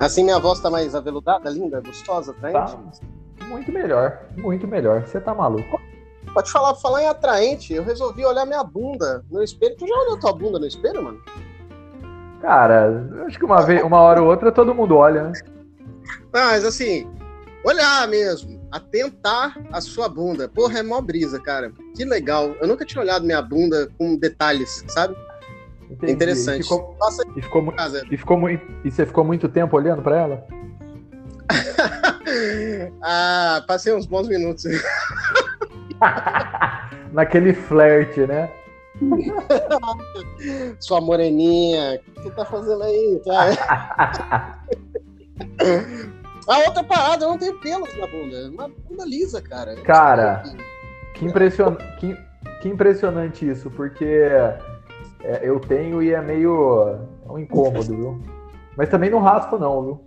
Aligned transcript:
Assim 0.00 0.24
minha 0.24 0.38
voz 0.38 0.58
tá 0.60 0.70
mais 0.70 0.94
aveludada, 0.94 1.50
linda, 1.50 1.78
gostosa, 1.82 2.32
atraente? 2.32 2.72
Tá 3.38 3.44
muito 3.44 3.70
melhor, 3.70 4.18
muito 4.34 4.66
melhor. 4.66 5.06
Você 5.06 5.20
tá 5.20 5.34
maluco. 5.34 5.78
Pode 6.32 6.50
falar, 6.50 6.74
falar 6.76 7.02
em 7.02 7.06
atraente, 7.06 7.74
eu 7.74 7.84
resolvi 7.84 8.24
olhar 8.24 8.46
minha 8.46 8.64
bunda 8.64 9.22
no 9.30 9.42
espelho. 9.42 9.76
Tu 9.76 9.86
já 9.86 9.94
olhou 9.94 10.18
tua 10.18 10.32
bunda 10.32 10.58
no 10.58 10.66
espelho, 10.66 11.02
mano? 11.02 11.20
Cara, 12.40 13.06
acho 13.26 13.38
que 13.38 13.44
uma, 13.44 13.60
vez, 13.60 13.82
uma 13.82 14.00
hora 14.00 14.22
ou 14.22 14.30
outra 14.30 14.50
todo 14.50 14.74
mundo 14.74 14.96
olha, 14.96 15.24
né? 15.24 15.32
Mas 16.32 16.64
assim, 16.64 17.06
olhar 17.62 18.08
mesmo, 18.08 18.58
atentar 18.72 19.54
a 19.70 19.82
sua 19.82 20.08
bunda. 20.08 20.48
Porra, 20.48 20.78
é 20.78 20.82
mó 20.82 21.02
brisa, 21.02 21.38
cara. 21.38 21.72
Que 21.94 22.06
legal. 22.06 22.54
Eu 22.58 22.68
nunca 22.68 22.86
tinha 22.86 23.02
olhado 23.02 23.26
minha 23.26 23.42
bunda 23.42 23.90
com 23.98 24.16
detalhes, 24.16 24.82
sabe? 24.88 25.14
Entendi. 25.90 26.12
Interessante. 26.12 26.60
E 26.60 26.62
ficou, 26.62 26.96
Nossa, 26.98 27.22
e, 27.36 27.42
ficou, 27.42 27.74
e, 28.10 28.16
ficou 28.16 28.38
muito, 28.38 28.64
e 28.84 28.90
você 28.90 29.04
ficou 29.04 29.24
muito 29.24 29.48
tempo 29.48 29.76
olhando 29.76 30.02
para 30.02 30.16
ela? 30.16 30.46
ah, 33.02 33.64
passei 33.66 33.92
uns 33.92 34.06
bons 34.06 34.28
minutos. 34.28 34.64
Naquele 37.12 37.52
flerte, 37.52 38.20
né? 38.20 38.48
Sua 40.78 41.00
moreninha, 41.00 41.96
o 41.96 41.98
que 41.98 42.22
você 42.22 42.30
tá 42.30 42.44
fazendo 42.44 42.82
aí? 42.82 43.20
Tá? 43.24 44.58
A 46.46 46.58
outra 46.58 46.84
parada, 46.84 47.24
eu 47.24 47.30
não 47.30 47.38
tenho 47.38 47.58
pelos 47.60 47.96
na 47.98 48.06
bunda. 48.06 48.50
Uma 48.50 48.68
bunda 48.68 49.04
lisa, 49.04 49.42
cara. 49.42 49.74
Cara, 49.82 50.42
que, 51.14 51.24
impression... 51.24 51.74
que, 51.98 52.16
que 52.62 52.68
impressionante 52.68 53.48
isso, 53.48 53.70
porque 53.70 54.28
é, 55.22 55.40
eu 55.42 55.60
tenho 55.60 56.02
e 56.02 56.12
é 56.12 56.20
meio 56.20 56.98
é 57.28 57.30
um 57.30 57.38
incômodo, 57.38 57.94
viu? 57.94 58.20
Mas 58.76 58.88
também 58.88 59.10
não 59.10 59.20
raspo, 59.20 59.58
não, 59.58 59.82
viu? 59.82 60.00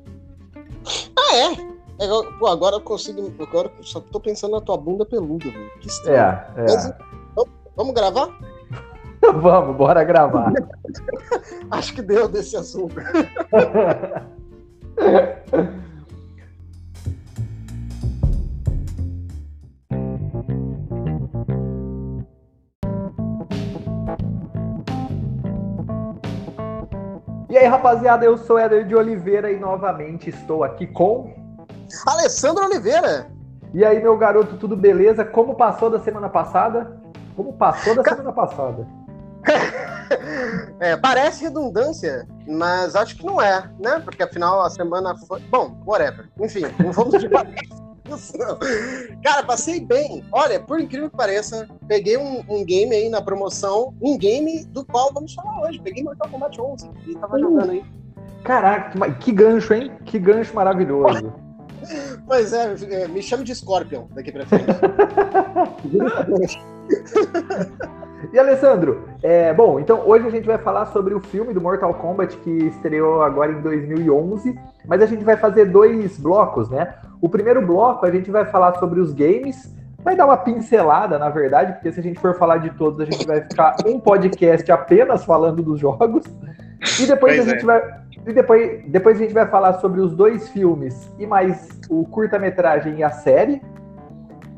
Ah, 1.18 1.36
é? 1.36 1.74
É, 2.00 2.08
pô, 2.40 2.48
agora 2.48 2.78
eu 2.78 2.82
consigo. 2.82 3.32
Agora 3.40 3.72
eu 3.78 3.84
só 3.84 4.00
tô 4.00 4.20
pensando 4.20 4.52
na 4.52 4.62
tua 4.62 4.78
bunda 4.78 5.06
peluda, 5.06 5.50
viu? 5.50 5.70
Que 5.80 5.88
estranho. 5.88 6.18
É, 6.18 6.48
é. 6.58 6.64
Mas, 6.64 6.94
vamos, 7.36 7.52
vamos 7.76 7.94
gravar? 7.94 8.30
vamos, 9.42 9.78
bora 9.78 10.04
gravar. 10.04 10.52
Acho 11.70 11.94
que 11.94 12.02
deu 12.02 12.28
desse 12.28 12.58
assunto. 12.58 12.96
aí, 27.64 27.70
rapaziada, 27.70 28.26
eu 28.26 28.38
sou 28.38 28.60
Éder 28.60 28.86
de 28.86 28.96
Oliveira 28.96 29.52
e 29.52 29.60
novamente 29.60 30.30
estou 30.30 30.64
aqui 30.64 30.86
com. 30.86 31.34
Alessandro 32.06 32.66
Oliveira! 32.66 33.28
E 33.74 33.84
aí, 33.84 34.02
meu 34.02 34.18
garoto, 34.18 34.58
tudo 34.58 34.76
beleza? 34.76 35.24
Como 35.24 35.56
passou 35.56 35.90
da 35.90 36.00
semana 36.00 36.30
passada? 36.30 36.98
Como 37.36 37.54
passou 37.54 37.96
da 37.96 38.04
semana 38.04 38.32
passada? 38.34 38.86
é, 40.80 40.96
parece 40.98 41.46
redundância, 41.46 42.28
mas 42.48 42.96
acho 42.96 43.18
que 43.18 43.26
não 43.26 43.42
é, 43.42 43.70
né? 43.80 44.02
Porque 44.04 44.22
afinal 44.22 44.62
a 44.62 44.70
semana 44.70 45.16
foi. 45.28 45.40
Bom, 45.42 45.78
whatever. 45.86 46.30
Enfim, 46.40 46.64
não 46.80 46.92
vamos 46.92 47.20
de 47.20 47.30
Cara, 49.24 49.44
passei 49.44 49.80
bem. 49.80 50.24
Olha, 50.32 50.60
por 50.60 50.80
incrível 50.80 51.10
que 51.10 51.16
pareça, 51.16 51.68
peguei 51.88 52.18
um, 52.18 52.44
um, 52.50 52.66
game 52.66 52.94
aí 52.94 53.10
na 53.10 53.22
promoção, 53.22 53.94
um 54.02 54.18
game 54.18 54.66
do 54.66 54.86
qual 54.86 55.14
vamos 55.14 55.34
falar 55.34 55.62
hoje. 55.62 55.80
Peguei 55.82 56.04
Mortal 56.04 56.30
Kombat 56.30 56.60
11 56.60 56.90
e 57.08 57.16
tava 57.16 57.38
uh, 57.38 57.40
jogando 57.40 57.72
aí. 57.72 57.86
Caraca, 58.44 59.12
que 59.14 59.32
gancho, 59.32 59.74
hein? 59.74 59.92
Que 60.06 60.20
gancho 60.20 60.54
maravilhoso. 60.54 61.34
Pois 62.26 62.54
é, 62.54 62.74
é, 62.92 63.10
me 63.10 63.22
chame 63.22 63.44
de 63.44 63.54
Scorpion 63.54 64.08
daqui 64.16 64.32
pra 64.32 64.46
frente. 64.46 64.64
E 68.32 68.40
Alessandro, 68.40 69.04
é, 69.22 69.54
bom, 69.54 69.80
então 69.80 70.08
hoje 70.08 70.28
a 70.28 70.30
gente 70.30 70.46
vai 70.46 70.58
falar 70.58 70.86
sobre 70.88 71.14
o 71.14 71.20
filme 71.20 71.54
do 71.54 71.62
Mortal 71.62 71.94
Kombat 71.96 72.38
que 72.38 72.50
estreou 72.68 73.22
agora 73.22 73.52
em 73.52 73.62
2011, 73.62 74.58
mas 74.86 75.02
a 75.02 75.06
gente 75.06 75.24
vai 75.24 75.36
fazer 75.36 75.66
dois 75.66 76.18
blocos, 76.18 76.70
né? 76.70 76.94
O 77.22 77.28
primeiro 77.28 77.66
bloco 77.66 78.06
a 78.06 78.12
gente 78.12 78.32
vai 78.32 78.46
falar 78.46 78.76
sobre 78.80 79.00
os 79.00 79.14
games, 79.14 79.74
vai 80.04 80.16
dar 80.16 80.26
uma 80.26 80.38
pincelada, 80.38 81.18
na 81.18 81.30
verdade, 81.30 81.74
porque 81.74 81.92
se 81.92 82.00
a 82.00 82.04
gente 82.04 82.20
for 82.20 82.36
falar 82.36 82.58
de 82.58 82.70
todos, 82.72 83.00
a 83.00 83.06
gente 83.06 83.26
vai 83.26 83.42
ficar 83.42 83.76
um 83.86 84.00
podcast 84.00 84.72
apenas 84.72 85.24
falando 85.26 85.62
dos 85.62 85.80
jogos. 85.80 86.24
E 87.00 87.06
depois 87.06 87.36
pois 87.36 87.48
a 87.48 87.52
gente 87.52 87.64
é. 87.64 87.66
vai. 87.66 88.04
E 88.26 88.34
depois, 88.34 88.84
depois 88.88 89.18
a 89.18 89.20
gente 89.20 89.34
vai 89.34 89.46
falar 89.48 89.74
sobre 89.80 90.00
os 90.00 90.14
dois 90.14 90.50
filmes 90.50 91.12
e 91.20 91.26
mais 91.26 91.68
o 91.90 92.06
curta-metragem 92.06 92.98
e 92.98 93.04
a 93.04 93.10
série. 93.10 93.62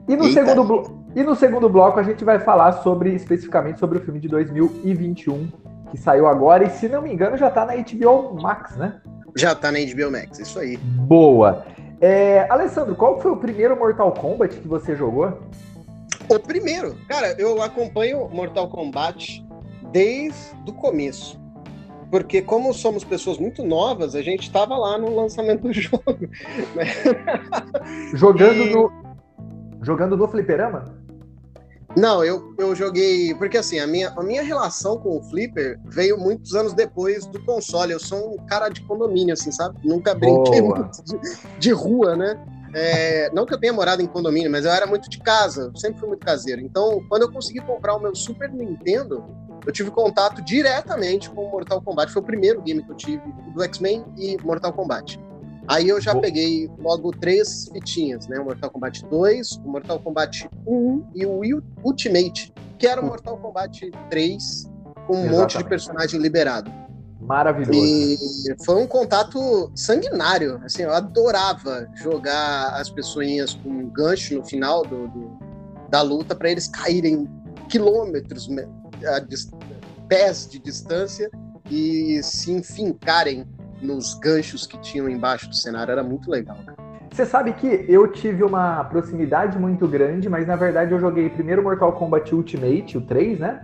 E 0.08 0.16
no 0.16 0.26
segundo 0.26 0.64
bloco. 0.64 1.05
E 1.16 1.24
no 1.24 1.36
segundo 1.36 1.70
bloco 1.70 2.00
a 2.00 2.04
gente 2.04 2.26
vai 2.26 2.40
falar 2.40 2.74
sobre 2.84 3.14
especificamente 3.14 3.80
sobre 3.80 4.00
o 4.00 4.02
filme 4.02 4.20
de 4.20 4.28
2021 4.28 5.48
que 5.90 5.98
saiu 5.98 6.28
agora 6.28 6.66
e 6.66 6.70
se 6.70 6.90
não 6.90 7.02
me 7.02 7.14
engano 7.14 7.38
já 7.38 7.50
tá 7.50 7.66
na 7.66 7.74
HBO 7.76 8.42
Max, 8.42 8.76
né? 8.76 9.00
Já 9.38 9.56
tá 9.56 9.72
na 9.72 9.80
HBO 9.80 10.12
Max, 10.12 10.40
isso 10.40 10.60
aí. 10.60 10.78
Boa. 10.78 11.66
É, 12.02 12.46
Alessandro, 12.50 12.96
qual 12.96 13.20
foi 13.22 13.32
o 13.32 13.38
primeiro 13.38 13.78
Mortal 13.78 14.12
Kombat 14.12 14.58
que 14.58 14.68
você 14.68 14.96
jogou? 14.96 15.40
O 16.28 16.40
primeiro, 16.40 16.96
cara, 17.08 17.34
eu 17.40 17.62
acompanho 17.62 18.28
Mortal 18.30 18.68
Kombat 18.68 19.46
desde 19.92 20.54
o 20.68 20.74
começo. 20.74 21.40
Porque 22.12 22.42
como 22.42 22.74
somos 22.74 23.04
pessoas 23.04 23.38
muito 23.38 23.64
novas, 23.64 24.16
a 24.16 24.22
gente 24.22 24.44
estava 24.44 24.78
lá 24.78 24.98
no 24.98 25.16
lançamento 25.16 25.62
do 25.62 25.72
jogo. 25.74 26.30
Jogando 28.14 28.64
e... 28.64 28.74
no 28.74 29.06
jogando 29.82 30.18
no 30.18 30.28
fliperama? 30.28 31.05
Não, 31.96 32.24
eu, 32.24 32.54
eu 32.58 32.76
joguei. 32.76 33.34
Porque 33.36 33.58
assim, 33.58 33.80
a 33.80 33.88
minha, 33.88 34.10
a 34.10 34.24
minha 34.24 34.44
relação 34.44 34.98
com 34.98 35.18
o 35.18 35.24
Flipper 35.24 35.80
veio 35.86 36.18
muitos 36.18 36.54
anos 36.54 36.74
depois 36.74 37.26
do 37.28 37.42
console. 37.44 37.94
Eu 37.94 38.00
sou 38.00 38.34
um 38.34 38.46
cara 38.46 38.70
de 38.70 38.82
condomínio, 38.82 39.34
assim, 39.34 39.52
sabe? 39.52 39.78
Nunca 39.84 40.14
brinquei 40.14 40.62
Boa. 40.62 40.80
muito 40.80 41.04
de, 41.04 41.60
de, 41.60 41.72
rua, 41.72 42.16
né? 42.16 42.38
É, 42.74 43.32
não 43.34 43.46
que 43.46 43.54
eu 43.54 43.60
tenha 43.60 43.72
morado 43.72 44.02
em 44.02 44.06
condomínio, 44.06 44.52
mas 44.52 44.66
eu 44.66 44.72
era 44.72 44.86
muito 44.86 45.10
de 45.10 45.18
casa, 45.20 45.72
sempre 45.78 46.00
fui 46.00 46.10
muito 46.10 46.26
caseiro. 46.26 46.60
Então, 46.60 47.02
quando 47.08 47.22
eu 47.22 47.32
consegui 47.32 47.62
comprar 47.62 47.96
o 47.96 48.02
meu 48.02 48.14
Super 48.14 48.52
Nintendo, 48.52 49.24
eu 49.66 49.72
tive 49.72 49.90
contato 49.90 50.42
diretamente 50.42 51.30
com 51.30 51.46
o 51.46 51.52
Mortal 51.52 51.82
Kombat. 51.82 52.12
Foi 52.12 52.22
o 52.22 52.26
primeiro 52.26 52.62
game 52.62 52.84
que 52.84 52.92
eu 52.92 52.96
tive 52.96 53.24
do 53.54 53.64
X-Men 53.64 54.06
e 54.18 54.38
Mortal 54.44 54.74
Kombat. 54.74 55.18
Aí 55.68 55.90
eu 55.90 56.00
já 56.00 56.12
Boa. 56.12 56.22
peguei 56.22 56.70
logo 56.78 57.12
três 57.12 57.68
fitinhas, 57.72 58.28
né? 58.28 58.40
O 58.40 58.46
Mortal 58.46 58.70
Kombat 58.70 59.06
2, 59.06 59.58
o 59.66 59.70
Mortal 59.70 60.00
Kombat 60.00 60.50
1 60.66 61.08
e 61.16 61.26
o 61.26 61.42
Ultimate, 61.84 62.54
que 62.78 62.88
era 62.88 63.02
o 63.02 63.06
Mortal 63.06 63.38
Kombat 63.38 63.92
3 64.10 64.70
com 65.08 65.14
um 65.14 65.20
Exatamente. 65.20 65.40
monte 65.40 65.58
de 65.58 65.64
personagem 65.66 66.20
liberado. 66.20 66.72
Maravilhoso. 67.22 67.80
E 67.84 68.18
foi 68.64 68.76
um 68.76 68.88
contato 68.88 69.72
sanguinário. 69.76 70.62
Assim, 70.64 70.84
eu 70.84 70.94
adorava 70.94 71.88
jogar 71.96 72.70
as 72.80 72.90
pessoinhas 72.90 73.56
com 73.56 73.70
um 73.70 73.90
gancho 73.90 74.36
no 74.36 74.46
final 74.46 74.84
do, 74.84 75.08
do 75.08 75.46
da 75.90 76.02
luta 76.02 76.36
para 76.36 76.50
eles 76.50 76.68
caírem 76.68 77.28
quilômetros, 77.70 78.50
pés 80.08 80.48
de 80.48 80.60
distância 80.60 81.30
e 81.70 82.22
se 82.22 82.52
enfincarem 82.52 83.46
nos 83.82 84.14
ganchos 84.16 84.66
que 84.66 84.78
tinham 84.80 85.10
embaixo 85.10 85.50
do 85.50 85.56
cenário. 85.56 85.92
Era 85.92 86.04
muito 86.04 86.30
legal, 86.30 86.58
Você 87.12 87.26
sabe 87.26 87.54
que 87.54 87.86
eu 87.88 88.08
tive 88.12 88.44
uma 88.44 88.84
proximidade 88.86 89.58
muito 89.58 89.88
grande, 89.88 90.30
mas 90.30 90.48
na 90.48 90.56
verdade 90.56 90.92
eu 90.92 91.00
joguei 91.00 91.30
primeiro 91.30 91.64
Mortal 91.64 91.94
Kombat 91.94 92.34
Ultimate, 92.34 92.98
o 92.98 93.02
3, 93.02 93.40
né? 93.40 93.62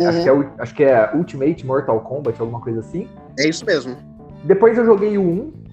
Uhum. 0.00 0.08
Acho, 0.08 0.22
que 0.22 0.28
é, 0.28 0.62
acho, 0.62 0.74
que 0.74 0.84
é, 0.84 1.10
Ultimate 1.14 1.66
Mortal 1.66 2.00
Kombat, 2.00 2.40
alguma 2.40 2.60
coisa 2.60 2.80
assim. 2.80 3.08
É 3.38 3.48
isso 3.48 3.64
mesmo. 3.64 3.96
Depois 4.44 4.76
eu 4.76 4.84
joguei 4.84 5.16
o 5.16 5.22
1. 5.22 5.64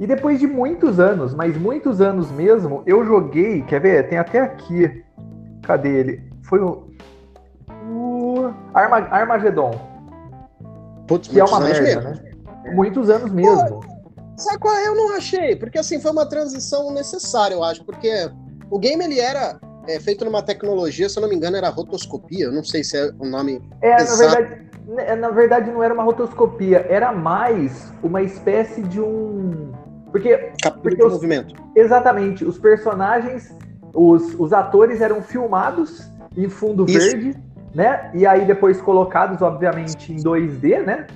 E 0.00 0.06
depois 0.06 0.38
de 0.38 0.46
muitos 0.46 1.00
anos, 1.00 1.34
mas 1.34 1.56
muitos 1.56 2.00
anos 2.00 2.30
mesmo, 2.30 2.82
eu 2.86 3.04
joguei. 3.04 3.62
Quer 3.62 3.80
ver? 3.80 4.08
Tem 4.08 4.16
até 4.16 4.40
aqui. 4.40 5.04
Cadê 5.62 5.88
ele? 5.88 6.22
Foi 6.42 6.60
o. 6.60 6.88
o 7.90 8.54
Arma, 8.72 8.98
Armagedon. 9.10 9.72
Putz, 11.06 11.26
que 11.26 11.40
é 11.40 11.44
uma 11.44 11.58
merda, 11.58 11.82
mesmo. 11.82 12.02
né? 12.02 12.27
Muitos 12.74 13.10
anos 13.10 13.30
mesmo. 13.32 13.80
sabe 14.36 14.58
qual? 14.58 14.76
Eu 14.76 14.94
não 14.94 15.16
achei, 15.16 15.56
porque 15.56 15.78
assim, 15.78 16.00
foi 16.00 16.10
uma 16.10 16.26
transição 16.26 16.92
necessária, 16.92 17.54
eu 17.54 17.64
acho, 17.64 17.84
porque 17.84 18.30
o 18.70 18.78
game 18.78 19.04
ele 19.04 19.18
era 19.18 19.58
é, 19.88 19.98
feito 19.98 20.24
numa 20.24 20.42
tecnologia, 20.42 21.08
se 21.08 21.18
eu 21.18 21.22
não 21.22 21.28
me 21.28 21.34
engano, 21.34 21.56
era 21.56 21.68
rotoscopia, 21.70 22.44
eu 22.44 22.52
não 22.52 22.62
sei 22.62 22.84
se 22.84 22.96
é 22.96 23.10
o 23.18 23.24
nome. 23.24 23.60
É, 23.80 23.96
exato. 23.96 24.10
na 24.10 24.16
verdade. 24.16 24.68
É, 24.96 25.14
na 25.14 25.28
verdade, 25.28 25.70
não 25.70 25.82
era 25.82 25.92
uma 25.92 26.02
rotoscopia, 26.02 26.86
era 26.88 27.12
mais 27.12 27.92
uma 28.02 28.22
espécie 28.22 28.82
de 28.82 29.00
um. 29.00 29.72
Porque. 30.10 30.34
Captura 30.62 30.82
porque 30.82 30.96
de 30.96 31.04
os... 31.04 31.12
movimento. 31.12 31.54
Exatamente. 31.76 32.44
Os 32.44 32.58
personagens, 32.58 33.54
os, 33.94 34.34
os 34.38 34.52
atores 34.52 35.00
eram 35.02 35.20
filmados 35.20 36.10
em 36.36 36.48
fundo 36.48 36.86
Isso. 36.88 36.98
verde, 36.98 37.36
né? 37.74 38.10
E 38.14 38.26
aí 38.26 38.46
depois 38.46 38.80
colocados, 38.80 39.42
obviamente, 39.42 40.12
em 40.12 40.16
2D, 40.16 40.82
né? 40.84 41.06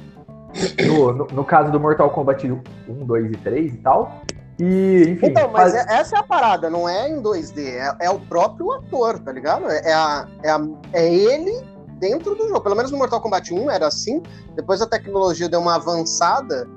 No, 0.87 1.13
no, 1.13 1.27
no, 1.27 1.45
caso 1.45 1.71
do 1.71 1.81
Mortal 1.81 2.11
Kombat 2.11 2.51
1, 2.51 3.05
2 3.05 3.33
e 3.33 3.37
3 3.37 3.75
e 3.75 3.77
tal. 3.79 4.23
E, 4.61 5.05
enfim. 5.09 5.27
Então, 5.27 5.51
mas 5.51 5.73
faz... 5.73 5.87
É, 5.87 5.95
essa 5.95 6.17
é 6.17 6.19
a 6.19 6.23
parada, 6.23 6.69
não 6.69 6.89
é 6.89 7.09
em 7.09 7.23
2D, 7.23 7.59
é, 7.59 7.97
é 8.01 8.11
o 8.11 8.21
próprio 8.21 8.71
ator, 8.73 9.19
tá 9.19 9.33
ligado? 9.33 9.69
É, 9.69 9.91
é, 9.91 9.93
a, 9.93 10.29
é, 10.43 10.51
a, 10.51 10.61
é 10.93 11.13
ele 11.13 11.65
dentro 11.99 12.35
do 12.35 12.49
jogo. 12.49 12.61
Pelo 12.61 12.77
menos 12.77 12.91
no 12.91 12.99
Mortal 12.99 13.21
Kombat 13.21 13.53
1 13.53 13.71
era 13.71 13.87
assim. 13.87 14.23
Depois 14.55 14.83
a 14.83 14.87
tecnologia 14.87 15.49
deu 15.49 15.61
uma 15.61 15.77
avançada 15.77 16.69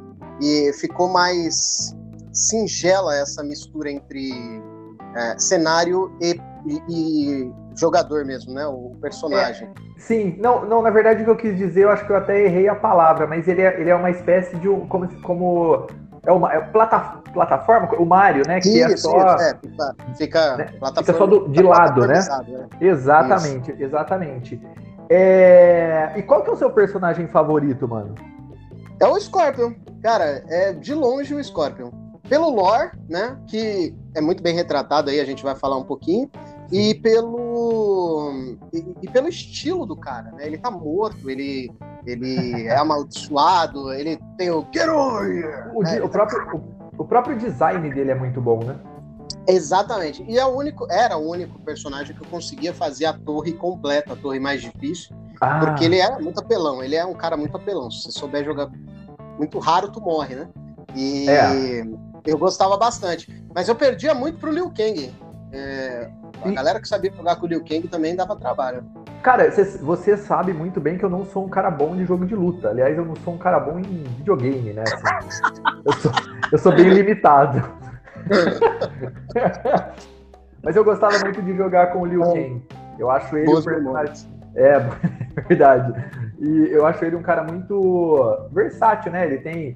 e 0.41 0.71
ficou 0.73 1.09
mais 1.09 1.95
singela 2.31 3.15
essa 3.15 3.43
mistura 3.43 3.91
entre 3.91 4.31
é, 5.15 5.37
cenário 5.39 6.11
e, 6.21 6.39
e, 6.65 6.81
e, 6.89 7.53
jogador 7.75 8.25
mesmo, 8.25 8.53
né? 8.53 8.65
O 8.65 8.95
personagem. 9.01 9.67
É, 9.67 9.99
sim, 9.99 10.35
não, 10.39 10.65
não, 10.65 10.81
na 10.81 10.89
verdade 10.89 11.21
o 11.21 11.25
que 11.25 11.31
eu 11.31 11.35
quis 11.35 11.57
dizer, 11.57 11.83
eu 11.83 11.89
acho 11.89 12.05
que 12.05 12.11
eu 12.11 12.17
até 12.17 12.43
errei 12.43 12.67
a 12.67 12.75
palavra, 12.75 13.27
mas 13.27 13.47
ele 13.47 13.61
é, 13.61 13.79
ele 13.79 13.89
é 13.89 13.95
uma 13.95 14.09
espécie 14.09 14.55
de 14.57 14.67
um. 14.67 14.87
Como, 14.87 15.07
como 15.21 15.87
é 16.25 16.31
uma 16.31 16.51
é 16.51 16.59
plata, 16.59 17.21
plataforma, 17.31 17.89
o 17.97 18.05
Mario, 18.05 18.43
né? 18.47 18.59
Que 18.59 18.81
é 18.81 18.87
isso, 18.87 18.93
é 18.93 18.97
só. 18.97 19.35
Isso, 19.35 19.43
é, 19.43 19.57
fica, 19.61 19.95
fica, 20.17 20.57
né, 20.57 20.67
fica 20.97 21.13
só 21.13 21.27
do, 21.27 21.47
de 21.47 21.61
lado, 21.61 22.07
né? 22.07 22.19
né? 22.47 22.67
Exatamente, 22.81 23.71
isso. 23.71 23.83
exatamente. 23.83 24.61
É... 25.09 26.13
E 26.15 26.23
qual 26.23 26.41
que 26.41 26.49
é 26.49 26.53
o 26.53 26.57
seu 26.57 26.71
personagem 26.71 27.27
favorito, 27.27 27.87
mano? 27.87 28.15
É 28.99 29.05
o 29.05 29.19
Scorpion. 29.19 29.73
Cara, 30.01 30.43
é 30.47 30.73
de 30.73 30.93
longe 30.93 31.33
o 31.33 31.43
Scorpion. 31.43 31.91
Pelo 32.27 32.49
lore, 32.49 32.91
né? 33.07 33.37
Que 33.47 33.95
é 34.15 34.21
muito 34.21 34.41
bem 34.41 34.55
retratado 34.55 35.09
aí, 35.09 35.19
a 35.19 35.25
gente 35.25 35.43
vai 35.43 35.55
falar 35.55 35.77
um 35.77 35.83
pouquinho. 35.83 36.29
E 36.71 36.95
pelo. 36.95 38.57
E, 38.73 38.95
e, 39.03 39.09
pelo 39.09 39.27
estilo 39.27 39.85
do 39.85 39.95
cara, 39.95 40.31
né? 40.31 40.47
Ele 40.47 40.57
tá 40.57 40.71
morto, 40.71 41.29
ele, 41.29 41.71
ele 42.05 42.67
é 42.67 42.75
amaldiçoado, 42.75 43.93
ele 43.93 44.19
tem 44.37 44.49
o 44.49 44.65
Get 44.73 44.87
O, 44.87 45.81
né? 45.83 46.01
o, 46.01 46.09
próprio, 46.09 46.55
o, 46.55 47.03
o 47.03 47.05
próprio 47.05 47.37
design 47.37 47.89
dele 47.93 48.11
é 48.11 48.15
muito 48.15 48.41
bom, 48.41 48.63
né? 48.63 48.79
Exatamente. 49.47 50.23
E 50.27 50.37
é 50.37 50.45
o 50.45 50.55
único, 50.55 50.91
era 50.91 51.17
o 51.17 51.29
único 51.29 51.59
personagem 51.59 52.15
que 52.15 52.21
eu 52.23 52.27
conseguia 52.27 52.73
fazer 52.73 53.05
a 53.05 53.13
torre 53.13 53.53
completa, 53.53 54.13
a 54.13 54.15
torre 54.15 54.39
mais 54.39 54.61
difícil. 54.61 55.15
Ah. 55.39 55.59
Porque 55.59 55.85
ele 55.85 55.99
é 55.99 56.19
muito 56.19 56.39
apelão, 56.39 56.83
ele 56.83 56.95
é 56.95 57.05
um 57.05 57.13
cara 57.13 57.37
muito 57.37 57.55
apelão. 57.55 57.91
Se 57.91 58.03
você 58.03 58.11
souber 58.11 58.43
jogar 58.43 58.69
muito 59.37 59.59
raro, 59.59 59.91
tu 59.91 60.01
morre, 60.01 60.35
né? 60.35 60.47
E 60.95 61.29
é. 61.29 61.85
eu 62.25 62.37
gostava 62.37 62.77
bastante. 62.77 63.27
Mas 63.53 63.67
eu 63.67 63.75
perdia 63.75 64.13
muito 64.13 64.39
pro 64.39 64.51
Liu 64.51 64.71
Kang. 64.71 65.13
É, 65.51 66.09
a 66.43 66.51
galera 66.51 66.79
que 66.79 66.87
sabia 66.87 67.11
jogar 67.11 67.35
com 67.37 67.45
o 67.45 67.49
Liu 67.49 67.63
Kang 67.63 67.87
também 67.87 68.15
dava 68.15 68.35
trabalho. 68.35 68.83
Cara, 69.23 69.49
você 69.49 70.15
sabe 70.17 70.53
muito 70.53 70.79
bem 70.79 70.97
que 70.97 71.03
eu 71.03 71.09
não 71.09 71.25
sou 71.25 71.45
um 71.45 71.49
cara 71.49 71.71
bom 71.71 71.95
de 71.95 72.05
jogo 72.05 72.25
de 72.25 72.35
luta. 72.35 72.69
Aliás, 72.69 72.95
eu 72.95 73.05
não 73.05 73.15
sou 73.17 73.33
um 73.33 73.37
cara 73.37 73.59
bom 73.59 73.79
em 73.79 74.03
videogame, 74.17 74.71
né? 74.71 74.83
Assim, 74.83 75.03
eu, 75.83 75.93
sou, 75.93 76.11
eu 76.51 76.57
sou 76.59 76.75
bem 76.75 76.89
limitado. 76.89 77.63
Mas 80.63 80.75
eu 80.75 80.83
gostava 80.83 81.17
muito 81.19 81.41
de 81.41 81.55
jogar 81.55 81.87
com 81.87 82.01
o 82.01 82.05
Liu 82.05 82.21
Kang. 82.21 82.61
Eu 82.99 83.09
acho 83.09 83.35
ele 83.35 83.45
Boas 83.45 83.65
um 83.65 83.69
personagem. 83.69 84.29
É, 84.55 84.79
verdade. 85.47 85.93
E 86.39 86.67
eu 86.71 86.85
acho 86.85 87.03
ele 87.03 87.15
um 87.15 87.21
cara 87.21 87.43
muito 87.43 88.47
versátil, 88.51 89.11
né? 89.11 89.25
Ele 89.25 89.39
tem. 89.39 89.75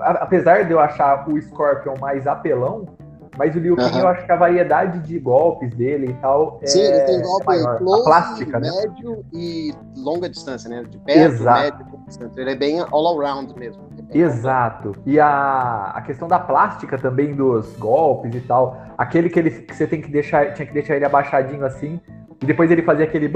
Apesar 0.00 0.64
de 0.64 0.72
eu 0.72 0.80
achar 0.80 1.28
o 1.28 1.40
Scorpion 1.40 1.94
mais 2.00 2.26
apelão, 2.26 2.95
mas 3.36 3.54
o 3.54 3.58
Liu 3.58 3.76
Kang 3.76 3.92
uhum. 3.94 4.00
eu 4.00 4.08
acho 4.08 4.24
que 4.24 4.32
a 4.32 4.36
variedade 4.36 4.98
de 5.00 5.18
golpes 5.18 5.74
dele 5.74 6.10
e 6.10 6.14
tal. 6.14 6.60
Sim, 6.64 6.80
é, 6.80 6.86
ele 6.86 7.00
tem 7.00 7.22
golpe 7.22 7.54
é 7.54 7.78
close, 7.78 8.04
plástica, 8.04 8.60
médio 8.60 9.16
né? 9.16 9.22
e 9.32 9.74
longa 9.96 10.28
distância, 10.28 10.68
né? 10.68 10.84
De 10.88 10.98
perto, 10.98 11.34
Exato. 11.34 11.60
médio 11.60 11.86
e 11.94 12.06
distância. 12.06 12.40
Ele 12.40 12.50
é 12.50 12.56
bem 12.56 12.80
all 12.80 13.20
around 13.20 13.58
mesmo. 13.58 13.82
É 14.10 14.18
Exato. 14.18 14.92
E 15.04 15.20
a, 15.20 15.92
a 15.94 16.02
questão 16.02 16.28
da 16.28 16.38
plástica 16.38 16.98
também 16.98 17.34
dos 17.34 17.76
golpes 17.76 18.34
e 18.34 18.40
tal. 18.40 18.80
Aquele 18.96 19.28
que, 19.28 19.38
ele, 19.38 19.50
que 19.50 19.74
você 19.74 19.86
tem 19.86 20.00
que 20.00 20.10
deixar, 20.10 20.54
tinha 20.54 20.66
que 20.66 20.72
deixar 20.72 20.96
ele 20.96 21.04
abaixadinho 21.04 21.64
assim. 21.64 22.00
E 22.42 22.46
depois 22.46 22.70
ele 22.70 22.82
fazia 22.82 23.04
aquele. 23.04 23.28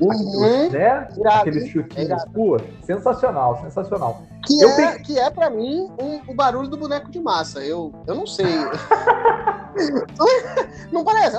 Uhum. 0.00 0.70
Né? 0.70 1.08
Irado, 1.16 1.40
Aqueles 1.40 1.68
chutinhos. 1.68 2.24
Pô, 2.34 2.56
sensacional, 2.82 3.60
sensacional. 3.62 4.22
Que 4.44 4.60
eu 4.60 4.68
é, 4.68 4.98
que 4.98 5.18
é 5.18 5.30
para 5.30 5.48
mim 5.50 5.90
um, 6.00 6.20
o 6.30 6.34
barulho 6.34 6.68
do 6.68 6.76
boneco 6.76 7.10
de 7.10 7.20
massa. 7.20 7.60
Eu, 7.60 7.92
eu 8.06 8.14
não 8.14 8.26
sei. 8.26 8.46
não 10.92 11.04
parece? 11.04 11.36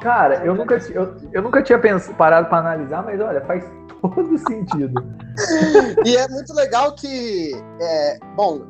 Cara, 0.00 0.44
eu 0.44 0.54
nunca, 0.54 0.76
eu, 0.92 1.16
eu 1.32 1.42
nunca 1.42 1.62
tinha 1.62 1.78
pensado, 1.78 2.16
parado 2.16 2.48
para 2.48 2.58
analisar, 2.58 3.02
mas 3.02 3.20
olha, 3.20 3.40
faz 3.42 3.64
todo 4.00 4.38
sentido. 4.38 5.04
e 6.04 6.16
é 6.16 6.28
muito 6.28 6.54
legal 6.54 6.94
que, 6.94 7.52
é, 7.80 8.18
bom, 8.36 8.62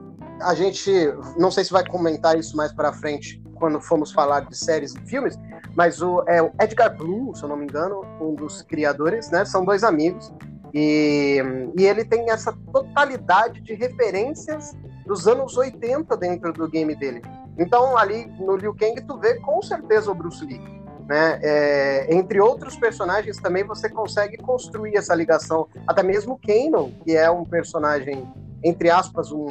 a 0.42 0.54
gente 0.54 0.90
não 1.36 1.50
sei 1.50 1.64
se 1.64 1.72
vai 1.72 1.86
comentar 1.86 2.38
isso 2.38 2.56
mais 2.56 2.72
para 2.72 2.92
frente 2.92 3.42
quando 3.56 3.80
formos 3.80 4.12
falar 4.12 4.40
de 4.40 4.56
séries 4.56 4.94
e 4.94 5.00
filmes, 5.00 5.38
mas 5.74 6.00
o, 6.00 6.22
é, 6.26 6.42
o 6.42 6.50
Edgar 6.60 6.96
Blue, 6.96 7.34
se 7.34 7.42
eu 7.42 7.48
não 7.48 7.56
me 7.56 7.64
engano, 7.64 8.02
um 8.20 8.34
dos 8.34 8.62
criadores, 8.62 9.30
né? 9.30 9.44
São 9.44 9.64
dois 9.64 9.82
amigos. 9.82 10.32
E, 10.72 11.42
e 11.76 11.86
ele 11.86 12.04
tem 12.04 12.30
essa 12.30 12.52
totalidade 12.72 13.60
de 13.60 13.74
referências 13.74 14.76
dos 15.06 15.26
anos 15.26 15.56
80 15.56 16.16
dentro 16.16 16.52
do 16.52 16.68
game 16.68 16.94
dele. 16.94 17.22
Então, 17.58 17.96
ali 17.96 18.26
no 18.38 18.56
Liu 18.56 18.74
Kang, 18.74 19.00
tu 19.02 19.18
vê 19.18 19.34
com 19.40 19.62
certeza 19.62 20.10
o 20.10 20.14
Bruce 20.14 20.44
Lee. 20.44 20.60
Né? 21.08 21.38
É, 21.40 22.14
entre 22.14 22.40
outros 22.40 22.76
personagens 22.76 23.36
também 23.36 23.62
você 23.62 23.88
consegue 23.88 24.36
construir 24.36 24.96
essa 24.96 25.14
ligação. 25.14 25.68
Até 25.86 26.02
mesmo 26.02 26.38
Kanon, 26.38 26.90
que 27.04 27.16
é 27.16 27.30
um 27.30 27.44
personagem, 27.44 28.28
entre 28.62 28.90
aspas, 28.90 29.30
um 29.30 29.46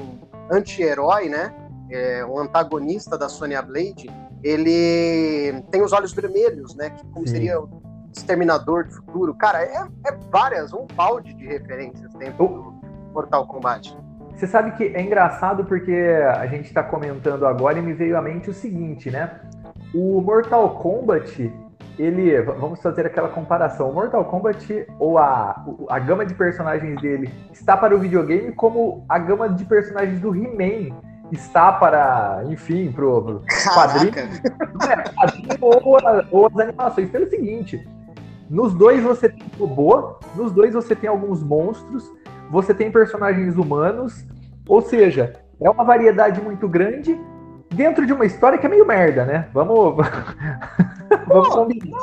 anti-herói, 0.52 1.30
né? 1.30 1.54
É, 1.90 2.26
um 2.26 2.40
antagonista 2.40 3.18
da 3.18 3.30
Sonya 3.30 3.62
Blade, 3.62 4.10
ele 4.44 5.62
tem 5.72 5.84
os 5.84 5.94
olhos 5.94 6.14
vermelhos, 6.14 6.76
né? 6.76 6.90
Que 6.90 7.06
como 7.08 7.28
Sim. 7.28 7.34
seria 7.34 7.60
o 7.60 7.70
exterminador 8.16 8.86
do 8.86 8.94
futuro. 8.94 9.34
Cara, 9.34 9.62
é, 9.62 9.88
é 10.08 10.18
várias, 10.32 10.74
um 10.74 10.86
balde 10.96 11.34
de 11.34 11.46
referências 11.46 12.14
dentro 12.14 12.48
do 12.48 12.74
Mortal 13.14 13.46
Kombat. 13.48 13.96
Você 14.36 14.48
sabe 14.48 14.72
que 14.72 14.84
é 14.84 15.02
engraçado 15.02 15.64
porque 15.64 15.94
a 15.94 16.46
gente 16.48 16.66
está 16.66 16.84
comentando 16.84 17.46
agora 17.46 17.80
e 17.80 17.82
me 17.82 17.94
veio 17.94 18.18
à 18.18 18.22
mente 18.22 18.50
o 18.50 18.54
seguinte, 18.54 19.10
né? 19.10 19.40
O 19.94 20.20
Mortal 20.20 20.76
Kombat, 20.76 21.54
ele. 21.98 22.42
Vamos 22.42 22.82
fazer 22.82 23.06
aquela 23.06 23.30
comparação. 23.30 23.90
O 23.90 23.94
Mortal 23.94 24.26
Kombat, 24.26 24.88
ou 25.00 25.18
a, 25.18 25.66
a 25.90 26.00
gama 26.00 26.26
de 26.26 26.34
personagens 26.34 27.02
dele, 27.02 27.32
está 27.54 27.78
para 27.78 27.96
o 27.96 28.00
videogame 28.00 28.52
como 28.52 29.06
a 29.08 29.18
gama 29.18 29.48
de 29.48 29.64
personagens 29.64 30.20
do 30.20 30.36
He-Man 30.36 30.94
está 31.32 31.72
para, 31.72 32.44
enfim, 32.50 32.92
pro, 32.92 33.42
quadrinho, 33.74 34.14
é, 34.18 35.10
quadrinho 35.10 35.58
ou, 35.62 35.98
ou, 36.32 36.48
as 36.48 36.58
animações. 36.60 37.10
Pelo 37.10 37.30
seguinte, 37.30 37.88
nos 38.50 38.74
dois 38.74 39.02
você 39.02 39.30
tem 39.30 39.44
robô, 39.60 40.18
nos 40.36 40.52
dois 40.52 40.74
você 40.74 40.96
tem 40.96 41.10
alguns 41.10 41.42
monstros, 41.44 42.12
você 42.50 42.74
tem 42.74 42.92
personagens 42.92 43.56
humanos, 43.56 44.26
ou 44.68 44.82
seja, 44.82 45.34
é 45.60 45.70
uma 45.70 45.84
variedade 45.84 46.42
muito 46.42 46.68
grande 46.68 47.20
dentro 47.74 48.06
de 48.06 48.14
uma 48.14 48.26
história 48.26 48.58
que 48.58 48.66
é 48.66 48.70
meio 48.70 48.86
merda, 48.86 49.26
né? 49.26 49.50
Vamos. 49.54 49.96
Vamos 51.28 51.50
combinar. 51.50 51.98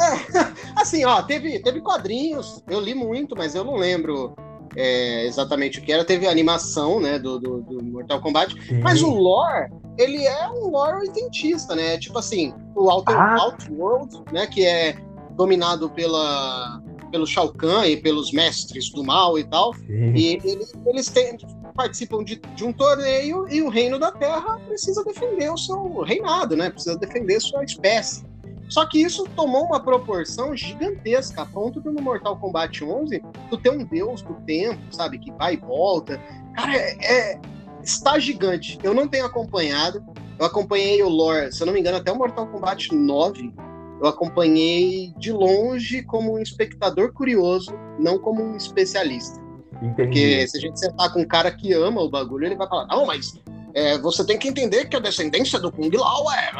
É, 0.00 0.40
assim, 0.80 1.04
ó, 1.04 1.22
teve, 1.22 1.60
teve 1.60 1.80
quadrinhos, 1.80 2.62
eu 2.68 2.80
li 2.80 2.94
muito, 2.94 3.36
mas 3.36 3.54
eu 3.54 3.64
não 3.64 3.76
lembro 3.76 4.34
é, 4.76 5.26
exatamente 5.26 5.78
o 5.78 5.82
que 5.82 5.92
era. 5.92 6.04
Teve 6.04 6.26
a 6.26 6.30
animação, 6.30 7.00
né, 7.00 7.18
do, 7.18 7.38
do, 7.38 7.62
do 7.62 7.84
Mortal 7.84 8.20
Kombat, 8.20 8.54
Sim. 8.66 8.80
mas 8.80 9.02
o 9.02 9.10
lore, 9.10 9.70
ele 9.98 10.24
é 10.26 10.48
um 10.48 10.70
lore 10.70 11.06
oitentista, 11.06 11.74
né? 11.74 11.98
Tipo 11.98 12.18
assim, 12.18 12.54
o 12.74 12.90
Outer, 12.90 13.16
ah. 13.16 13.36
Outworld, 13.40 14.22
né, 14.32 14.46
que 14.46 14.64
é 14.64 14.96
dominado 15.36 15.90
pela 15.90 16.80
pelo 17.10 17.26
Shao 17.26 17.52
Kahn 17.52 17.84
e 17.86 17.96
pelos 17.96 18.32
mestres 18.32 18.88
do 18.90 19.02
mal 19.02 19.38
e 19.38 19.44
tal. 19.44 19.74
Sim. 19.74 20.14
E 20.14 20.38
eles, 20.44 20.72
eles 20.86 21.08
têm, 21.08 21.36
participam 21.74 22.22
de, 22.22 22.40
de, 22.54 22.64
um 22.64 22.72
torneio 22.72 23.48
e 23.48 23.60
o 23.62 23.68
reino 23.68 23.98
da 23.98 24.12
Terra 24.12 24.58
precisa 24.66 25.04
defender 25.04 25.50
o 25.50 25.56
seu 25.56 26.02
reinado, 26.02 26.56
né? 26.56 26.70
Precisa 26.70 26.96
defender 26.96 27.40
sua 27.40 27.64
espécie. 27.64 28.24
Só 28.70 28.86
que 28.86 29.02
isso 29.02 29.24
tomou 29.34 29.64
uma 29.64 29.80
proporção 29.80 30.56
gigantesca, 30.56 31.42
a 31.42 31.46
ponto 31.46 31.80
de 31.80 31.90
no 31.90 32.00
Mortal 32.00 32.38
Kombat 32.38 32.84
11 32.84 33.20
tu 33.50 33.58
ter 33.58 33.70
um 33.70 33.84
deus 33.84 34.22
do 34.22 34.34
tempo, 34.46 34.80
sabe, 34.92 35.18
que 35.18 35.32
vai 35.32 35.54
e 35.54 35.56
volta. 35.56 36.20
Cara, 36.54 36.76
é, 36.76 37.32
é, 37.32 37.40
está 37.82 38.16
gigante. 38.18 38.78
Eu 38.82 38.94
não 38.94 39.08
tenho 39.08 39.26
acompanhado. 39.26 40.04
Eu 40.38 40.46
acompanhei 40.46 41.02
o 41.02 41.08
lore, 41.08 41.52
se 41.52 41.60
eu 41.60 41.66
não 41.66 41.74
me 41.74 41.80
engano, 41.80 41.98
até 41.98 42.12
o 42.12 42.16
Mortal 42.16 42.46
Kombat 42.46 42.94
9. 42.94 43.52
Eu 44.00 44.06
acompanhei 44.06 45.12
de 45.18 45.32
longe 45.32 46.02
como 46.04 46.34
um 46.34 46.38
espectador 46.38 47.12
curioso, 47.12 47.74
não 47.98 48.18
como 48.18 48.42
um 48.42 48.56
especialista. 48.56 49.40
Entendi. 49.82 49.94
Porque 49.96 50.48
se 50.48 50.56
a 50.56 50.60
gente 50.60 50.78
sentar 50.78 51.12
com 51.12 51.20
um 51.20 51.26
cara 51.26 51.50
que 51.50 51.72
ama 51.72 52.00
o 52.00 52.08
bagulho, 52.08 52.46
ele 52.46 52.54
vai 52.54 52.68
falar: 52.68 52.86
não, 52.86 53.04
mas 53.04 53.34
é, 53.74 53.98
você 53.98 54.24
tem 54.24 54.38
que 54.38 54.48
entender 54.48 54.86
que 54.86 54.96
a 54.96 55.00
descendência 55.00 55.58
do 55.58 55.70
Kung 55.70 55.90
Lao 55.96 56.30
é. 56.32 56.50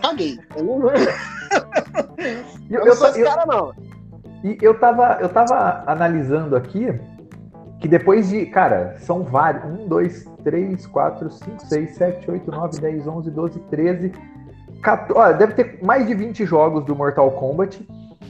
Caguei. 0.00 0.38
Eu 0.56 0.64
não, 0.64 0.90
eu, 2.70 2.86
eu 2.86 2.94
sou 2.94 3.08
esse 3.08 3.22
cara, 3.22 3.44
não. 3.46 3.72
E 4.42 4.56
eu 4.62 4.78
tava, 4.78 5.18
eu 5.20 5.28
tava 5.28 5.84
analisando 5.86 6.56
aqui 6.56 6.88
que 7.80 7.88
depois 7.88 8.28
de, 8.28 8.46
cara, 8.46 8.96
são 8.98 9.24
vários, 9.24 9.64
1, 9.64 9.88
2, 9.88 10.24
3, 10.44 10.86
4, 10.86 11.30
5, 11.30 11.66
6, 11.66 11.94
7, 11.96 12.30
8, 12.30 12.50
9, 12.50 12.80
10, 12.80 13.06
11, 13.06 13.30
12, 13.30 13.58
13, 13.70 14.12
14, 14.82 15.18
olha, 15.18 15.34
deve 15.34 15.54
ter 15.54 15.78
mais 15.82 16.06
de 16.06 16.14
20 16.14 16.44
jogos 16.44 16.84
do 16.84 16.94
Mortal 16.94 17.30
Kombat. 17.32 17.86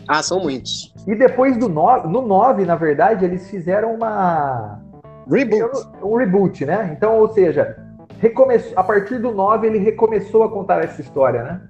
Ah, 0.06 0.22
são 0.22 0.40
muitos. 0.40 0.94
E 1.06 1.14
depois 1.16 1.56
do 1.56 1.68
9, 1.68 2.08
no 2.08 2.22
9, 2.22 2.64
na 2.64 2.76
verdade, 2.76 3.24
eles 3.24 3.48
fizeram 3.50 3.94
uma... 3.94 4.80
Reboot. 5.28 5.88
Um 6.02 6.16
reboot, 6.16 6.64
né? 6.64 6.90
Então, 6.96 7.18
ou 7.18 7.28
seja, 7.32 7.76
recomeçou, 8.20 8.72
a 8.76 8.84
partir 8.84 9.18
do 9.18 9.32
9 9.32 9.66
ele 9.66 9.78
recomeçou 9.78 10.44
a 10.44 10.50
contar 10.50 10.84
essa 10.84 11.00
história, 11.00 11.42
né? 11.42 11.60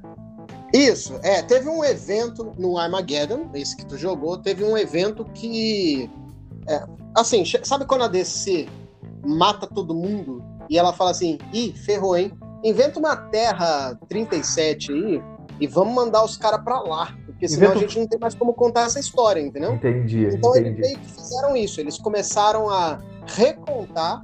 Isso, 0.73 1.19
é, 1.23 1.43
teve 1.43 1.69
um 1.69 1.85
evento 1.85 2.53
no 2.59 2.79
Armageddon, 2.79 3.51
esse 3.55 3.77
que 3.77 3.87
tu 3.87 3.97
jogou, 3.97 4.39
teve 4.39 4.63
um 4.65 4.77
evento 4.77 5.25
que. 5.35 6.11
É, 6.69 6.85
assim, 7.17 7.45
sabe 7.65 7.87
quando 7.87 8.05
a 8.05 8.09
DC 8.09 8.69
mata 9.25 9.67
todo 9.67 9.95
mundo 9.95 10.45
e 10.69 10.79
ela 10.79 10.93
fala 10.93 11.11
assim: 11.11 11.39
ih, 11.53 11.73
ferrou, 11.73 12.17
hein? 12.17 12.33
Inventa 12.63 12.99
uma 12.99 13.17
Terra 13.17 13.99
37 14.09 14.93
aí 14.93 15.23
e 15.61 15.67
vamos 15.67 15.95
mandar 15.95 16.25
os 16.25 16.37
caras 16.37 16.63
pra 16.63 16.81
lá, 16.81 17.17
porque 17.27 17.49
senão 17.49 17.71
Invento... 17.71 17.79
a 17.79 17.89
gente 17.89 17.99
não 17.99 18.07
tem 18.07 18.19
mais 18.19 18.35
como 18.35 18.55
contar 18.55 18.83
essa 18.83 19.01
história, 19.01 19.41
entendeu? 19.41 19.73
Entendi. 19.73 20.27
Então 20.27 20.51
entendi. 20.57 20.69
eles 20.69 20.81
meio 20.81 20.99
que 20.99 21.11
fizeram 21.11 21.57
isso, 21.57 21.81
eles 21.81 21.99
começaram 21.99 22.71
a 22.71 22.99
recontar 23.27 24.23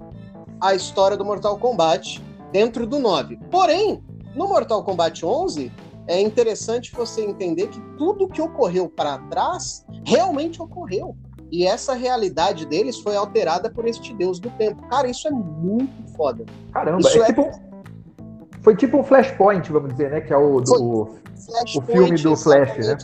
a 0.60 0.74
história 0.74 1.16
do 1.16 1.24
Mortal 1.24 1.58
Kombat 1.58 2.22
dentro 2.52 2.86
do 2.86 2.98
9. 2.98 3.38
Porém, 3.50 4.02
no 4.34 4.48
Mortal 4.48 4.82
Kombat 4.84 5.24
11 5.24 5.72
é 6.06 6.20
interessante 6.20 6.94
você 6.94 7.22
entender 7.22 7.68
que 7.68 7.80
tudo 7.96 8.28
que 8.28 8.40
ocorreu 8.40 8.88
para 8.88 9.18
trás 9.30 9.84
realmente 10.04 10.62
ocorreu. 10.62 11.16
E 11.50 11.64
essa 11.64 11.94
realidade 11.94 12.66
deles 12.66 12.98
foi 12.98 13.16
alterada 13.16 13.70
por 13.70 13.86
este 13.86 14.12
deus 14.14 14.40
do 14.40 14.50
tempo. 14.50 14.82
Cara, 14.88 15.08
isso 15.08 15.28
é 15.28 15.30
muito 15.30 16.16
foda. 16.16 16.44
Caramba, 16.72 17.00
isso 17.00 17.22
é, 17.22 17.22
é 17.22 17.26
tipo. 17.26 17.50
Foi 18.62 18.76
tipo 18.76 18.98
um 18.98 19.04
flashpoint, 19.04 19.70
vamos 19.70 19.92
dizer, 19.92 20.10
né? 20.10 20.20
Que 20.20 20.32
é 20.32 20.36
o, 20.36 20.60
do, 20.60 21.02
o 21.76 21.82
filme 21.82 22.20
do 22.20 22.36
Flash, 22.36 22.78
né? 22.78 22.98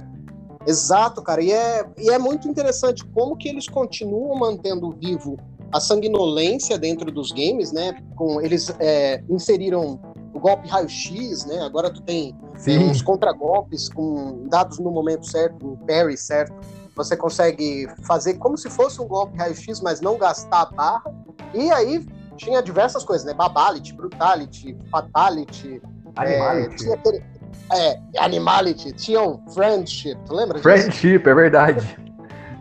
Exato, 0.67 1.23
cara. 1.23 1.41
E 1.41 1.53
é, 1.53 1.85
e 1.99 2.11
é 2.11 2.19
muito 2.19 2.49
interessante 2.49 3.05
como 3.07 3.37
que 3.37 3.49
eles 3.49 3.69
continuam 3.69 4.37
mantendo 4.37 4.91
vivo 4.91 5.37
a 5.73 5.81
sanguinolência 5.81 6.79
dentro 6.79 7.11
dos 7.11 7.33
games, 7.33 7.73
né? 7.73 7.97
Com, 8.15 8.41
eles 8.41 8.73
é, 8.79 9.23
inseriram 9.29 9.99
o 10.35 10.39
golpe 10.39 10.69
raio-x, 10.69 11.47
né? 11.47 11.61
Agora 11.63 11.91
tu 11.91 12.03
tem, 12.03 12.37
tem 12.65 12.79
uns 12.79 13.01
contragolpes 13.01 13.89
com 13.89 14.47
dados 14.49 14.79
no 14.79 14.91
momento 14.91 15.27
certo, 15.27 15.65
no 15.65 15.77
parry 15.79 16.17
certo. 16.17 16.55
Você 16.95 17.17
consegue 17.17 17.89
fazer 18.03 18.35
como 18.35 18.57
se 18.57 18.69
fosse 18.69 19.01
um 19.01 19.07
golpe 19.07 19.37
raio-x, 19.39 19.81
mas 19.81 20.01
não 20.01 20.19
gastar 20.19 20.63
a 20.63 20.67
barra. 20.67 21.15
E 21.55 21.71
aí 21.71 22.07
tinha 22.37 22.63
diversas 22.63 23.03
coisas, 23.05 23.27
né? 23.27 23.33
Babality, 23.33 23.95
Brutality, 23.95 24.77
Fatality. 24.91 25.81
Animality. 26.17 26.75
É, 26.75 26.77
tinha 26.77 26.95
aquele, 26.95 27.25
é, 27.73 27.99
Animality. 28.19 28.93
Tinha 28.93 29.23
o 29.23 29.41
Friendship, 29.53 30.19
lembra 30.29 30.59
disso? 30.59 30.63
Friendship, 30.63 31.27
é 31.27 31.35
verdade. 31.35 31.99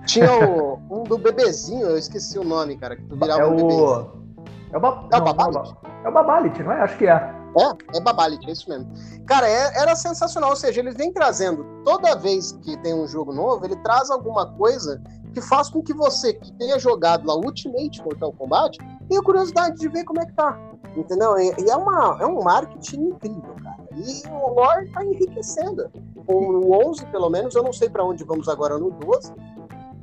Tinha 0.05 0.31
o, 0.31 0.75
um 0.75 0.80
do 1.11 1.17
bebezinho, 1.17 1.87
eu 1.87 1.97
esqueci 1.97 2.39
o 2.39 2.43
nome, 2.43 2.77
cara, 2.77 2.95
que 2.95 3.03
tu 3.03 3.17
virava 3.17 3.41
é 3.41 3.45
um 3.45 3.55
bebezinho. 3.57 4.11
É 4.71 4.77
o, 4.77 4.79
ba... 4.79 5.09
é 5.11 5.17
o 5.17 5.21
Babality? 5.21 5.77
É 6.05 6.07
o 6.07 6.11
Babality, 6.13 6.63
não 6.63 6.71
é? 6.71 6.81
Acho 6.81 6.97
que 6.97 7.05
é. 7.05 7.35
É, 7.57 7.97
é 7.97 7.99
Babalit, 7.99 8.47
é 8.47 8.53
isso 8.53 8.69
mesmo. 8.69 8.89
Cara, 9.25 9.45
é, 9.45 9.81
era 9.81 9.93
sensacional. 9.93 10.51
Ou 10.51 10.55
seja, 10.55 10.79
ele 10.79 10.91
vem 10.91 11.11
trazendo, 11.11 11.65
toda 11.83 12.15
vez 12.15 12.53
que 12.63 12.77
tem 12.77 12.93
um 12.93 13.05
jogo 13.05 13.33
novo, 13.33 13.65
ele 13.65 13.75
traz 13.77 14.09
alguma 14.09 14.53
coisa 14.53 15.01
que 15.33 15.41
faz 15.41 15.69
com 15.69 15.81
que 15.81 15.93
você, 15.93 16.33
que 16.33 16.53
tenha 16.53 16.79
jogado 16.79 17.27
lá 17.27 17.35
Ultimate 17.35 18.01
Mortal 18.01 18.31
Kombat, 18.31 18.77
tenha 19.09 19.21
curiosidade 19.21 19.75
de 19.77 19.89
ver 19.89 20.05
como 20.05 20.21
é 20.21 20.25
que 20.25 20.33
tá. 20.33 20.57
Entendeu? 20.95 21.37
E, 21.37 21.53
e 21.59 21.69
é, 21.69 21.75
uma, 21.75 22.17
é 22.21 22.25
um 22.25 22.41
marketing 22.41 23.07
incrível, 23.07 23.55
cara. 23.61 23.83
E 23.97 24.27
o 24.29 24.53
lore 24.53 24.89
tá 24.91 25.03
enriquecendo. 25.03 25.91
O 26.25 26.87
11, 26.87 27.05
pelo 27.07 27.29
menos, 27.29 27.53
eu 27.53 27.63
não 27.63 27.73
sei 27.73 27.89
para 27.89 28.05
onde 28.05 28.23
vamos 28.23 28.47
agora 28.47 28.77
no 28.77 28.91
12, 28.91 29.33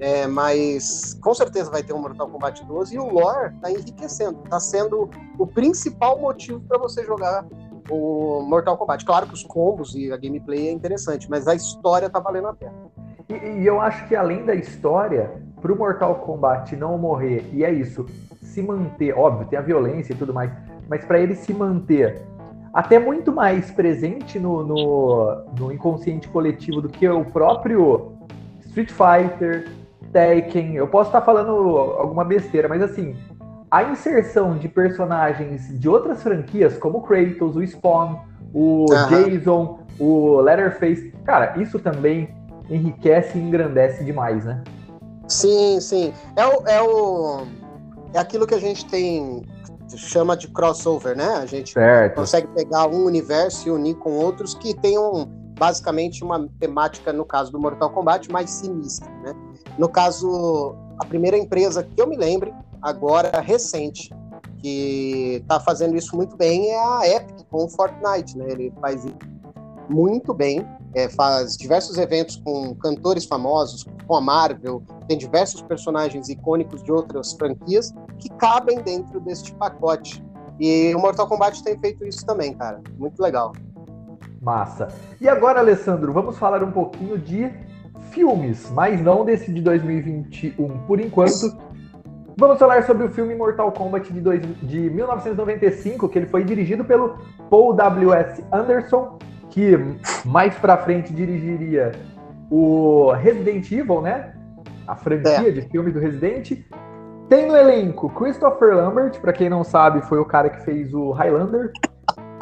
é, 0.00 0.26
mas 0.26 1.14
com 1.20 1.34
certeza 1.34 1.70
vai 1.70 1.82
ter 1.82 1.92
um 1.92 2.00
Mortal 2.00 2.28
Kombat 2.28 2.64
12 2.64 2.94
e 2.94 2.98
o 2.98 3.08
lore 3.08 3.54
está 3.54 3.70
enriquecendo, 3.70 4.40
está 4.44 4.60
sendo 4.60 5.10
o 5.38 5.46
principal 5.46 6.18
motivo 6.18 6.60
para 6.60 6.78
você 6.78 7.04
jogar 7.04 7.44
o 7.90 8.42
Mortal 8.42 8.76
Kombat. 8.76 9.04
Claro 9.04 9.26
que 9.26 9.34
os 9.34 9.42
combos 9.42 9.94
e 9.94 10.12
a 10.12 10.16
gameplay 10.16 10.68
é 10.68 10.72
interessante, 10.72 11.28
mas 11.28 11.48
a 11.48 11.54
história 11.54 12.08
tá 12.08 12.20
valendo 12.20 12.48
a 12.48 12.54
pena. 12.54 12.74
E, 13.28 13.34
e 13.34 13.66
eu 13.66 13.80
acho 13.80 14.06
que 14.06 14.14
além 14.14 14.44
da 14.44 14.54
história, 14.54 15.30
para 15.60 15.72
o 15.72 15.76
Mortal 15.76 16.16
Kombat 16.16 16.76
não 16.76 16.96
morrer, 16.96 17.48
e 17.52 17.64
é 17.64 17.72
isso, 17.72 18.06
se 18.42 18.62
manter, 18.62 19.16
óbvio, 19.16 19.48
tem 19.48 19.58
a 19.58 19.62
violência 19.62 20.12
e 20.12 20.16
tudo 20.16 20.32
mais, 20.32 20.52
mas 20.88 21.04
para 21.04 21.18
ele 21.18 21.34
se 21.34 21.52
manter 21.52 22.22
até 22.72 22.98
muito 22.98 23.32
mais 23.32 23.70
presente 23.70 24.38
no, 24.38 24.62
no, 24.62 25.44
no 25.58 25.72
inconsciente 25.72 26.28
coletivo 26.28 26.80
do 26.80 26.88
que 26.88 27.08
o 27.08 27.24
próprio 27.24 28.12
Street 28.60 28.90
Fighter, 28.90 29.77
Tekken, 30.12 30.74
eu 30.74 30.88
posso 30.88 31.08
estar 31.08 31.20
falando 31.20 31.50
alguma 31.50 32.24
besteira, 32.24 32.68
mas 32.68 32.82
assim, 32.82 33.16
a 33.70 33.84
inserção 33.84 34.56
de 34.56 34.68
personagens 34.68 35.78
de 35.78 35.88
outras 35.88 36.22
franquias, 36.22 36.76
como 36.78 36.98
o 36.98 37.02
Kratos, 37.02 37.56
o 37.56 37.66
Spawn, 37.66 38.16
o 38.52 38.86
uhum. 38.90 39.08
Jason, 39.08 39.80
o 39.98 40.40
Leatherface, 40.40 41.12
cara, 41.24 41.60
isso 41.60 41.78
também 41.78 42.34
enriquece 42.70 43.38
e 43.38 43.40
engrandece 43.40 44.04
demais, 44.04 44.44
né? 44.44 44.62
Sim, 45.26 45.78
sim. 45.80 46.12
É 46.36 46.46
o, 46.46 46.66
é 46.66 46.82
o. 46.82 47.46
É 48.14 48.18
aquilo 48.18 48.46
que 48.46 48.54
a 48.54 48.60
gente 48.60 48.86
tem. 48.86 49.44
chama 49.94 50.36
de 50.36 50.48
crossover, 50.48 51.16
né? 51.16 51.28
A 51.36 51.46
gente 51.46 51.72
certo. 51.72 52.16
consegue 52.16 52.46
pegar 52.48 52.88
um 52.88 53.04
universo 53.04 53.68
e 53.68 53.70
unir 53.70 53.94
com 53.96 54.12
outros 54.12 54.54
que 54.54 54.74
tenham 54.74 55.28
basicamente 55.58 56.22
uma 56.22 56.48
temática, 56.60 57.12
no 57.12 57.24
caso 57.24 57.50
do 57.52 57.58
Mortal 57.58 57.90
Kombat, 57.90 58.30
mais 58.30 58.50
sinistra, 58.50 59.10
né? 59.22 59.34
No 59.76 59.88
caso, 59.88 60.74
a 60.98 61.04
primeira 61.04 61.36
empresa 61.36 61.82
que 61.82 62.00
eu 62.00 62.06
me 62.06 62.16
lembre, 62.16 62.54
agora 62.80 63.40
recente, 63.40 64.14
que 64.58 65.40
está 65.42 65.60
fazendo 65.60 65.96
isso 65.96 66.16
muito 66.16 66.36
bem 66.36 66.70
é 66.70 66.78
a 66.78 67.00
Epic 67.16 67.46
com 67.50 67.64
o 67.64 67.68
Fortnite, 67.68 68.36
né? 68.36 68.46
Ele 68.48 68.72
faz 68.80 69.04
muito 69.88 70.34
bem, 70.34 70.66
é, 70.94 71.08
faz 71.08 71.56
diversos 71.56 71.96
eventos 71.98 72.36
com 72.36 72.74
cantores 72.76 73.24
famosos, 73.24 73.84
com 74.06 74.16
a 74.16 74.20
Marvel, 74.20 74.82
tem 75.06 75.16
diversos 75.16 75.62
personagens 75.62 76.28
icônicos 76.28 76.82
de 76.82 76.92
outras 76.92 77.32
franquias 77.32 77.92
que 78.18 78.28
cabem 78.30 78.80
dentro 78.80 79.20
deste 79.20 79.54
pacote. 79.54 80.24
E 80.60 80.92
o 80.94 80.98
Mortal 80.98 81.28
Kombat 81.28 81.62
tem 81.62 81.78
feito 81.78 82.04
isso 82.04 82.26
também, 82.26 82.52
cara. 82.54 82.82
Muito 82.98 83.20
legal. 83.22 83.52
Massa. 84.40 84.88
E 85.20 85.28
agora, 85.28 85.60
Alessandro, 85.60 86.12
vamos 86.12 86.38
falar 86.38 86.62
um 86.62 86.70
pouquinho 86.70 87.18
de 87.18 87.50
filmes, 88.10 88.70
mas 88.70 89.00
não 89.00 89.24
desse 89.24 89.52
de 89.52 89.60
2021 89.60 90.78
por 90.86 91.00
enquanto. 91.00 91.56
Vamos 92.36 92.58
falar 92.58 92.84
sobre 92.84 93.04
o 93.04 93.10
filme 93.10 93.34
Mortal 93.34 93.72
Kombat 93.72 94.12
de, 94.12 94.20
dois, 94.20 94.40
de 94.62 94.90
1995, 94.90 96.08
que 96.08 96.18
ele 96.18 96.26
foi 96.26 96.44
dirigido 96.44 96.84
pelo 96.84 97.18
Paul 97.50 97.74
W.S. 97.74 98.44
Anderson, 98.52 99.18
que 99.50 99.76
mais 100.24 100.54
pra 100.54 100.76
frente 100.76 101.12
dirigiria 101.12 101.90
o 102.48 103.10
Resident 103.12 103.70
Evil, 103.72 104.00
né? 104.00 104.34
A 104.86 104.94
franquia 104.94 105.48
é. 105.48 105.50
de 105.50 105.62
filme 105.62 105.90
do 105.90 105.98
Resident. 105.98 106.52
Tem 107.28 107.46
no 107.46 107.56
elenco 107.56 108.08
Christopher 108.10 108.74
Lambert, 108.74 109.20
para 109.20 109.32
quem 109.32 109.50
não 109.50 109.62
sabe, 109.64 110.00
foi 110.02 110.18
o 110.18 110.24
cara 110.24 110.48
que 110.48 110.64
fez 110.64 110.94
o 110.94 111.10
Highlander. 111.10 111.72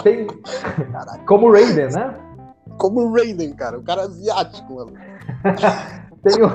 Tem 0.02 0.26
como 1.26 1.50
Raiden, 1.50 1.88
né? 1.90 2.14
Como 2.78 3.12
Raiden, 3.12 3.52
cara. 3.54 3.78
O 3.78 3.82
cara 3.82 4.02
asiático, 4.02 4.74
mano. 4.74 4.92
Tem 6.22 6.42
o, 6.42 6.52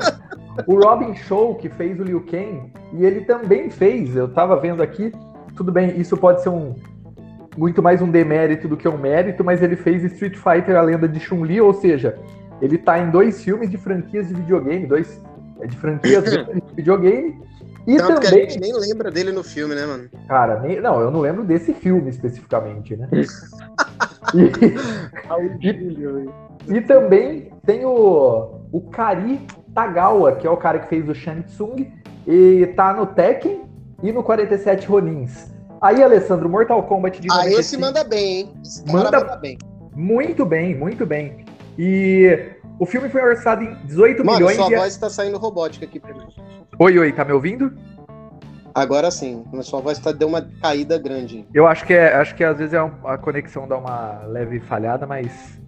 o 0.68 0.80
Robin 0.84 1.16
Show, 1.16 1.56
que 1.56 1.70
fez 1.70 2.00
o 2.00 2.04
Liu 2.04 2.26
Kang, 2.26 2.72
e 2.94 3.06
ele 3.06 3.22
também 3.22 3.70
fez, 3.70 4.16
eu 4.16 4.28
tava 4.34 4.58
vendo 4.58 4.84
aqui, 4.84 5.14
tudo 5.56 5.72
bem, 5.72 5.98
isso 6.00 6.18
pode 6.18 6.42
ser 6.42 6.50
um 6.50 6.76
muito 7.58 7.82
mais 7.82 8.02
um 8.02 8.10
demérito 8.10 8.68
do 8.68 8.78
que 8.78 8.88
um 8.88 8.98
mérito, 8.98 9.44
mas 9.44 9.62
ele 9.62 9.76
fez 9.76 10.04
Street 10.04 10.36
Fighter, 10.36 10.78
a 10.78 10.82
lenda 10.82 11.08
de 11.08 11.20
Chun-Li, 11.20 11.60
ou 11.60 11.74
seja, 11.74 12.18
ele 12.62 12.78
tá 12.78 13.00
em 13.00 13.10
dois 13.10 13.44
filmes 13.44 13.70
de 13.70 13.78
franquias 13.78 14.28
de 14.28 14.34
videogame, 14.36 14.86
dois 14.86 15.22
é, 15.60 15.68
de 15.68 15.76
franquias 15.76 16.24
de 16.26 16.76
videogame, 16.76 17.42
e 17.88 17.98
Tanto 17.98 18.16
também... 18.16 18.30
que 18.30 18.36
a 18.36 18.50
gente 18.50 18.60
nem 18.60 18.74
lembra 18.74 19.10
dele 19.10 19.32
no 19.32 19.44
filme, 19.44 19.76
né, 19.76 19.86
mano? 19.86 20.10
Cara, 20.28 20.60
nem... 20.60 20.80
não, 20.80 21.00
eu 21.00 21.12
não 21.12 21.20
lembro 21.20 21.44
desse 21.44 21.74
filme 21.74 22.10
especificamente, 22.10 22.96
né? 22.96 23.10
e... 26.70 26.76
e, 26.76 26.82
também 26.82 27.52
tem 27.66 27.86
o, 27.86 28.60
o 28.72 28.82
Kari 28.92 29.42
Tagawa, 29.74 30.34
que 30.34 30.46
é 30.46 30.50
o 30.50 30.58
cara 30.58 30.80
que 30.80 30.90
fez 30.90 31.08
o 31.10 31.16
Shang 31.16 31.44
Tsung, 31.44 31.92
e 32.28 32.68
tá 32.76 32.94
no 32.94 33.06
Tekken 33.08 33.64
e 34.04 34.12
no 34.12 34.24
47 34.24 34.88
Ronins. 34.88 35.52
Aí, 35.82 36.04
Alessandro, 36.04 36.48
Mortal 36.48 36.84
Kombat 36.84 37.20
de 37.20 37.28
Ah, 37.32 37.48
esse 37.50 37.76
manda 37.78 38.04
bem, 38.04 38.42
hein? 38.42 38.54
Esse 38.64 38.86
manda, 38.86 39.20
manda 39.20 39.36
bem. 39.38 39.58
Muito 39.96 40.46
bem, 40.46 40.76
muito 40.76 41.06
bem. 41.06 41.44
E 41.78 42.52
o 42.82 42.86
filme 42.88 43.08
foi 43.10 43.22
orçado 43.22 43.64
em 43.64 43.76
18 43.86 44.26
Mano, 44.26 44.40
milhões. 44.40 44.58
Mano, 44.58 44.70
sua 44.70 44.80
voz 44.80 44.98
tá 44.98 45.08
saindo 45.08 45.38
robótica 45.38 45.86
aqui 45.86 46.00
pra 46.00 46.16
mim. 46.16 46.26
Oi, 46.80 46.98
oi, 46.98 47.12
tá 47.12 47.24
me 47.24 47.32
ouvindo? 47.32 47.72
Agora 48.74 49.12
sim, 49.12 49.46
a 49.54 49.62
sua 49.62 49.80
voz 49.82 50.00
tá, 50.00 50.12
deu 50.12 50.28
uma 50.28 50.42
caída 50.60 50.98
grande. 50.98 51.46
Eu 51.54 51.68
acho 51.68 51.86
que 51.86 51.94
é, 51.94 52.16
acho 52.16 52.34
que 52.34 52.44
às 52.44 52.58
vezes 52.58 52.74
é 52.74 52.82
um, 52.82 52.90
a 53.06 53.20
conexão 53.20 53.68
dá 53.68 53.78
uma 53.78 54.24
leve 54.26 54.60
falhada, 54.62 55.06
mas 55.06 55.60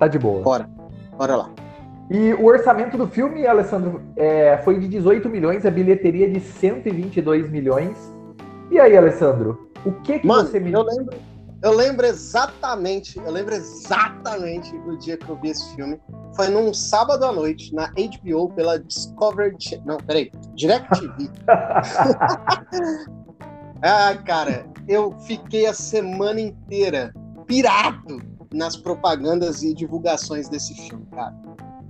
tá 0.00 0.08
de 0.08 0.18
boa. 0.18 0.42
Bora, 0.42 0.68
bora 1.16 1.36
lá. 1.36 1.50
E 2.10 2.34
o 2.34 2.44
orçamento 2.46 2.98
do 2.98 3.06
filme, 3.06 3.46
Alessandro, 3.46 4.02
é, 4.16 4.58
foi 4.64 4.80
de 4.80 4.88
18 4.88 5.28
milhões, 5.28 5.64
a 5.64 5.70
bilheteria 5.70 6.28
de 6.28 6.40
122 6.40 7.48
milhões. 7.48 7.96
E 8.68 8.80
aí, 8.80 8.96
Alessandro, 8.96 9.70
o 9.86 9.92
que, 9.92 10.18
que 10.18 10.26
Mano, 10.26 10.48
você 10.48 10.58
me 10.58 10.72
eu 10.72 10.82
lembro, 10.82 11.16
eu 11.62 11.72
lembro 11.72 12.04
exatamente, 12.06 13.18
eu 13.18 13.30
lembro 13.30 13.54
exatamente 13.54 14.76
do 14.80 14.98
dia 14.98 15.16
que 15.16 15.28
eu 15.28 15.38
vi 15.40 15.50
esse 15.50 15.74
filme. 15.74 16.00
Foi 16.34 16.48
num 16.48 16.74
sábado 16.74 17.24
à 17.24 17.32
noite, 17.32 17.74
na 17.74 17.88
HBO, 17.88 18.50
pela 18.54 18.78
Discovery. 18.78 19.56
Não, 19.84 19.98
peraí, 19.98 20.30
DirecTV. 20.54 21.30
ah, 23.82 24.16
cara, 24.24 24.66
eu 24.88 25.12
fiquei 25.20 25.66
a 25.66 25.74
semana 25.74 26.40
inteira 26.40 27.12
pirado 27.46 28.18
nas 28.52 28.76
propagandas 28.76 29.62
e 29.62 29.74
divulgações 29.74 30.48
desse 30.48 30.74
filme, 30.74 31.06
cara. 31.12 31.34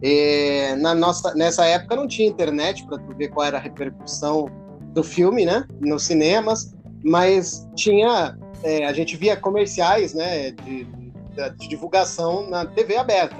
É, 0.03 0.75
na 0.77 0.95
nossa, 0.95 1.35
nessa 1.35 1.65
época 1.65 1.95
não 1.95 2.09
tinha 2.09 2.29
internet 2.29 2.85
para 2.87 2.99
tu 2.99 3.17
ver 3.17 3.29
qual 3.29 3.47
era 3.47 3.59
a 3.59 3.61
repercussão 3.61 4.47
do 4.93 5.03
filme, 5.03 5.47
né, 5.47 5.65
nos 5.81 6.05
cinemas, 6.05 6.75
mas 7.05 7.69
tinha, 7.75 8.37
é, 8.63 8.87
a 8.87 8.93
gente 8.93 9.17
via 9.17 9.37
comerciais, 9.37 10.15
né, 10.15 10.51
de, 10.51 10.85
de, 10.85 11.69
divulgação 11.69 12.49
na 12.49 12.65
TV 12.65 12.97
aberta. 12.97 13.37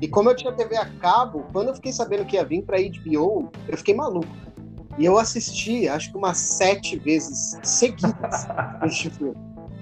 E 0.00 0.08
como 0.08 0.30
eu 0.30 0.36
tinha 0.36 0.52
TV 0.52 0.76
a 0.76 0.86
cabo, 1.00 1.46
quando 1.52 1.68
eu 1.68 1.74
fiquei 1.74 1.92
sabendo 1.92 2.24
que 2.24 2.36
ia 2.36 2.44
vir 2.44 2.62
para 2.62 2.78
HBO, 2.78 3.50
eu 3.68 3.76
fiquei 3.76 3.94
maluco. 3.94 4.28
E 4.98 5.04
eu 5.04 5.18
assisti, 5.18 5.88
acho 5.88 6.10
que 6.10 6.18
umas 6.18 6.38
sete 6.38 6.98
vezes 6.98 7.58
seguidas 7.62 8.46
este 8.84 9.10
filme. 9.10 9.36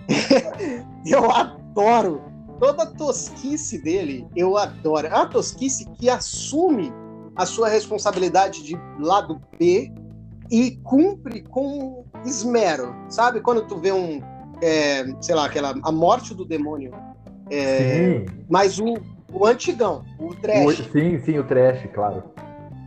eu 1.06 1.30
adoro 1.30 2.22
toda 2.60 2.84
a 2.84 2.86
tosquice 2.86 3.78
dele, 3.78 4.26
eu 4.36 4.56
adoro. 4.56 5.06
É 5.06 5.14
uma 5.14 5.26
tosquice 5.26 5.88
que 5.92 6.08
assume 6.08 6.92
a 7.36 7.44
sua 7.46 7.68
responsabilidade 7.68 8.62
de 8.62 8.76
lado 9.00 9.40
B 9.58 9.92
e 10.50 10.72
cumpre 10.82 11.42
com 11.42 12.04
esmero, 12.24 12.94
sabe? 13.08 13.40
Quando 13.40 13.66
tu 13.66 13.78
vê 13.78 13.92
um, 13.92 14.20
é, 14.64 15.04
sei 15.20 15.34
lá, 15.34 15.44
aquela 15.44 15.74
a 15.82 15.92
morte 15.92 16.34
do 16.34 16.44
demônio, 16.44 16.92
é, 17.50 18.24
mas 18.48 18.78
o, 18.78 18.94
o 19.30 19.44
antigão, 19.46 20.02
o 20.18 20.34
trash. 20.34 20.80
O, 20.80 20.92
sim, 20.92 21.18
sim, 21.18 21.38
o 21.38 21.44
trash, 21.44 21.86
claro. 21.92 22.22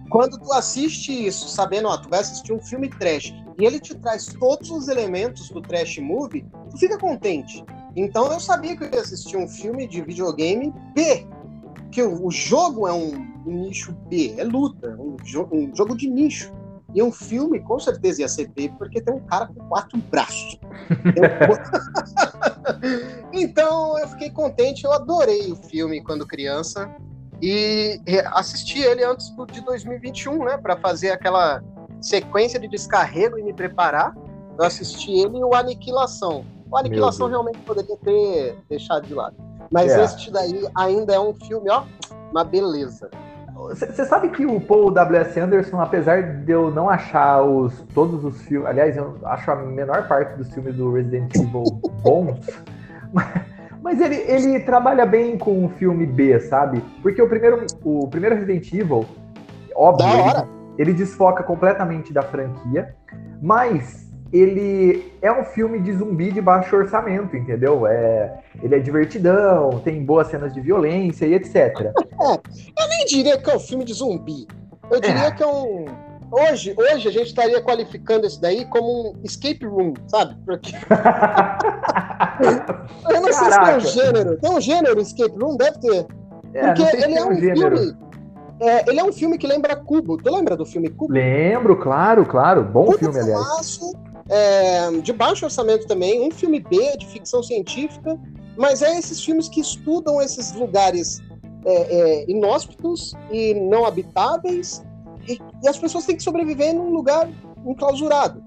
Quando 0.10 0.40
tu 0.40 0.52
assiste 0.54 1.12
isso, 1.28 1.48
sabendo, 1.50 1.90
ó, 1.90 1.98
tu 1.98 2.10
vai 2.10 2.22
assistir 2.22 2.54
um 2.54 2.62
filme 2.62 2.90
trash 2.90 3.34
e 3.60 3.66
ele 3.66 3.80
te 3.80 3.94
traz 3.96 4.28
todos 4.28 4.72
os 4.72 4.88
elementos 4.88 5.50
do 5.50 5.62
trash 5.62 6.00
movie, 6.00 6.46
tu 6.72 6.78
fica 6.78 6.98
contente. 6.98 7.64
Então 7.96 8.32
eu 8.32 8.40
sabia 8.40 8.76
que 8.76 8.86
eu 8.86 8.90
ia 8.92 9.02
assistir 9.02 9.38
um 9.38 9.48
filme 9.48 9.88
de 9.88 10.02
videogame 10.02 10.74
B, 10.96 11.28
que 11.92 12.02
o, 12.02 12.26
o 12.26 12.32
jogo 12.32 12.88
é 12.88 12.94
um, 12.94 13.12
um, 13.46 13.64
nicho 13.64 13.92
B, 14.08 14.34
é 14.38 14.44
luta, 14.44 14.96
um, 14.98 15.18
jo 15.24 15.48
um 15.52 15.76
jogo 15.76 15.96
de 15.96 16.10
nicho. 16.10 16.52
E 16.96 17.04
um 17.04 17.12
filme, 17.12 17.60
com 17.60 17.80
certeza, 17.80 18.22
ia 18.22 18.28
ser 18.28 18.48
B, 18.48 18.72
porque 18.78 19.02
tem 19.02 19.14
um 19.14 19.20
cara 19.20 19.48
com 19.48 19.56
quatro 19.68 19.98
braços. 19.98 20.58
então 23.34 24.00
eu 24.00 24.08
fiquei 24.10 24.30
contente, 24.30 24.86
eu 24.86 24.94
adorei 24.94 25.52
o 25.52 25.56
filme 25.56 26.02
quando 26.02 26.26
criança. 26.26 26.90
E 27.42 28.02
assisti 28.34 28.80
ele 28.80 29.04
antes 29.04 29.32
de 29.52 29.62
2021, 29.62 30.46
né? 30.46 30.58
Para 30.58 30.76
fazer 30.78 31.12
aquela 31.12 31.62
sequência 32.02 32.60
de 32.60 32.68
descarrego 32.68 33.38
e 33.38 33.44
me 33.44 33.54
preparar. 33.54 34.16
Eu 34.58 34.66
assisti 34.66 35.12
ele 35.12 35.38
e 35.38 35.44
o 35.44 35.54
Aniquilação. 35.54 36.46
O 36.70 36.78
Aniquilação 36.78 37.28
realmente 37.28 37.60
poderia 37.60 37.96
ter 37.98 38.58
deixado 38.70 39.06
de 39.06 39.14
lado. 39.14 39.36
Mas 39.72 39.92
é. 39.92 40.04
este 40.04 40.32
daí 40.32 40.68
ainda 40.76 41.14
é 41.14 41.20
um 41.20 41.34
filme, 41.34 41.70
ó, 41.70 41.84
uma 42.32 42.44
beleza. 42.44 43.10
Você 43.70 44.06
sabe 44.06 44.30
que 44.30 44.46
o 44.46 44.60
Paul 44.62 44.92
W.S. 44.92 45.40
Anderson, 45.40 45.82
apesar 45.82 46.22
de 46.22 46.52
eu 46.52 46.72
não 46.72 46.90
achar 46.90 47.42
os, 47.42 47.82
todos 47.94 48.24
os 48.24 48.42
filmes, 48.44 48.68
aliás, 48.68 48.96
eu 48.96 49.18
acho 49.26 49.52
a 49.52 49.56
menor 49.56 50.08
parte 50.08 50.38
dos 50.38 50.52
filmes 50.54 50.76
do 50.76 50.94
Resident 50.94 51.36
Evil 51.36 51.64
bons, 52.02 52.40
mas, 53.12 53.28
mas 53.82 54.02
ele, 54.02 54.16
ele 54.16 54.60
trabalha 54.62 55.06
bem 55.06 55.38
com 55.38 55.66
o 55.66 55.70
filme 55.70 56.06
B, 56.06 56.40
sabe? 56.40 56.82
Porque 57.02 57.22
o 57.22 57.28
primeiro, 57.28 57.66
o 57.84 58.08
primeiro 58.08 58.36
Resident 58.36 58.72
Evil, 58.74 59.06
óbvio, 59.76 60.08
ele, 60.08 60.48
ele 60.78 60.94
desfoca 60.94 61.44
completamente 61.44 62.14
da 62.14 62.22
franquia, 62.22 62.96
mas 63.42 64.07
ele 64.32 65.14
é 65.22 65.32
um 65.32 65.44
filme 65.44 65.80
de 65.80 65.94
zumbi 65.94 66.32
de 66.32 66.42
baixo 66.42 66.76
orçamento, 66.76 67.36
entendeu? 67.36 67.88
É, 67.88 68.40
ele 68.62 68.76
é 68.76 68.80
divertidão, 68.80 69.80
tem 69.84 70.04
boas 70.04 70.28
cenas 70.28 70.54
de 70.54 70.62
violência 70.62 71.26
e 71.26 71.34
etc. 71.34 71.56
É, 71.56 71.92
eu 72.32 72.88
nem 72.90 73.06
diria 73.06 73.38
que 73.38 73.50
é 73.50 73.56
um 73.56 73.60
filme 73.60 73.86
de 73.86 73.94
zumbi. 73.94 74.48
Eu 74.92 75.00
diria 75.00 75.28
é. 75.28 75.32
que 75.32 75.44
é 75.44 75.48
um. 75.48 75.86
Hoje, 76.30 76.76
hoje 76.78 77.08
a 77.08 77.12
gente 77.12 77.28
estaria 77.28 77.62
qualificando 77.62 78.28
isso 78.28 78.42
daí 78.42 78.66
como 78.66 79.12
um 79.12 79.14
escape 79.24 79.66
room, 79.66 79.94
sabe? 80.08 80.36
Porque. 80.46 80.74
eu 83.10 83.22
não 83.22 83.32
sei 83.32 83.52
se 83.52 83.60
tem 83.60 83.76
um 83.76 83.80
gênero. 83.80 84.38
Tem 84.38 84.52
um 84.52 84.62
gênero 84.62 85.00
escape 85.00 85.40
room? 85.40 85.56
Deve 85.56 85.80
ter. 85.80 86.06
É, 86.54 86.74
Porque 86.74 86.98
ele 86.98 87.18
é 87.18 87.24
um, 87.24 87.32
um 87.32 87.38
filme. 87.38 87.96
É, 88.60 88.90
ele 88.90 89.00
é 89.00 89.04
um 89.04 89.14
filme 89.14 89.38
que 89.38 89.48
lembra 89.48 89.76
Cubo. 89.76 90.18
Tu 90.18 90.34
lembra 90.34 90.58
do 90.58 90.66
filme 90.66 90.90
Cubo? 90.90 91.14
Lembro, 91.14 91.78
claro, 91.78 92.26
claro. 92.26 92.64
Bom 92.64 92.86
Cubo 92.86 92.98
filme, 92.98 93.20
aliás 93.20 93.80
é, 94.30 94.92
de 95.02 95.14
baixo 95.14 95.46
orçamento 95.46 95.88
também, 95.88 96.22
um 96.22 96.32
filme 96.32 96.60
B 96.60 96.98
de 96.98 97.06
ficção 97.08 97.42
científica, 97.42 98.20
mas 98.58 98.82
é 98.82 98.98
esses 98.98 99.24
filmes 99.24 99.48
que 99.48 99.62
estudam 99.62 100.22
esses 100.22 100.54
lugares 100.54 101.22
é, 101.66 101.74
é, 101.74 102.26
inóspitos 102.32 103.14
e 103.32 103.54
não 103.54 103.86
habitáveis, 103.86 104.84
e, 105.28 105.40
e, 105.64 105.68
as 105.68 105.78
pessoas 105.78 106.06
têm 106.06 106.16
que 106.16 106.24
sobreviver 106.24 106.74
num 106.74 106.90
lugar 106.90 107.30
enclausurado. 107.66 108.42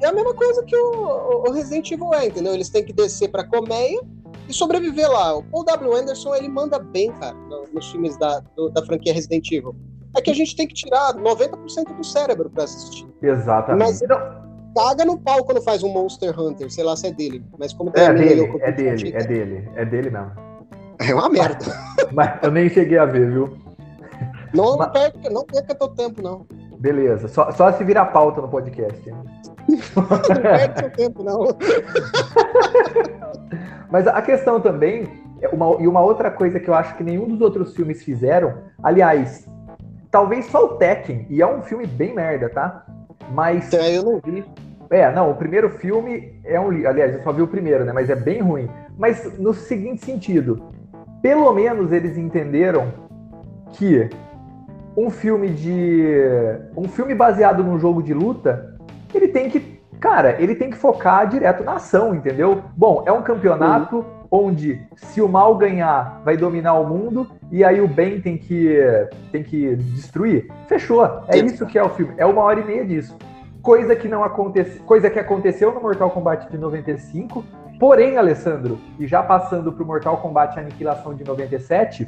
É 0.00 0.06
a 0.06 0.12
mesma 0.12 0.34
coisa 0.34 0.62
que 0.64 0.74
o, 0.74 1.44
o 1.46 1.52
Resident 1.52 1.90
Evil 1.90 2.12
é, 2.14 2.26
entendeu? 2.26 2.54
Eles 2.54 2.68
têm 2.68 2.84
que 2.84 2.92
descer 2.92 3.30
para 3.30 3.44
colmeia 3.44 4.00
e 4.48 4.52
sobreviver 4.52 5.10
lá. 5.10 5.36
O 5.36 5.42
Paul 5.44 5.64
W. 5.64 5.94
Anderson, 5.94 6.34
ele 6.34 6.48
manda 6.48 6.78
bem, 6.78 7.12
cara, 7.12 7.36
nos 7.72 7.90
filmes 7.90 8.16
da, 8.16 8.40
do, 8.56 8.70
da 8.70 8.84
franquia 8.84 9.12
Resident 9.12 9.50
Evil. 9.52 9.76
É 10.16 10.22
que 10.22 10.30
a 10.30 10.34
gente 10.34 10.56
tem 10.56 10.66
que 10.66 10.74
tirar 10.74 11.14
90% 11.14 11.94
do 11.94 12.04
cérebro 12.04 12.48
para 12.48 12.64
assistir. 12.64 13.06
Exatamente. 13.22 13.86
Mas, 13.86 14.02
caga 14.76 15.06
no 15.06 15.18
pau 15.18 15.42
quando 15.42 15.62
faz 15.62 15.82
um 15.82 15.88
Monster 15.88 16.38
Hunter, 16.38 16.70
sei 16.70 16.84
lá 16.84 16.94
se 16.94 17.06
é 17.06 17.10
dele. 17.10 17.42
Mas 17.58 17.72
como 17.72 17.90
é 17.94 18.12
dele, 18.12 18.40
eu, 18.40 18.60
é 18.60 18.70
dele, 18.70 19.14
é 19.16 19.24
dele, 19.24 19.70
é 19.74 19.84
dele 19.86 20.10
mesmo. 20.10 20.32
É 20.98 21.14
uma 21.14 21.30
merda. 21.30 21.64
Mas 22.12 22.42
eu 22.42 22.50
nem 22.50 22.68
cheguei 22.68 22.98
a 22.98 23.06
ver, 23.06 23.30
viu? 23.30 23.56
Não, 24.52 24.76
Mas... 24.76 24.92
perca, 24.92 25.30
não 25.30 25.44
perca 25.44 25.74
teu 25.74 25.88
tempo, 25.88 26.22
não. 26.22 26.46
Beleza, 26.78 27.26
só, 27.28 27.50
só 27.52 27.72
se 27.72 27.82
virar 27.84 28.06
pauta 28.06 28.42
no 28.42 28.48
podcast. 28.48 29.02
não 29.96 30.42
perde 30.42 30.78
seu 30.78 30.90
tempo, 30.90 31.22
não. 31.22 31.46
Mas 33.90 34.06
a 34.06 34.20
questão 34.20 34.60
também, 34.60 35.08
é 35.40 35.48
uma, 35.48 35.80
e 35.80 35.88
uma 35.88 36.02
outra 36.02 36.30
coisa 36.30 36.60
que 36.60 36.68
eu 36.68 36.74
acho 36.74 36.94
que 36.96 37.02
nenhum 37.02 37.26
dos 37.28 37.40
outros 37.40 37.74
filmes 37.74 38.02
fizeram, 38.02 38.58
aliás, 38.82 39.46
talvez 40.10 40.46
só 40.46 40.64
o 40.64 40.76
Tekken, 40.76 41.26
e 41.30 41.40
é 41.40 41.46
um 41.46 41.62
filme 41.62 41.86
bem 41.86 42.14
merda, 42.14 42.50
tá? 42.50 42.84
Mas. 43.32 43.72
É, 43.72 43.96
eu 43.96 44.02
não 44.02 44.20
vi. 44.24 44.44
É, 44.90 45.10
não, 45.12 45.30
o 45.30 45.34
primeiro 45.34 45.68
filme 45.70 46.40
é 46.44 46.60
um. 46.60 46.68
Aliás, 46.86 47.14
eu 47.14 47.22
só 47.22 47.32
vi 47.32 47.42
o 47.42 47.48
primeiro, 47.48 47.84
né? 47.84 47.92
Mas 47.92 48.10
é 48.10 48.14
bem 48.14 48.40
ruim. 48.40 48.68
Mas 48.96 49.38
no 49.38 49.52
seguinte 49.52 50.04
sentido, 50.04 50.62
pelo 51.20 51.52
menos 51.52 51.92
eles 51.92 52.16
entenderam 52.16 52.92
que 53.72 54.08
um 54.96 55.10
filme 55.10 55.48
de. 55.48 56.14
Um 56.76 56.88
filme 56.88 57.14
baseado 57.14 57.62
num 57.62 57.78
jogo 57.78 58.02
de 58.02 58.14
luta, 58.14 58.76
ele 59.14 59.28
tem 59.28 59.50
que. 59.50 59.76
Cara, 60.00 60.40
ele 60.40 60.54
tem 60.54 60.70
que 60.70 60.76
focar 60.76 61.26
direto 61.26 61.64
na 61.64 61.74
ação, 61.74 62.14
entendeu? 62.14 62.62
Bom, 62.76 63.02
é 63.06 63.12
um 63.12 63.22
campeonato 63.22 63.96
uhum. 63.96 64.04
onde 64.30 64.80
se 64.94 65.22
o 65.22 65.28
mal 65.28 65.56
ganhar, 65.56 66.20
vai 66.22 66.36
dominar 66.36 66.74
o 66.74 66.86
mundo, 66.86 67.26
e 67.50 67.64
aí 67.64 67.80
o 67.80 67.88
bem 67.88 68.20
tem 68.20 68.36
que, 68.36 68.78
tem 69.32 69.42
que 69.42 69.74
destruir. 69.74 70.50
Fechou. 70.66 71.02
É 71.28 71.38
isso 71.38 71.64
que 71.66 71.78
é 71.78 71.82
o 71.82 71.88
filme. 71.88 72.12
É 72.18 72.26
uma 72.26 72.42
hora 72.42 72.60
e 72.60 72.64
meia 72.64 72.84
disso 72.84 73.16
coisa 73.66 73.96
que 73.96 74.06
não 74.06 74.22
aconteceu, 74.22 74.80
coisa 74.84 75.10
que 75.10 75.18
aconteceu 75.18 75.74
no 75.74 75.80
Mortal 75.80 76.08
Kombat 76.10 76.48
de 76.48 76.56
95. 76.56 77.44
Porém, 77.80 78.16
Alessandro, 78.16 78.78
e 78.96 79.08
já 79.08 79.24
passando 79.24 79.72
para 79.72 79.82
o 79.82 79.86
Mortal 79.86 80.18
Kombat 80.18 80.56
Aniquilação 80.56 81.12
de 81.12 81.24
97, 81.24 82.06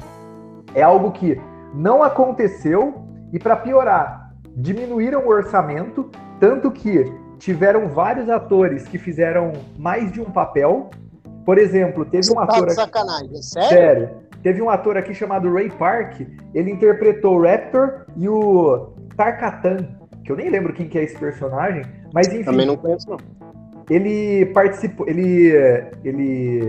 é 0.73 0.81
algo 0.81 1.11
que 1.11 1.39
não 1.73 2.01
aconteceu 2.01 3.03
e 3.33 3.37
para 3.37 3.57
piorar, 3.57 4.31
diminuíram 4.55 5.25
o 5.25 5.27
orçamento, 5.27 6.09
tanto 6.39 6.71
que 6.71 7.11
tiveram 7.37 7.89
vários 7.89 8.29
atores 8.29 8.87
que 8.87 8.97
fizeram 8.97 9.51
mais 9.77 10.13
de 10.13 10.21
um 10.21 10.31
papel. 10.31 10.89
Por 11.45 11.57
exemplo, 11.57 12.05
teve 12.05 12.23
Você 12.23 12.31
um 12.31 12.35
tá 12.35 12.43
ator 12.43 12.67
tá 12.67 12.73
sacanagem, 12.73 13.37
é 13.37 13.41
sério? 13.41 13.69
sério? 13.69 14.09
Teve 14.41 14.61
um 14.61 14.69
ator 14.69 14.95
aqui 14.95 15.13
chamado 15.13 15.53
Ray 15.53 15.69
Park, 15.69 16.21
ele 16.53 16.71
interpretou 16.71 17.37
o 17.37 17.43
Raptor 17.43 18.05
e 18.15 18.29
o 18.29 18.93
Tarkatan, 19.17 19.98
que 20.29 20.33
eu 20.33 20.35
nem 20.35 20.49
lembro 20.51 20.71
quem 20.73 20.87
que 20.87 20.95
é 20.95 21.03
esse 21.03 21.17
personagem, 21.17 21.81
mas 22.13 22.27
enfim. 22.27 22.43
Também 22.43 22.67
não 22.67 22.77
conheço, 22.77 23.09
não. 23.09 23.17
Ele 23.89 24.45
participou, 24.53 25.09
ele, 25.09 25.51
ele 26.03 26.61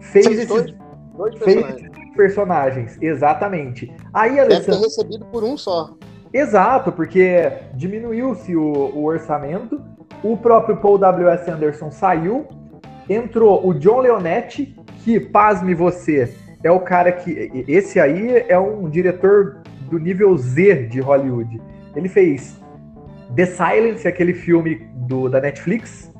fez 0.00 0.26
esses, 0.26 0.48
dois, 0.48 0.74
dois 1.16 1.38
fez 1.38 1.54
personagens. 1.54 1.92
esses 1.92 2.16
personagens, 2.16 2.98
exatamente. 3.00 3.94
Aí, 4.12 4.34
Deve 4.34 4.48
ter 4.48 4.54
Alessandro, 4.54 4.80
recebido 4.82 5.24
por 5.26 5.44
um 5.44 5.56
só. 5.56 5.94
exato, 6.34 6.90
porque 6.90 7.52
diminuiu-se 7.74 8.56
o, 8.56 8.62
o 8.62 9.04
orçamento, 9.04 9.80
o 10.24 10.36
próprio 10.36 10.76
Paul 10.78 10.98
W.S. 10.98 11.48
Anderson 11.48 11.92
saiu, 11.92 12.48
entrou 13.08 13.64
o 13.64 13.72
John 13.72 14.00
Leonetti, 14.00 14.74
que, 15.04 15.20
pasme 15.20 15.76
você, 15.76 16.34
é 16.64 16.72
o 16.72 16.80
cara 16.80 17.12
que. 17.12 17.64
Esse 17.68 18.00
aí 18.00 18.44
é 18.48 18.58
um 18.58 18.90
diretor 18.90 19.58
do 19.88 19.96
nível 19.96 20.36
Z 20.36 20.88
de 20.88 20.98
Hollywood. 20.98 21.62
Ele 21.94 22.08
fez 22.08 22.59
The 23.34 23.46
Silence, 23.46 24.06
aquele 24.06 24.34
filme 24.34 24.76
do, 25.06 25.28
da 25.28 25.40
Netflix. 25.40 26.12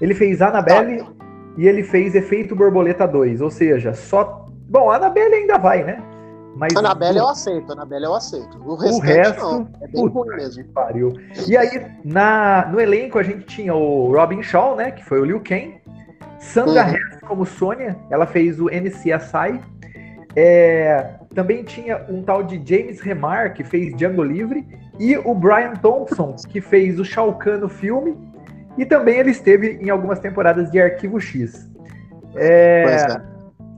Ele 0.00 0.14
fez 0.14 0.42
Annabelle 0.42 1.06
e 1.56 1.66
ele 1.66 1.82
fez 1.82 2.14
Efeito 2.14 2.54
Borboleta 2.54 3.06
2. 3.06 3.40
Ou 3.40 3.50
seja, 3.50 3.94
só. 3.94 4.46
Bom, 4.68 4.90
Annabelle 4.90 5.34
ainda 5.34 5.58
vai, 5.58 5.84
né? 5.84 6.02
Mas 6.56 6.74
Anabelle 6.74 7.18
o, 7.18 7.22
eu 7.22 7.28
aceito, 7.28 7.72
Anabelle 7.72 8.06
eu 8.06 8.14
aceito. 8.14 8.58
O 8.58 8.72
o 8.72 8.98
resto. 8.98 9.42
não. 9.42 9.68
É 9.82 9.88
bem 9.88 10.06
ruim 10.06 10.36
mesmo. 10.36 10.64
pariu. 10.72 11.12
E 11.46 11.56
aí, 11.56 11.86
na, 12.02 12.66
no 12.72 12.80
elenco, 12.80 13.18
a 13.18 13.22
gente 13.22 13.44
tinha 13.44 13.74
o 13.74 14.10
Robin 14.10 14.42
Shaw, 14.42 14.74
né? 14.74 14.90
Que 14.90 15.04
foi 15.04 15.20
o 15.20 15.24
Liu 15.24 15.40
Kang. 15.40 15.78
Sandra 16.38 16.84
Uhum. 16.84 16.94
Hess 16.94 17.20
como 17.26 17.44
Sônia, 17.44 17.96
ela 18.10 18.26
fez 18.26 18.60
o 18.60 18.68
NCSI. 18.70 19.60
É, 20.34 21.14
também 21.36 21.62
tinha 21.62 22.02
um 22.08 22.22
tal 22.22 22.42
de 22.42 22.56
James 22.64 22.98
Remar, 22.98 23.52
que 23.52 23.62
fez 23.62 23.94
Django 23.94 24.24
Livre, 24.24 24.66
e 24.98 25.18
o 25.18 25.34
Brian 25.34 25.74
Thompson, 25.74 26.34
que 26.48 26.62
fez 26.62 26.98
o 26.98 27.04
Shao 27.04 27.34
Kahn 27.34 27.58
no 27.58 27.68
filme, 27.68 28.16
e 28.78 28.86
também 28.86 29.18
ele 29.18 29.32
esteve 29.32 29.78
em 29.82 29.90
algumas 29.90 30.18
temporadas 30.18 30.70
de 30.70 30.80
Arquivo 30.80 31.20
X. 31.20 31.70
É, 32.34 32.84
Pois 32.84 33.16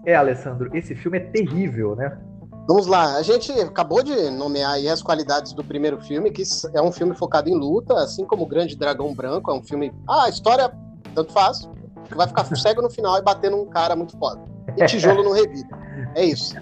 é. 0.07 0.13
é, 0.13 0.15
Alessandro, 0.15 0.71
esse 0.73 0.95
filme 0.95 1.19
é 1.19 1.21
terrível, 1.21 1.97
né? 1.97 2.17
Vamos 2.69 2.87
lá, 2.87 3.17
a 3.17 3.23
gente 3.23 3.51
acabou 3.61 4.05
de 4.05 4.31
nomear 4.31 4.75
aí 4.75 4.89
as 4.89 5.03
qualidades 5.03 5.53
do 5.53 5.65
primeiro 5.65 6.01
filme, 6.01 6.31
que 6.31 6.45
é 6.73 6.81
um 6.81 6.93
filme 6.93 7.15
focado 7.17 7.49
em 7.49 7.55
luta, 7.55 7.95
assim 7.95 8.25
como 8.25 8.45
o 8.45 8.47
Grande 8.47 8.77
Dragão 8.77 9.13
Branco, 9.13 9.51
é 9.51 9.55
um 9.55 9.63
filme. 9.65 9.93
Ah, 10.09 10.27
a 10.27 10.29
história, 10.29 10.71
tanto 11.13 11.33
faz, 11.33 11.69
que 12.09 12.15
vai 12.15 12.29
ficar 12.29 12.45
cego 12.45 12.83
no 12.83 12.91
final 12.91 13.19
e 13.19 13.23
bater 13.23 13.51
num 13.51 13.67
cara 13.67 13.97
muito 13.97 14.17
foda. 14.17 14.43
E 14.77 14.85
tijolo 14.87 15.25
no 15.25 15.33
revide. 15.33 15.69
É 16.15 16.25
isso. 16.25 16.55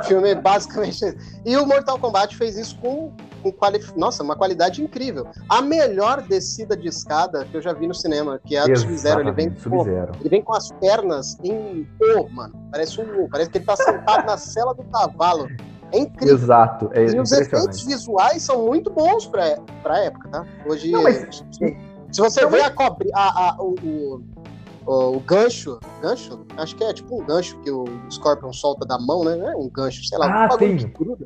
O 0.00 0.04
filme 0.04 0.30
é 0.30 0.34
basicamente 0.34 0.92
isso. 1.04 1.16
E 1.44 1.56
o 1.56 1.66
Mortal 1.66 1.98
Kombat 1.98 2.36
fez 2.36 2.56
isso 2.56 2.76
com, 2.78 3.12
com 3.42 3.52
quali... 3.52 3.78
Nossa, 3.96 4.22
uma 4.22 4.34
qualidade 4.36 4.82
incrível. 4.82 5.26
A 5.48 5.60
melhor 5.62 6.22
descida 6.22 6.76
de 6.76 6.88
escada 6.88 7.44
que 7.44 7.56
eu 7.56 7.62
já 7.62 7.72
vi 7.72 7.86
no 7.86 7.94
cinema, 7.94 8.40
que 8.44 8.56
é 8.56 8.60
a 8.60 8.66
do 8.66 8.76
Sub-Zero. 8.78 9.20
Ele 9.20 9.32
vem, 9.32 9.54
Sub-Zero. 9.56 10.12
ele 10.20 10.28
vem 10.28 10.42
com 10.42 10.54
as 10.54 10.70
pernas 10.72 11.36
em 11.44 11.86
O, 12.00 12.28
mano. 12.30 12.54
Parece 12.70 13.00
um. 13.00 13.28
Parece 13.28 13.50
que 13.50 13.58
ele 13.58 13.64
tá 13.64 13.76
sentado 13.76 14.26
na 14.26 14.36
cela 14.36 14.74
do 14.74 14.82
cavalo. 14.84 15.46
É 15.92 15.98
incrível. 15.98 16.36
Exato, 16.36 16.88
é 16.92 17.04
E 17.04 17.20
os 17.20 17.32
efeitos 17.32 17.82
visuais 17.82 18.42
são 18.42 18.64
muito 18.64 18.90
bons 18.90 19.26
pra, 19.26 19.56
pra 19.82 19.98
época, 19.98 20.28
tá? 20.28 20.46
Hoje, 20.64 20.90
Não, 20.92 21.02
mas- 21.02 21.44
se, 22.12 22.20
você 22.20 22.46
vê 22.46 22.60
a 22.60 22.70
cobra, 22.70 23.08
a, 23.12 23.48
a- 23.50 23.56
o, 23.58 23.74
o, 23.82 24.22
o- 24.90 25.16
o 25.16 25.20
gancho, 25.20 25.78
gancho? 26.02 26.44
Acho 26.56 26.74
que 26.76 26.82
é 26.84 26.92
tipo 26.92 27.22
um 27.22 27.24
gancho 27.24 27.56
que 27.60 27.70
o 27.70 27.84
Scorpion 28.10 28.52
solta 28.52 28.84
da 28.86 28.98
mão, 28.98 29.24
né? 29.24 29.38
É 29.52 29.56
um 29.56 29.68
gancho, 29.68 30.04
sei 30.04 30.18
lá, 30.18 30.46
Ah, 30.50 30.54
um 30.54 30.58
que 30.58 30.84
gruda. 30.86 31.24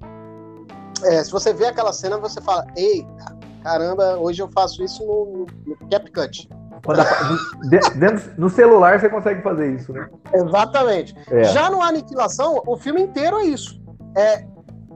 É, 1.02 1.22
se 1.24 1.30
você 1.30 1.52
vê 1.52 1.66
aquela 1.66 1.92
cena, 1.92 2.18
você 2.18 2.40
fala, 2.40 2.66
eita, 2.76 3.36
caramba, 3.62 4.16
hoje 4.18 4.42
eu 4.42 4.48
faço 4.48 4.82
isso 4.82 5.04
no, 5.04 5.46
no 5.66 5.76
CapCut. 5.88 6.48
Quando 6.84 7.00
a- 7.00 7.04
de- 7.68 7.98
dentro- 7.98 8.30
no 8.36 8.48
celular 8.50 9.00
você 9.00 9.08
consegue 9.08 9.42
fazer 9.42 9.74
isso, 9.74 9.92
né? 9.92 10.08
Exatamente. 10.32 11.14
É. 11.30 11.44
Já 11.44 11.70
no 11.70 11.80
Aniquilação, 11.82 12.62
o 12.66 12.76
filme 12.76 13.00
inteiro 13.02 13.38
é 13.38 13.44
isso. 13.44 13.80
É, 14.16 14.46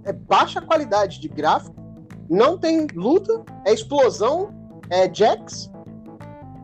é 0.05 0.13
baixa 0.13 0.61
qualidade 0.61 1.21
de 1.21 1.29
gráfico, 1.29 1.75
não 2.31 2.59
tem 2.59 2.87
luta, 2.95 3.43
é 3.67 3.73
explosão, 3.73 4.51
é 4.91 5.13
Jax. 5.13 5.71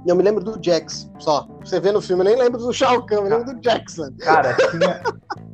E 0.06 0.10
eu 0.10 0.14
me 0.16 0.22
lembro 0.22 0.44
do 0.44 0.58
Jax, 0.62 1.10
só. 1.18 1.46
Você 1.64 1.80
vê 1.80 1.90
no 1.90 2.00
filme, 2.02 2.22
eu 2.22 2.26
nem 2.26 2.36
lembro 2.36 2.58
do 2.58 2.72
Shao 2.72 3.04
Kahn, 3.06 3.16
eu 3.20 3.22
lembro 3.38 3.54
do 3.54 3.60
Jackson. 3.60 4.10
Cara, 4.20 4.54
tinha. 4.70 5.02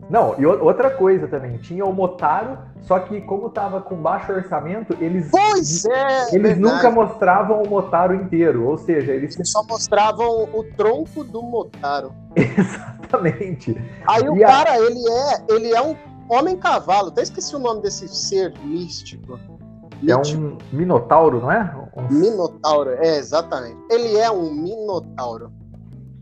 Não, 0.08 0.34
e 0.40 0.44
o- 0.44 0.64
outra 0.64 0.90
coisa 0.90 1.28
também, 1.28 1.56
tinha 1.58 1.84
o 1.84 1.92
Motaro, 1.92 2.58
só 2.80 2.98
que 2.98 3.20
como 3.20 3.48
tava 3.48 3.80
com 3.80 3.94
baixo 3.94 4.32
orçamento, 4.32 4.96
eles, 5.00 5.28
Pois 5.30 5.84
é! 5.84 6.34
eles 6.34 6.56
verdade. 6.56 6.60
nunca 6.60 6.90
mostravam 6.90 7.62
o 7.62 7.68
Motaro 7.68 8.12
inteiro, 8.16 8.66
ou 8.66 8.76
seja, 8.76 9.12
eles 9.12 9.36
Eles 9.36 9.52
só 9.52 9.62
mostravam 9.62 10.48
o 10.52 10.64
tronco 10.76 11.22
do 11.22 11.40
Motaro. 11.42 12.12
exatamente. 12.34 13.76
Aí 14.08 14.28
o 14.28 14.36
E 14.36 14.42
a- 14.42 14.48
cara, 14.48 14.78
ele 14.78 14.98
é, 15.08 15.44
ele 15.54 15.72
é 15.74 15.80
um 15.80 15.94
homem-cavalo. 16.28 17.08
Até 17.08 17.22
esqueci 17.22 17.54
o 17.54 17.60
nome 17.60 17.82
desse 17.82 18.08
ser 18.08 18.52
místico. 18.64 19.38
É 20.08 20.16
um 20.16 20.56
minotauro, 20.72 21.40
não 21.40 21.52
é? 21.52 21.74
Um- 21.96 22.08
Minotauro, 22.12 22.90
é, 22.90 23.18
exatamente. 23.18 23.76
Ele 23.90 24.16
é 24.16 24.30
um 24.30 24.52
minotauro. 24.52 25.52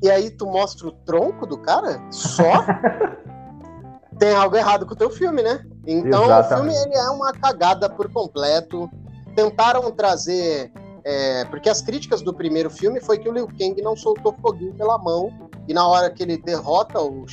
E 0.03 0.11
aí 0.11 0.31
tu 0.31 0.47
mostra 0.47 0.89
o 0.89 0.93
tronco 0.93 1.47
do 1.47 1.59
cara? 1.59 2.01
Só? 2.11 2.43
Tem 4.19 4.35
algo 4.35 4.57
errado 4.57 4.85
com 4.85 4.95
o 4.95 4.97
teu 4.97 5.11
filme, 5.11 5.43
né? 5.43 5.65
Então 5.87 6.25
Exatamente. 6.25 6.53
o 6.53 6.73
filme 6.73 6.75
ele 6.93 6.97
é 6.99 7.09
uma 7.11 7.33
cagada 7.33 7.89
por 7.89 8.11
completo. 8.13 8.91
Tentaram 9.37 9.91
trazer. 9.93 10.73
é, 11.05 11.45
porque 11.45 11.69
as 11.69 11.81
críticas 11.81 12.21
do 12.23 12.35
primeiro 12.35 12.69
filme 12.69 13.01
foi 13.01 13.19
que 13.19 13.29
o 13.29 13.33
Liu 13.33 13.47
Kang 13.47 13.81
não 13.81 13.95
soltou 13.97 14.35
foguinho 14.43 14.75
pela 14.75 14.99
mão. 14.99 15.31
E 15.69 15.75
na 15.75 15.87
hora 15.87 16.11
que 16.11 16.23
ele 16.23 16.37
derrota 16.39 17.01
o, 17.01 17.23
o 17.25 17.27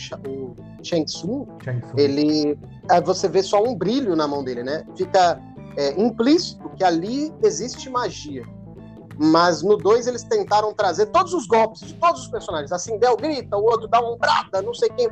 Shang 0.84 1.06
Tsung, 1.06 1.48
Shang 1.64 1.82
Tsung. 1.82 1.94
ele 1.98 2.60
aí 2.90 3.02
você 3.02 3.28
vê 3.28 3.42
só 3.42 3.64
um 3.64 3.74
brilho 3.74 4.16
na 4.16 4.28
mão 4.28 4.44
dele, 4.44 4.62
né? 4.64 4.86
Fica 4.96 5.40
é, 5.78 6.00
implícito 6.02 6.70
que 6.76 6.84
ali 6.84 7.34
existe 7.44 7.90
magia. 7.90 8.44
Mas 9.18 9.64
no 9.64 9.78
2 9.78 10.08
eles 10.08 10.24
tentaram 10.24 10.74
trazer 10.74 11.06
todos 11.08 11.34
os 11.34 11.48
golpes 11.48 11.82
de 11.82 11.94
todos 11.94 12.22
os 12.22 12.28
personagens. 12.28 12.72
Assim, 12.72 12.98
Del 13.00 13.16
grita, 13.16 13.56
o 13.56 13.64
outro 13.64 13.88
dá 13.88 14.00
uma 14.02 14.14
ombrada, 14.14 14.62
não 14.62 14.74
sei 14.74 14.90
quem, 14.90 15.10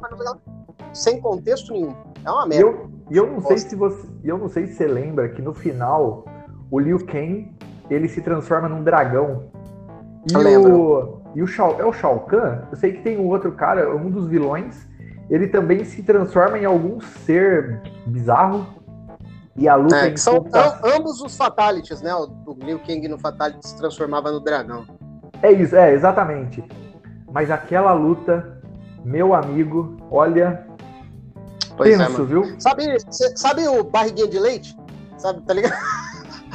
sem 0.93 1.21
contexto 1.21 1.71
nenhum. 1.71 1.95
É 2.25 2.31
uma 2.31 2.45
merda. 2.45 2.65
eu, 2.65 2.89
e 3.09 3.17
eu 3.17 3.27
não 3.31 3.41
sei 3.41 3.57
se 3.57 3.75
você, 3.75 4.07
eu 4.23 4.37
não 4.37 4.49
sei 4.49 4.67
se 4.67 4.75
você 4.75 4.87
lembra 4.87 5.29
que 5.29 5.41
no 5.41 5.53
final 5.53 6.25
o 6.69 6.79
Liu 6.79 7.05
Kang 7.05 7.51
ele 7.89 8.07
se 8.07 8.21
transforma 8.21 8.67
num 8.67 8.83
dragão. 8.83 9.43
E 10.29 10.33
Eu 10.33 10.39
o 10.39 10.43
lembro. 10.43 11.21
e 11.35 11.41
o 11.41 11.47
Shao, 11.47 11.79
é 11.79 11.85
o 11.85 11.91
Shao 11.93 12.21
Kahn. 12.21 12.63
Eu 12.71 12.77
sei 12.77 12.93
que 12.93 13.03
tem 13.03 13.17
um 13.19 13.27
outro 13.27 13.51
cara, 13.51 13.95
um 13.95 14.09
dos 14.09 14.27
vilões. 14.27 14.87
Ele 15.29 15.47
também 15.47 15.83
se 15.83 16.03
transforma 16.03 16.57
em 16.57 16.65
algum 16.65 16.99
ser 16.99 17.81
bizarro. 18.05 18.65
E 19.55 19.67
a 19.67 19.75
luta 19.75 19.95
É, 19.97 20.07
em 20.09 20.13
que 20.13 20.19
são 20.19 20.37
am- 20.53 20.79
ambos 20.95 21.21
os 21.21 21.37
Fatalities, 21.37 22.01
né? 22.01 22.13
O, 22.15 22.23
o 22.47 22.53
Liu 22.59 22.79
Kang 22.79 23.07
no 23.07 23.19
Fatality 23.19 23.67
se 23.67 23.77
transformava 23.77 24.31
no 24.31 24.39
dragão. 24.39 24.85
É 25.41 25.51
isso, 25.51 25.75
é, 25.75 25.93
exatamente. 25.93 26.63
Mas 27.31 27.51
aquela 27.51 27.93
luta, 27.93 28.59
meu 29.03 29.33
amigo, 29.33 29.95
olha, 30.09 30.65
Pois 31.77 31.93
é, 31.93 31.97
tenso, 31.97 32.11
mano. 32.13 32.25
viu? 32.25 32.55
Sabe, 32.59 32.97
cê- 33.11 33.35
sabe 33.37 33.67
o 33.67 33.83
barriguinha 33.83 34.27
de 34.27 34.39
leite? 34.39 34.77
Sabe, 35.17 35.41
tá 35.41 35.53
ligado? 35.53 35.75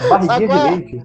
Barriguinha 0.09 0.39
de 0.39 0.45
Agora- 0.55 0.71
leite. 0.71 1.05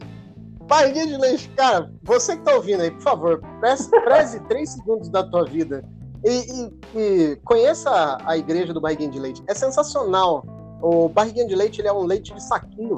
Barriguinha 0.67 1.07
de 1.07 1.17
leite, 1.17 1.49
cara, 1.57 1.91
você 2.03 2.37
que 2.37 2.43
tá 2.43 2.53
ouvindo 2.55 2.81
aí, 2.81 2.89
por 2.91 3.01
favor, 3.01 3.41
preze, 3.59 3.89
preze 4.03 4.39
três 4.41 4.69
segundos 4.71 5.09
da 5.09 5.23
tua 5.23 5.45
vida 5.45 5.83
e, 6.25 6.31
e- 6.39 6.73
e 6.95 7.35
conheça 7.43 7.89
a, 7.89 8.31
a 8.31 8.37
igreja 8.37 8.73
do 8.73 8.79
Barriguinha 8.81 9.09
de 9.11 9.19
Leite. 9.19 9.43
É 9.47 9.53
sensacional. 9.53 10.45
O 10.83 11.07
Barriguinha 11.07 11.47
de 11.47 11.55
Leite 11.55 11.79
ele 11.79 11.87
é 11.87 11.93
um 11.93 12.03
leite 12.03 12.33
de 12.33 12.43
saquinho. 12.43 12.97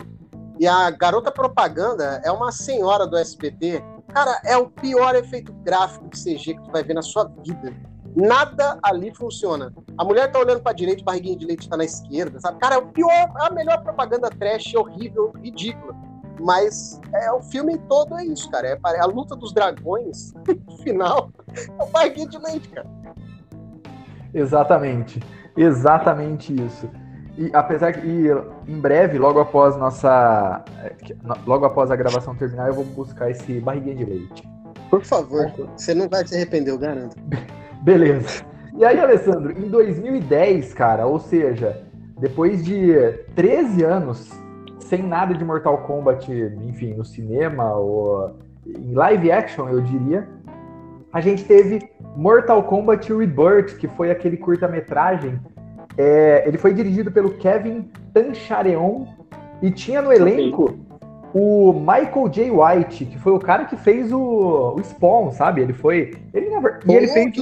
E 0.60 0.68
a 0.68 0.90
garota 0.90 1.32
propaganda 1.32 2.20
é 2.26 2.32
uma 2.32 2.52
senhora 2.52 3.06
do 3.06 3.16
SBT. 3.16 3.84
Cara, 4.12 4.42
é 4.44 4.58
o 4.58 4.68
pior 4.72 5.14
efeito 5.14 5.54
gráfico 5.64 6.10
de 6.10 6.18
CG 6.18 6.56
que 6.56 6.64
tu 6.64 6.72
vai 6.72 6.84
ver 6.84 6.96
na 6.96 7.04
sua 7.04 7.26
vida. 7.46 7.76
Nada 8.16 8.80
ali 8.82 9.14
funciona. 9.14 9.72
A 10.00 10.04
mulher 10.04 10.32
tá 10.32 10.40
olhando 10.40 10.64
pra 10.64 10.74
direita, 10.74 11.04
barriguinha 11.04 11.38
de 11.38 11.46
leite 11.46 11.70
tá 11.70 11.78
na 11.78 11.84
esquerda, 11.84 12.40
sabe? 12.40 12.58
Cara, 12.58 12.76
é 12.76 12.78
o 12.80 12.88
pior, 12.88 13.12
é 13.12 13.46
a 13.46 13.52
melhor 13.52 13.84
propaganda 13.84 14.32
trash, 14.32 14.74
horrível, 14.74 15.32
ridícula. 15.44 15.94
Mas 16.40 17.00
é, 17.14 17.32
o 17.32 17.42
filme 17.44 17.78
todo 17.88 18.18
é 18.18 18.26
isso, 18.26 18.50
cara. 18.50 18.68
É 18.68 19.00
a 19.00 19.06
luta 19.06 19.36
dos 19.36 19.54
dragões, 19.54 20.34
no 20.34 20.78
final, 20.82 21.30
é 21.56 21.84
o 21.84 21.88
barriguinha 21.88 22.30
de 22.30 22.40
leite, 22.40 22.68
cara. 22.70 22.88
Exatamente. 24.34 25.20
Exatamente 25.56 26.52
isso. 26.52 26.90
E 27.38 27.50
apesar 27.54 27.94
que 27.94 28.28
em 28.68 28.80
breve, 28.80 29.18
logo 29.18 29.40
após 29.40 29.76
nossa. 29.78 30.64
Logo 31.46 31.66
após 31.66 31.92
a 31.92 31.96
gravação 31.96 32.36
terminar, 32.36 32.68
eu 32.68 32.74
vou 32.74 32.86
buscar 32.86 33.30
esse 33.30 33.60
barriguinha 33.60 33.96
de 33.96 34.06
leite. 34.06 34.44
Por 34.90 35.04
favor, 35.04 35.52
você 35.76 35.94
não 35.94 36.08
vai 36.08 36.26
se 36.26 36.36
arrepender, 36.36 36.72
eu 36.72 36.78
garanto. 36.78 37.18
Beleza. 37.84 38.46
E 38.78 38.86
aí, 38.86 39.00
Alessandro, 39.00 39.52
em 39.52 39.70
2010, 39.70 40.74
cara, 40.74 41.06
ou 41.06 41.20
seja, 41.20 41.82
depois 42.20 42.64
de 42.64 42.94
13 43.36 43.84
anos 43.84 44.30
sem 44.80 45.02
nada 45.02 45.34
de 45.34 45.44
Mortal 45.44 45.80
Kombat, 45.80 46.32
enfim, 46.64 46.94
no 46.94 47.04
cinema 47.04 47.74
ou 47.74 48.36
em 48.66 48.94
live 48.94 49.32
action, 49.32 49.68
eu 49.68 49.82
diria, 49.82 50.28
a 51.12 51.22
gente 51.22 51.44
teve 51.44 51.90
Mortal 52.16 52.64
Kombat 52.64 53.12
Rebirth, 53.12 53.78
que 53.78 53.88
foi 53.88 54.12
aquele 54.12 54.38
curta-metragem. 54.38 55.40
É, 55.98 56.44
ele 56.48 56.58
foi 56.58 56.74
dirigido 56.74 57.12
pelo 57.12 57.32
Kevin 57.32 57.90
Tanchareon 58.14 59.06
e 59.62 59.72
tinha 59.72 60.02
no 60.02 60.12
elenco 60.12 60.78
o 61.34 61.74
Michael 61.74 62.30
J. 62.30 62.50
White, 62.50 63.06
que 63.06 63.20
foi 63.20 63.34
o 63.34 63.40
cara 63.40 63.66
que 63.66 63.76
fez 63.76 64.12
o, 64.12 64.76
o 64.78 64.84
Spawn, 64.84 65.32
sabe? 65.32 65.62
Ele 65.62 65.74
foi. 65.74 66.14
Ele, 66.34 66.50
e 66.88 66.94
ele 66.94 67.08
fez. 67.08 67.34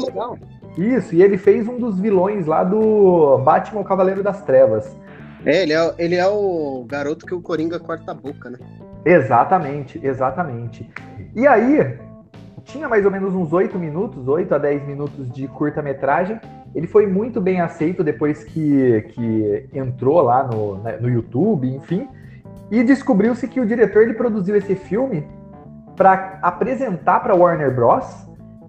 Isso, 0.76 1.14
e 1.14 1.22
ele 1.22 1.38
fez 1.38 1.68
um 1.68 1.78
dos 1.78 2.00
vilões 2.00 2.48
lá 2.48 2.64
do 2.64 3.38
Batman 3.40 3.82
o 3.82 3.84
Cavaleiro 3.84 4.24
das 4.24 4.42
Trevas. 4.42 4.98
É, 5.46 5.62
ele 5.62 5.74
é, 5.74 5.94
ele 6.00 6.16
é 6.16 6.28
o 6.28 6.84
garoto 6.88 7.26
que 7.26 7.36
o 7.36 7.42
Coringa 7.42 7.80
corta 7.80 8.12
a 8.12 8.16
boca, 8.16 8.50
né? 8.50 8.58
Exatamente, 9.06 10.00
exatamente. 10.02 10.90
E 11.36 11.46
aí, 11.46 11.98
tinha 12.64 12.88
mais 12.88 13.06
ou 13.06 13.12
menos 13.12 13.34
uns 13.34 13.52
8 13.52 13.78
minutos, 13.78 14.28
8 14.28 14.56
a 14.56 14.58
10 14.58 14.86
minutos 14.88 15.30
de 15.32 15.48
curta-metragem. 15.48 16.40
Ele 16.74 16.88
foi 16.88 17.06
muito 17.06 17.40
bem 17.40 17.62
aceito 17.62 18.04
depois 18.04 18.44
que, 18.44 19.02
que 19.10 19.70
entrou 19.74 20.22
lá 20.22 20.44
no, 20.44 20.78
né, 20.78 20.98
no 21.00 21.10
YouTube, 21.10 21.68
enfim. 21.68 22.08
E 22.72 22.84
descobriu-se 22.84 23.48
que 23.48 23.60
o 23.60 23.66
diretor 23.66 24.04
ele 24.04 24.14
produziu 24.14 24.56
esse 24.56 24.76
filme 24.76 25.28
para 25.96 26.40
apresentar 26.42 27.20
para 27.20 27.36
Warner 27.36 27.74
Bros 27.74 28.24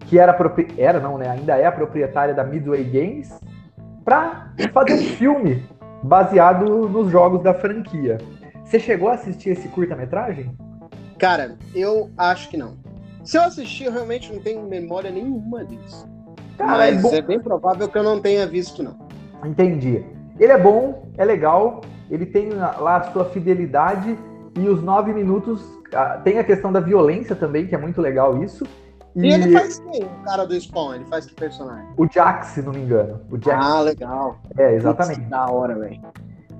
que 0.06 0.18
era, 0.18 0.36
era 0.76 1.00
não, 1.00 1.18
né, 1.18 1.28
ainda 1.28 1.56
é 1.56 1.66
a 1.66 1.72
proprietária 1.72 2.34
da 2.34 2.44
Midway 2.44 2.84
Games, 2.84 3.32
para 4.04 4.52
fazer 4.72 4.94
um 4.94 5.02
filme 5.16 5.64
baseado 6.02 6.88
nos 6.88 7.10
jogos 7.10 7.42
da 7.42 7.54
franquia. 7.54 8.18
Você 8.64 8.78
chegou 8.78 9.08
a 9.08 9.14
assistir 9.14 9.50
esse 9.50 9.68
curta-metragem? 9.68 10.56
Cara, 11.18 11.56
eu 11.74 12.10
acho 12.16 12.50
que 12.50 12.56
não. 12.56 12.76
Se 13.24 13.38
eu 13.38 13.42
assistir, 13.42 13.84
eu 13.84 13.92
realmente 13.92 14.32
não 14.32 14.40
tenho 14.40 14.62
memória 14.62 15.10
nenhuma 15.10 15.64
disso. 15.64 16.06
Cara, 16.58 16.78
Mas 16.78 17.04
é, 17.04 17.16
é 17.16 17.22
bem 17.22 17.40
provável 17.40 17.88
que 17.88 17.96
eu 17.96 18.02
não 18.02 18.20
tenha 18.20 18.46
visto, 18.46 18.82
não. 18.82 18.96
Entendi. 19.44 20.04
Ele 20.38 20.52
é 20.52 20.58
bom, 20.58 21.08
é 21.16 21.24
legal, 21.24 21.80
ele 22.10 22.26
tem 22.26 22.50
lá 22.50 22.96
a 22.96 23.12
sua 23.12 23.24
fidelidade 23.24 24.18
e 24.56 24.68
os 24.68 24.82
nove 24.82 25.12
minutos. 25.12 25.62
Ah, 25.92 26.20
tem 26.22 26.38
a 26.38 26.44
questão 26.44 26.72
da 26.72 26.80
violência 26.80 27.34
também, 27.34 27.66
que 27.66 27.74
é 27.74 27.78
muito 27.78 28.00
legal 28.00 28.42
isso. 28.42 28.64
E, 29.16 29.26
e 29.26 29.32
ele 29.32 29.52
faz 29.52 29.78
quem? 29.78 30.02
O 30.02 30.24
cara 30.24 30.44
do 30.44 30.60
Spawn, 30.60 30.94
ele 30.94 31.04
faz 31.04 31.24
que 31.24 31.34
personagem? 31.34 31.86
O 31.96 32.06
Jax, 32.10 32.48
se 32.48 32.62
não 32.62 32.72
me 32.72 32.80
engano. 32.80 33.20
O 33.30 33.36
Jax. 33.40 33.64
Ah, 33.64 33.80
legal. 33.80 34.38
É, 34.58 34.74
exatamente. 34.74 35.20
Putz, 35.20 35.30
da 35.30 35.46
hora, 35.46 35.74
velho. 35.76 36.00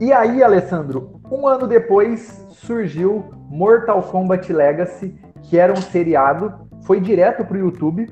E 0.01 0.13
aí, 0.13 0.43
Alessandro, 0.43 1.21
um 1.31 1.47
ano 1.47 1.67
depois 1.67 2.47
surgiu 2.51 3.25
Mortal 3.49 4.03
Kombat 4.03 4.53
Legacy, 4.53 5.19
que 5.45 5.59
era 5.59 5.73
um 5.73 5.81
seriado, 5.81 6.53
foi 6.83 7.01
direto 7.01 7.45
pro 7.45 7.59
YouTube. 7.59 8.09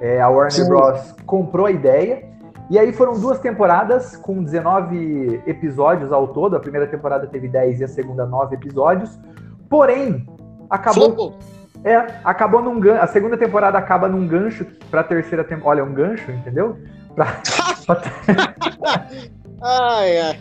É, 0.00 0.20
a 0.20 0.28
Warner 0.28 0.52
Sim. 0.52 0.68
Bros. 0.68 1.14
comprou 1.24 1.66
a 1.66 1.70
ideia. 1.70 2.24
E 2.70 2.78
aí 2.78 2.92
foram 2.92 3.18
duas 3.18 3.38
temporadas 3.38 4.16
com 4.16 4.42
19 4.42 5.42
episódios 5.46 6.12
ao 6.12 6.28
todo. 6.28 6.56
A 6.56 6.60
primeira 6.60 6.86
temporada 6.86 7.26
teve 7.26 7.48
10 7.48 7.80
e 7.80 7.84
a 7.84 7.88
segunda 7.88 8.26
9 8.26 8.56
episódios. 8.56 9.18
Porém, 9.68 10.26
acabou. 10.70 11.14
Flopou. 11.14 11.38
É, 11.84 11.96
acabou 12.24 12.62
num 12.62 12.80
gancho. 12.80 13.02
A 13.02 13.06
segunda 13.06 13.36
temporada 13.36 13.76
acaba 13.76 14.08
num 14.08 14.26
gancho 14.26 14.66
pra 14.90 15.04
terceira 15.04 15.44
temporada. 15.44 15.82
Olha, 15.82 15.84
um 15.84 15.92
gancho, 15.92 16.30
entendeu? 16.30 16.78
Pra... 17.14 17.26
ai, 19.60 20.18
ai. 20.18 20.40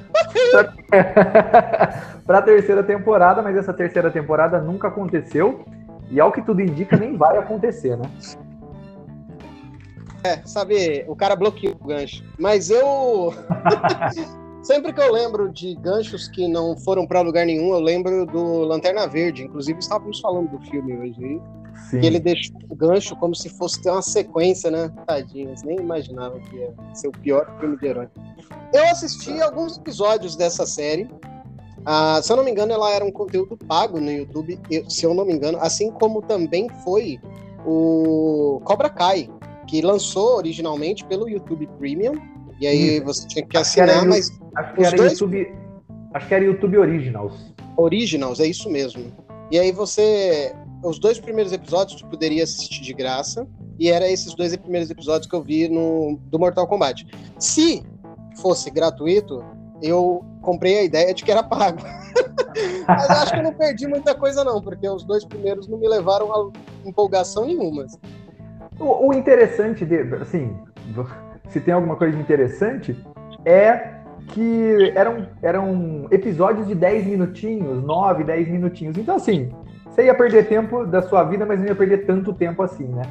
pra 2.25 2.41
terceira 2.41 2.81
temporada, 2.81 3.41
mas 3.41 3.57
essa 3.57 3.73
terceira 3.73 4.09
temporada 4.09 4.61
nunca 4.61 4.87
aconteceu. 4.87 5.65
E 6.13 6.19
ao 6.19 6.31
que 6.31 6.43
tudo 6.43 6.61
indica, 6.61 6.95
nem 6.95 7.17
vai 7.17 7.39
acontecer, 7.39 7.97
né? 7.97 8.05
É, 10.23 10.37
sabe, 10.45 11.03
o 11.07 11.15
cara 11.15 11.35
bloqueou 11.35 11.75
o 11.81 11.87
gancho. 11.87 12.23
Mas 12.39 12.69
eu. 12.69 13.33
Sempre 14.61 14.93
que 14.93 15.01
eu 15.01 15.11
lembro 15.11 15.51
de 15.51 15.75
ganchos 15.75 16.29
que 16.29 16.47
não 16.47 16.77
foram 16.77 17.05
para 17.05 17.19
lugar 17.19 17.45
nenhum, 17.45 17.73
eu 17.73 17.79
lembro 17.79 18.25
do 18.27 18.59
Lanterna 18.59 19.07
Verde. 19.07 19.43
Inclusive, 19.43 19.79
estávamos 19.79 20.21
falando 20.21 20.51
do 20.51 20.59
filme 20.69 20.95
hoje. 20.95 21.41
Sim. 21.89 21.99
Que 21.99 22.05
ele 22.05 22.19
deixou 22.19 22.55
o 22.69 22.75
gancho 22.75 23.15
como 23.15 23.35
se 23.35 23.49
fosse 23.49 23.81
ter 23.81 23.89
uma 23.89 24.01
sequência, 24.03 24.69
né? 24.69 24.93
Tadinhos, 25.07 25.63
nem 25.63 25.77
imaginava 25.79 26.39
que 26.39 26.55
ia 26.55 26.73
ser 26.93 27.07
o 27.07 27.11
pior 27.11 27.51
filme 27.59 27.75
de 27.75 27.87
herói. 27.87 28.07
Eu 28.71 28.83
assisti 28.85 29.41
alguns 29.41 29.77
episódios 29.77 30.35
dessa 30.35 30.65
série. 30.65 31.09
Ah, 31.85 32.19
se 32.21 32.31
eu 32.31 32.37
não 32.37 32.43
me 32.43 32.51
engano, 32.51 32.71
ela 32.71 32.91
era 32.91 33.03
um 33.03 33.11
conteúdo 33.11 33.57
pago 33.57 33.99
no 33.99 34.11
YouTube, 34.11 34.59
se 34.87 35.05
eu 35.05 35.13
não 35.13 35.25
me 35.25 35.33
engano, 35.33 35.57
assim 35.61 35.91
como 35.91 36.21
também 36.21 36.69
foi 36.83 37.19
o 37.65 38.61
Cobra 38.63 38.89
Kai, 38.89 39.29
que 39.67 39.81
lançou 39.81 40.37
originalmente 40.37 41.03
pelo 41.05 41.27
YouTube 41.27 41.67
Premium 41.77 42.15
e 42.63 42.67
aí 42.67 42.99
você 43.01 43.27
tinha 43.27 43.45
que 43.45 43.57
assinar, 43.57 43.89
acho 43.89 43.99
que 43.99 44.07
mas. 44.07 44.41
Acho 44.55 44.73
que, 44.73 44.85
era 44.85 44.95
dois... 44.95 45.11
YouTube, 45.13 45.53
acho 46.13 46.27
que 46.27 46.33
era 46.33 46.45
YouTube 46.45 46.77
Originals. 46.77 47.53
Originals, 47.75 48.39
é 48.39 48.47
isso 48.47 48.69
mesmo. 48.69 49.11
E 49.51 49.59
aí 49.59 49.71
você. 49.71 50.55
Os 50.81 50.99
dois 50.99 51.19
primeiros 51.19 51.51
episódios 51.51 52.01
tu 52.01 52.07
poderia 52.07 52.43
assistir 52.43 52.81
de 52.81 52.93
graça. 52.93 53.47
E 53.79 53.89
era 53.89 54.09
esses 54.09 54.33
dois 54.35 54.55
primeiros 54.55 54.89
episódios 54.89 55.27
que 55.27 55.35
eu 55.35 55.41
vi 55.41 55.67
no, 55.67 56.19
do 56.27 56.39
Mortal 56.39 56.67
Kombat. 56.67 57.05
Se 57.39 57.83
fosse 58.37 58.69
gratuito, 58.69 59.43
eu 59.81 60.23
comprei 60.41 60.79
a 60.79 60.83
ideia 60.83 61.13
de 61.13 61.23
que 61.23 61.31
era 61.31 61.43
pago. 61.43 61.79
Mas 62.87 63.09
acho 63.09 63.31
que 63.33 63.39
eu 63.39 63.43
não 63.43 63.53
perdi 63.53 63.87
muita 63.87 64.13
coisa, 64.13 64.43
não, 64.43 64.61
porque 64.61 64.87
os 64.87 65.03
dois 65.03 65.25
primeiros 65.25 65.67
não 65.67 65.77
me 65.77 65.87
levaram 65.87 66.31
a 66.33 66.87
empolgação 66.87 67.45
nenhuma. 67.45 67.85
O, 68.79 69.09
o 69.09 69.13
interessante, 69.13 69.85
de, 69.85 70.01
assim, 70.15 70.55
se 71.49 71.59
tem 71.59 71.73
alguma 71.73 71.95
coisa 71.95 72.17
interessante, 72.17 72.95
é 73.45 73.93
que 74.27 74.91
eram, 74.95 75.27
eram 75.41 76.07
episódios 76.11 76.67
de 76.67 76.75
10 76.75 77.07
minutinhos, 77.07 77.83
9, 77.83 78.23
10 78.23 78.47
minutinhos. 78.49 78.97
Então, 78.97 79.15
assim, 79.15 79.49
você 79.85 80.05
ia 80.05 80.15
perder 80.15 80.47
tempo 80.47 80.85
da 80.85 81.01
sua 81.01 81.23
vida, 81.23 81.45
mas 81.45 81.59
não 81.59 81.67
ia 81.67 81.75
perder 81.75 82.05
tanto 82.05 82.33
tempo 82.33 82.63
assim, 82.63 82.85
né? 82.85 83.03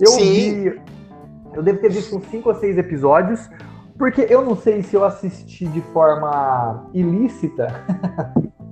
Eu 0.00 0.12
Sim. 0.12 0.62
vi. 0.62 0.80
Eu 1.52 1.62
devo 1.62 1.80
ter 1.80 1.90
visto 1.90 2.16
uns 2.16 2.24
5 2.26 2.48
ou 2.48 2.54
6 2.54 2.78
episódios, 2.78 3.50
porque 4.00 4.26
eu 4.30 4.42
não 4.42 4.56
sei 4.56 4.82
se 4.82 4.96
eu 4.96 5.04
assisti 5.04 5.66
de 5.66 5.82
forma 5.92 6.88
ilícita. 6.94 7.68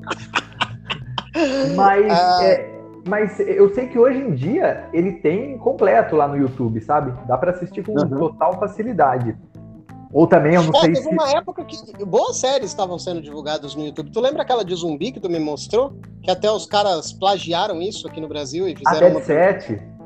mas. 1.76 2.10
Ah. 2.10 2.44
É, 2.44 2.78
mas 3.06 3.38
eu 3.38 3.72
sei 3.74 3.88
que 3.88 3.98
hoje 3.98 4.18
em 4.18 4.34
dia 4.34 4.88
ele 4.90 5.12
tem 5.12 5.58
completo 5.58 6.16
lá 6.16 6.26
no 6.26 6.36
YouTube, 6.36 6.80
sabe? 6.80 7.12
Dá 7.26 7.36
para 7.36 7.50
assistir 7.50 7.84
com 7.84 7.92
uhum. 7.92 8.08
total 8.08 8.58
facilidade. 8.58 9.36
Ou 10.14 10.26
também, 10.26 10.54
eu 10.54 10.62
não 10.62 10.70
é, 10.70 10.80
sei 10.80 10.92
teve 10.94 11.02
se... 11.02 11.08
uma 11.10 11.30
época 11.30 11.62
que 11.62 12.04
boas 12.06 12.38
séries 12.38 12.70
estavam 12.70 12.98
sendo 12.98 13.20
divulgadas 13.20 13.74
no 13.74 13.84
YouTube. 13.84 14.10
Tu 14.10 14.20
lembra 14.20 14.42
aquela 14.42 14.64
de 14.64 14.74
zumbi 14.74 15.12
que 15.12 15.20
tu 15.20 15.28
me 15.28 15.38
mostrou? 15.38 15.92
Que 16.22 16.30
até 16.30 16.50
os 16.50 16.64
caras 16.64 17.12
plagiaram 17.12 17.82
isso 17.82 18.08
aqui 18.08 18.18
no 18.18 18.28
Brasil 18.28 18.66
e 18.66 18.74
fizeram 18.74 19.10
uma... 19.10 19.20
7 19.20 19.97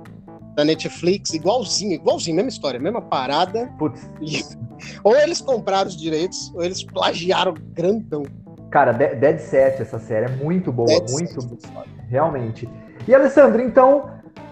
da 0.54 0.64
Netflix, 0.64 1.32
igualzinho, 1.32 1.94
igualzinho, 1.94 2.36
mesma 2.36 2.50
história, 2.50 2.78
mesma 2.78 3.00
parada. 3.00 3.72
Putz. 3.78 4.10
ou 5.02 5.16
eles 5.16 5.40
compraram 5.40 5.88
os 5.88 5.96
direitos, 5.96 6.52
ou 6.54 6.62
eles 6.62 6.82
plagiaram 6.82 7.54
grandão. 7.72 8.24
Cara, 8.70 8.92
Dead 8.92 9.38
Set, 9.38 9.82
essa 9.82 9.98
série 9.98 10.26
é 10.26 10.28
muito 10.28 10.72
boa, 10.72 10.88
Dead 10.88 11.10
muito 11.10 11.46
boa, 11.46 11.84
realmente. 12.08 12.68
E 13.06 13.14
Alessandro, 13.14 13.60
então, 13.60 14.10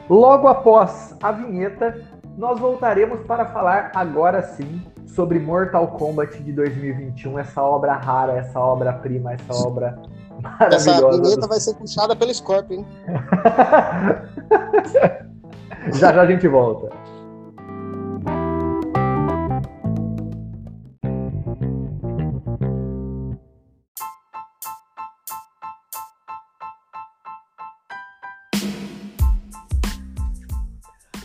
logo 0.09 0.47
após 0.47 1.15
a 1.23 1.33
vinheta, 1.33 2.03
nós 2.37 2.59
voltaremos 2.59 3.21
para 3.27 3.47
falar 3.47 3.93
agora 3.95 4.43
sim 4.43 4.83
sobre 5.07 5.39
Mortal 5.39 5.89
Kombat 5.89 6.43
de 6.43 6.53
2021, 6.53 7.39
essa 7.39 7.63
obra 7.63 7.95
rara, 7.95 8.35
essa 8.35 8.61
obra-prima, 8.61 9.33
essa 9.33 9.55
obra 9.55 9.99
maravilhosa. 10.43 10.91
Essa 10.91 11.23
vinheta 11.23 11.41
do... 11.41 11.49
vai 11.49 11.61
ser 11.61 11.75
puxada 11.75 12.15
pelo 12.15 12.35
Scorpion? 12.35 12.85
já 15.95 16.13
já 16.13 16.23
a 16.23 16.27
gente 16.27 16.47
volta. 16.47 16.89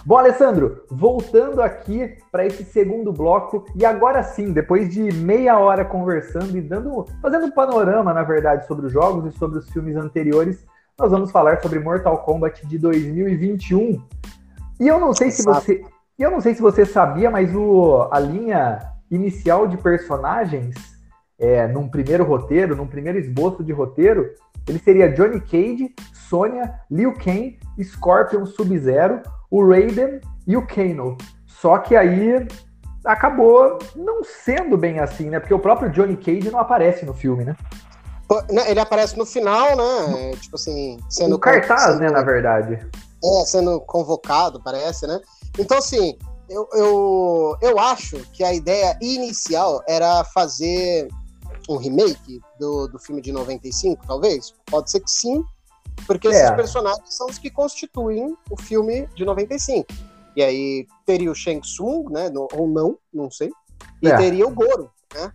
Bom, 0.07 0.17
Alessandro, 0.19 0.83
voltando 0.87 1.63
aqui 1.63 2.15
para 2.31 2.45
esse 2.45 2.63
segundo 2.63 3.11
bloco, 3.11 3.65
e 3.75 3.83
agora 3.83 4.21
sim, 4.21 4.53
depois 4.53 4.93
de 4.93 5.11
meia 5.11 5.57
hora 5.57 5.83
conversando 5.83 6.55
e 6.55 6.61
dando, 6.61 7.07
fazendo 7.19 7.47
um 7.47 7.51
panorama, 7.51 8.13
na 8.13 8.21
verdade, 8.21 8.67
sobre 8.67 8.85
os 8.85 8.93
jogos 8.93 9.33
e 9.33 9.35
sobre 9.35 9.57
os 9.57 9.67
filmes 9.71 9.95
anteriores, 9.95 10.63
nós 10.95 11.09
vamos 11.09 11.31
falar 11.31 11.59
sobre 11.59 11.79
Mortal 11.79 12.19
Kombat 12.19 12.67
de 12.67 12.77
2021. 12.77 13.99
E 14.79 14.87
eu 14.87 14.99
não 14.99 15.13
sei 15.13 15.31
se 15.31 15.43
você, 15.43 15.83
eu 16.17 16.31
não 16.31 16.41
sei 16.41 16.53
se 16.53 16.61
você 16.61 16.85
sabia, 16.85 17.29
mas 17.31 17.55
o, 17.55 18.07
a 18.11 18.19
linha 18.19 18.79
inicial 19.09 19.67
de 19.67 19.77
personagens, 19.77 20.75
é, 21.39 21.67
num 21.67 21.87
primeiro 21.87 22.23
roteiro, 22.23 22.75
num 22.75 22.87
primeiro 22.87 23.19
esboço 23.19 23.63
de 23.63 23.71
roteiro, 23.71 24.29
ele 24.67 24.79
seria 24.79 25.11
Johnny 25.11 25.39
Cage, 25.39 25.93
Sonya, 26.27 26.79
Liu 26.89 27.13
Kang, 27.13 27.57
Scorpion, 27.81 28.45
Sub-Zero, 28.45 29.21
o 29.49 29.67
Raiden 29.67 30.19
e 30.47 30.57
o 30.57 30.65
Kano. 30.65 31.17
Só 31.45 31.77
que 31.77 31.95
aí 31.95 32.47
acabou 33.05 33.77
não 33.95 34.23
sendo 34.23 34.77
bem 34.77 34.99
assim, 34.99 35.29
né? 35.29 35.39
Porque 35.39 35.53
o 35.53 35.59
próprio 35.59 35.91
Johnny 35.91 36.17
Cage 36.17 36.49
não 36.49 36.59
aparece 36.59 37.05
no 37.05 37.13
filme, 37.13 37.43
né? 37.43 37.55
né 38.51 38.69
ele 38.69 38.79
aparece 38.79 39.17
no 39.17 39.25
final, 39.25 39.75
né? 39.75 40.31
Tipo 40.41 40.55
assim, 40.55 40.99
sendo. 41.09 41.35
O 41.35 41.39
cartaz, 41.39 41.83
sendo, 41.83 41.99
né, 41.99 42.09
na 42.09 42.23
verdade. 42.23 42.79
É, 43.25 43.45
sendo 43.45 43.79
convocado, 43.81 44.61
parece, 44.63 45.07
né? 45.07 45.19
Então, 45.57 45.77
assim, 45.77 46.17
eu, 46.49 46.67
eu, 46.73 47.57
eu 47.61 47.79
acho 47.79 48.17
que 48.31 48.43
a 48.43 48.53
ideia 48.53 48.97
inicial 49.01 49.81
era 49.87 50.23
fazer 50.23 51.07
um 51.67 51.77
remake 51.77 52.39
do, 52.59 52.87
do 52.87 52.99
filme 52.99 53.21
de 53.21 53.31
95, 53.31 54.05
talvez? 54.05 54.53
Pode 54.65 54.91
ser 54.91 54.99
que 54.99 55.09
sim, 55.09 55.43
porque 56.05 56.27
é. 56.27 56.31
esses 56.31 56.51
personagens 56.51 57.15
são 57.15 57.27
os 57.27 57.37
que 57.37 57.49
constituem 57.49 58.35
o 58.49 58.57
filme 58.61 59.07
de 59.15 59.25
95. 59.25 59.87
E 60.35 60.43
aí 60.43 60.87
teria 61.05 61.31
o 61.31 61.35
Shang 61.35 61.61
Tsung, 61.61 62.09
né? 62.09 62.31
Ou 62.53 62.67
não, 62.67 62.97
não 63.13 63.31
sei. 63.31 63.51
E 64.01 64.07
é. 64.07 64.17
teria 64.17 64.45
o 64.45 64.53
Goro, 64.53 64.91
né? 65.13 65.31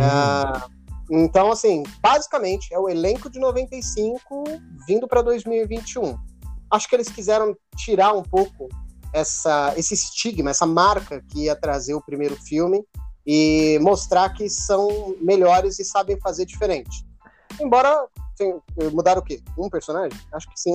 Ah, 0.00 0.66
então, 1.10 1.52
assim, 1.52 1.84
basicamente 2.00 2.72
é 2.72 2.78
o 2.78 2.88
elenco 2.88 3.30
de 3.30 3.38
95 3.38 4.44
vindo 4.86 5.06
para 5.06 5.22
2021. 5.22 6.18
Acho 6.70 6.88
que 6.88 6.96
eles 6.96 7.08
quiseram 7.08 7.56
tirar 7.76 8.12
um 8.12 8.22
pouco 8.22 8.68
essa, 9.12 9.72
esse 9.76 9.94
estigma, 9.94 10.50
essa 10.50 10.66
marca 10.66 11.22
que 11.30 11.44
ia 11.44 11.56
trazer 11.56 11.94
o 11.94 12.00
primeiro 12.00 12.36
filme 12.36 12.84
e 13.26 13.78
mostrar 13.80 14.30
que 14.30 14.48
são 14.48 15.14
melhores 15.20 15.78
e 15.78 15.84
sabem 15.84 16.18
fazer 16.20 16.46
diferente. 16.46 17.06
Embora 17.60 18.06
tem, 18.36 18.54
mudaram 18.92 19.20
o 19.20 19.24
quê? 19.24 19.40
Um 19.58 19.68
personagem? 19.68 20.18
Acho 20.32 20.48
que 20.48 20.58
sim. 20.58 20.72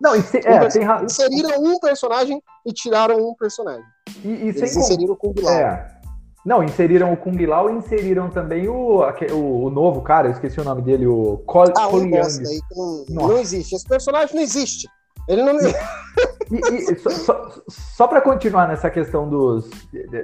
Não, 0.00 0.14
um 0.14 0.18
é, 0.18 0.68
tem 0.68 0.82
inseriram 1.04 1.62
um 1.62 1.78
personagem 1.78 2.42
e 2.66 2.72
tiraram 2.72 3.16
um 3.18 3.34
personagem. 3.34 3.84
E, 4.24 4.28
e 4.28 4.48
Eles 4.48 4.76
inseriram 4.76 5.12
o 5.12 5.16
Kung 5.16 5.34
Lao. 5.40 5.54
É. 5.54 6.02
Não, 6.44 6.62
inseriram 6.62 7.12
o 7.12 7.16
Kung 7.16 7.46
Lao 7.46 7.70
e 7.70 7.74
inseriram 7.74 8.28
também 8.28 8.68
o, 8.68 9.00
o, 9.00 9.64
o, 9.64 9.70
novo 9.70 10.02
cara, 10.02 10.26
eu 10.26 10.32
esqueci 10.32 10.60
o 10.60 10.64
nome 10.64 10.82
dele, 10.82 11.06
o 11.06 11.38
Col 11.46 11.66
ah, 11.76 11.88
um 11.88 12.02
Aí, 12.02 12.60
não, 13.08 13.28
não 13.28 13.38
existe. 13.38 13.76
Esse 13.76 13.86
personagem 13.86 14.34
não 14.34 14.42
existe. 14.42 14.88
Ele 15.28 15.42
não. 15.42 15.54
e, 15.56 16.92
e, 16.92 16.98
só, 16.98 17.10
só, 17.10 17.50
só 17.68 18.06
para 18.06 18.20
continuar 18.20 18.68
nessa 18.68 18.90
questão 18.90 19.28
dos, 19.28 19.70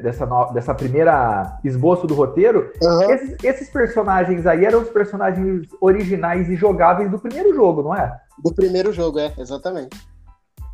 dessa, 0.02 0.26
dessa 0.52 0.74
primeira 0.74 1.58
esboço 1.64 2.06
do 2.06 2.14
roteiro, 2.14 2.72
uhum. 2.82 3.10
esses, 3.10 3.36
esses, 3.42 3.70
personagens 3.70 4.46
aí 4.46 4.64
eram 4.64 4.82
os 4.82 4.88
personagens 4.88 5.68
originais 5.80 6.48
e 6.48 6.56
jogáveis 6.56 7.10
do 7.10 7.18
primeiro 7.18 7.54
jogo, 7.54 7.82
não 7.82 7.94
é? 7.94 8.18
Do 8.42 8.52
primeiro 8.52 8.92
jogo, 8.92 9.18
é, 9.18 9.32
exatamente. 9.38 9.96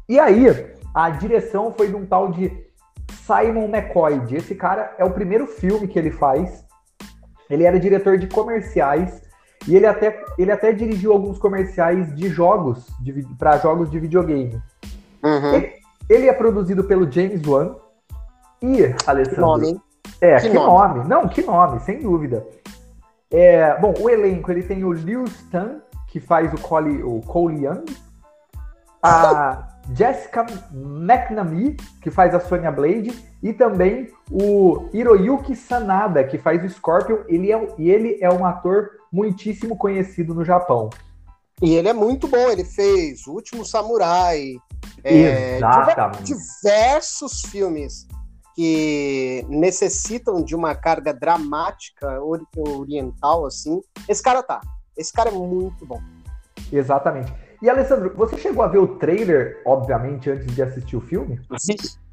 E 0.08 0.18
aí, 0.18 0.46
a 0.94 1.10
direção 1.10 1.72
foi 1.76 1.88
de 1.88 1.96
um 1.96 2.04
tal 2.04 2.30
de 2.30 2.50
Simon 3.26 3.68
McCoy. 3.68 4.22
Esse 4.34 4.54
cara 4.54 4.94
é 4.98 5.04
o 5.04 5.10
primeiro 5.10 5.46
filme 5.46 5.88
que 5.88 5.98
ele 5.98 6.10
faz. 6.10 6.64
Ele 7.48 7.64
era 7.64 7.80
diretor 7.80 8.18
de 8.18 8.26
comerciais 8.26 9.23
e 9.66 9.76
ele 9.76 9.86
até, 9.86 10.22
ele 10.38 10.52
até 10.52 10.72
dirigiu 10.72 11.12
alguns 11.12 11.38
comerciais 11.38 12.14
de 12.14 12.28
jogos, 12.28 12.86
para 13.38 13.58
jogos 13.58 13.90
de 13.90 13.98
videogame. 13.98 14.60
Uhum. 15.22 15.54
Ele, 15.54 15.72
ele, 16.08 16.28
é 16.28 16.32
produzido 16.32 16.84
pelo 16.84 17.10
James 17.10 17.46
Wan. 17.46 17.76
E, 18.62 18.94
Alessandro. 19.06 19.34
Que 19.34 19.40
nome, 19.40 19.80
É, 20.20 20.36
que, 20.36 20.48
que 20.48 20.54
nome? 20.54 20.98
nome? 20.98 21.08
Não, 21.08 21.28
que 21.28 21.42
nome, 21.42 21.80
sem 21.80 21.98
dúvida. 21.98 22.46
É, 23.30 23.78
bom, 23.80 23.94
o 23.98 24.10
elenco 24.10 24.50
ele 24.50 24.62
tem 24.62 24.84
o 24.84 24.92
Liu 24.92 25.24
Stan, 25.24 25.80
que 26.08 26.20
faz 26.20 26.52
o 26.52 26.60
Cole, 26.60 27.02
o 27.02 27.20
Cole 27.20 27.64
Young. 27.64 27.84
A 29.02 29.68
Jessica 29.92 30.46
McNamee, 30.72 31.76
que 32.00 32.10
faz 32.10 32.34
a 32.34 32.40
Sonya 32.40 32.70
Blade, 32.70 33.12
e 33.42 33.52
também 33.52 34.08
o 34.30 34.88
Hiroyuki 34.92 35.54
Sanada, 35.54 36.24
que 36.24 36.38
faz 36.38 36.64
o 36.64 36.68
Scorpion, 36.68 37.18
ele 37.28 37.52
é, 37.52 37.68
e 37.78 37.90
ele 37.90 38.18
é 38.20 38.30
um 38.30 38.46
ator 38.46 38.90
muitíssimo 39.14 39.76
conhecido 39.76 40.34
no 40.34 40.44
Japão. 40.44 40.90
E 41.62 41.74
ele 41.74 41.88
é 41.88 41.92
muito 41.92 42.26
bom, 42.26 42.50
ele 42.50 42.64
fez 42.64 43.26
O 43.28 43.32
Último 43.32 43.64
Samurai, 43.64 44.56
é, 45.04 45.60
diversos 46.22 47.42
filmes 47.42 48.08
que 48.56 49.46
necessitam 49.48 50.42
de 50.42 50.54
uma 50.54 50.74
carga 50.74 51.14
dramática 51.14 52.20
oriental, 52.56 53.46
assim. 53.46 53.80
Esse 54.08 54.22
cara 54.22 54.42
tá. 54.42 54.60
Esse 54.96 55.12
cara 55.12 55.30
é 55.30 55.32
muito 55.32 55.86
bom. 55.86 56.00
Exatamente. 56.72 57.32
E 57.62 57.70
Alessandro, 57.70 58.12
você 58.16 58.36
chegou 58.36 58.62
a 58.62 58.68
ver 58.68 58.78
o 58.78 58.98
trailer, 58.98 59.62
obviamente, 59.64 60.30
antes 60.30 60.52
de 60.54 60.62
assistir 60.62 60.96
o 60.96 61.00
filme? 61.00 61.40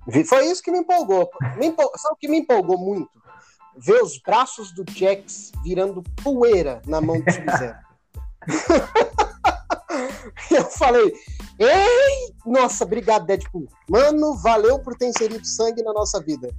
Vi. 0.08 0.24
Foi 0.24 0.46
isso 0.46 0.64
que 0.64 0.72
me 0.72 0.80
empolgou. 0.80 1.30
Me 1.58 1.68
empol... 1.68 1.92
Sabe 1.96 2.16
o 2.16 2.18
que 2.18 2.28
me 2.28 2.40
empolgou 2.40 2.78
muito? 2.78 3.10
Ver 3.78 4.02
os 4.02 4.20
braços 4.20 4.74
do 4.74 4.84
Jax 4.90 5.52
virando 5.64 6.04
poeira 6.24 6.82
na 6.86 7.02
mão 7.02 7.20
do 7.20 7.32
Sub-Zero. 7.32 7.78
eu 10.52 10.64
falei, 10.66 11.14
ei, 11.60 12.34
nossa, 12.46 12.84
obrigado, 12.84 13.26
Deadpool. 13.26 13.68
Mano, 13.90 14.36
valeu 14.38 14.80
por 14.80 14.96
ter 14.96 15.08
inserido 15.08 15.46
sangue 15.46 15.84
na 15.84 15.94
nossa 15.94 16.22
vida. 16.22 16.50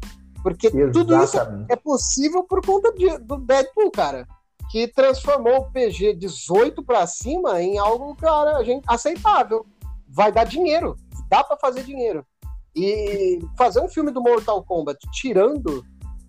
Porque 0.43 0.69
Exatamente. 0.69 0.93
tudo 0.93 1.23
isso 1.23 1.37
é 1.69 1.77
possível 1.77 2.45
por 2.45 2.65
conta 2.65 2.93
de, 2.93 3.19
do 3.19 3.37
Deadpool, 3.37 3.91
cara 3.91 4.27
que 4.73 4.89
transformou 4.89 5.59
o 5.59 5.71
PG 5.71 6.15
18 6.15 6.83
para 6.83 7.07
cima 7.07 7.61
em 7.61 7.79
algo, 7.79 8.17
cara, 8.17 8.65
gente, 8.65 8.83
aceitável. 8.89 9.67
Vai 10.09 10.33
dar 10.33 10.45
dinheiro, 10.45 10.97
dá 11.29 11.45
para 11.45 11.59
fazer 11.59 11.83
dinheiro. 11.83 12.25
E 12.75 13.39
fazer 13.55 13.81
um 13.81 13.89
filme 13.89 14.11
do 14.11 14.23
Mortal 14.23 14.65
Kombat 14.65 14.99
tirando, 15.13 15.85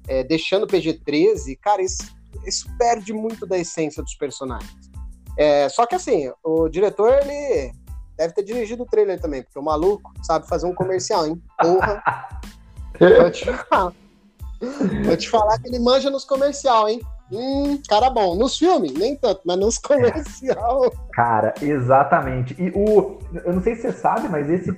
é, 0.07 0.23
deixando 0.23 0.63
o 0.63 0.67
PG 0.67 1.01
13, 1.05 1.55
cara, 1.57 1.81
isso, 1.81 2.15
isso 2.45 2.67
perde 2.77 3.13
muito 3.13 3.45
da 3.45 3.57
essência 3.57 4.03
dos 4.03 4.15
personagens. 4.15 4.71
É, 5.37 5.67
só 5.69 5.85
que 5.85 5.95
assim, 5.95 6.31
o 6.43 6.69
diretor, 6.69 7.11
ele 7.21 7.73
deve 8.17 8.33
ter 8.33 8.43
dirigido 8.43 8.83
o 8.83 8.85
trailer 8.85 9.19
também, 9.19 9.43
porque 9.43 9.57
o 9.57 9.63
maluco 9.63 10.13
sabe 10.23 10.47
fazer 10.47 10.67
um 10.67 10.75
comercial, 10.75 11.25
hein? 11.25 11.41
Porra! 11.59 12.03
Vou 12.99 13.31
te 13.31 13.45
falar. 13.45 13.93
Vou 15.03 15.17
te 15.17 15.29
falar 15.29 15.59
que 15.59 15.67
ele 15.67 15.79
manja 15.79 16.09
nos 16.09 16.23
comercial, 16.23 16.87
hein? 16.87 17.01
Hum, 17.31 17.81
cara 17.89 18.09
bom. 18.09 18.35
Nos 18.35 18.57
filmes, 18.57 18.93
nem 18.93 19.15
tanto, 19.15 19.41
mas 19.45 19.57
nos 19.57 19.77
comercial. 19.79 20.91
Cara, 21.13 21.53
exatamente. 21.61 22.55
E 22.59 22.69
o. 22.75 23.19
Eu 23.43 23.53
não 23.53 23.61
sei 23.61 23.75
se 23.75 23.81
você 23.81 23.91
sabe, 23.91 24.29
mas 24.29 24.49
esse. 24.49 24.77